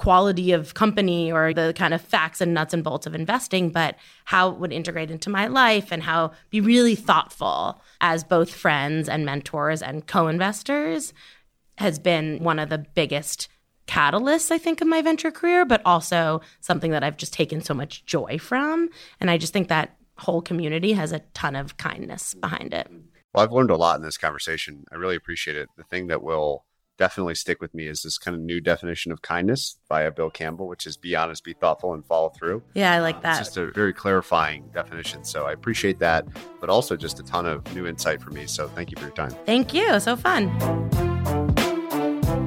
quality 0.00 0.52
of 0.52 0.72
company 0.72 1.30
or 1.30 1.52
the 1.52 1.74
kind 1.76 1.92
of 1.92 2.00
facts 2.00 2.40
and 2.40 2.54
nuts 2.54 2.72
and 2.72 2.82
bolts 2.82 3.06
of 3.06 3.14
investing, 3.14 3.68
but 3.68 3.96
how 4.24 4.50
it 4.50 4.56
would 4.56 4.72
integrate 4.72 5.10
into 5.10 5.28
my 5.28 5.46
life 5.46 5.92
and 5.92 6.02
how 6.02 6.32
be 6.48 6.58
really 6.58 6.94
thoughtful 6.94 7.78
as 8.00 8.24
both 8.24 8.50
friends 8.50 9.10
and 9.10 9.26
mentors 9.26 9.82
and 9.82 10.06
co-investors 10.06 11.12
has 11.80 11.98
been 11.98 12.38
one 12.42 12.58
of 12.58 12.68
the 12.68 12.78
biggest 12.78 13.48
catalysts, 13.86 14.50
I 14.50 14.58
think, 14.58 14.80
of 14.80 14.86
my 14.86 15.02
venture 15.02 15.30
career, 15.30 15.64
but 15.64 15.82
also 15.84 16.40
something 16.60 16.92
that 16.92 17.02
I've 17.02 17.16
just 17.16 17.32
taken 17.32 17.60
so 17.60 17.74
much 17.74 18.04
joy 18.04 18.38
from. 18.38 18.88
And 19.20 19.30
I 19.30 19.38
just 19.38 19.52
think 19.52 19.68
that 19.68 19.96
whole 20.16 20.42
community 20.42 20.92
has 20.92 21.12
a 21.12 21.20
ton 21.34 21.56
of 21.56 21.76
kindness 21.76 22.34
behind 22.34 22.72
it. 22.72 22.88
Well, 23.34 23.44
I've 23.44 23.52
learned 23.52 23.70
a 23.70 23.76
lot 23.76 23.96
in 23.96 24.02
this 24.02 24.18
conversation. 24.18 24.84
I 24.92 24.96
really 24.96 25.16
appreciate 25.16 25.56
it. 25.56 25.68
The 25.76 25.84
thing 25.84 26.08
that 26.08 26.22
will 26.22 26.64
definitely 26.98 27.34
stick 27.34 27.62
with 27.62 27.74
me 27.74 27.86
is 27.86 28.02
this 28.02 28.18
kind 28.18 28.34
of 28.34 28.42
new 28.42 28.60
definition 28.60 29.10
of 29.10 29.22
kindness 29.22 29.78
via 29.88 30.10
Bill 30.10 30.30
Campbell, 30.30 30.68
which 30.68 30.86
is 30.86 30.98
be 30.98 31.16
honest, 31.16 31.42
be 31.42 31.54
thoughtful, 31.54 31.94
and 31.94 32.04
follow 32.04 32.28
through. 32.28 32.62
Yeah, 32.74 32.92
I 32.92 33.00
like 33.00 33.16
um, 33.16 33.22
that. 33.22 33.40
It's 33.40 33.48
just 33.48 33.56
a 33.56 33.70
very 33.70 33.94
clarifying 33.94 34.68
definition. 34.74 35.24
So 35.24 35.46
I 35.46 35.52
appreciate 35.52 35.98
that, 36.00 36.26
but 36.60 36.68
also 36.68 36.96
just 36.96 37.18
a 37.18 37.22
ton 37.22 37.46
of 37.46 37.74
new 37.74 37.86
insight 37.86 38.20
for 38.20 38.30
me. 38.30 38.46
So 38.46 38.68
thank 38.68 38.90
you 38.90 38.98
for 38.98 39.04
your 39.04 39.14
time. 39.14 39.30
Thank 39.46 39.72
you. 39.72 39.98
So 39.98 40.14
fun. 40.14 40.50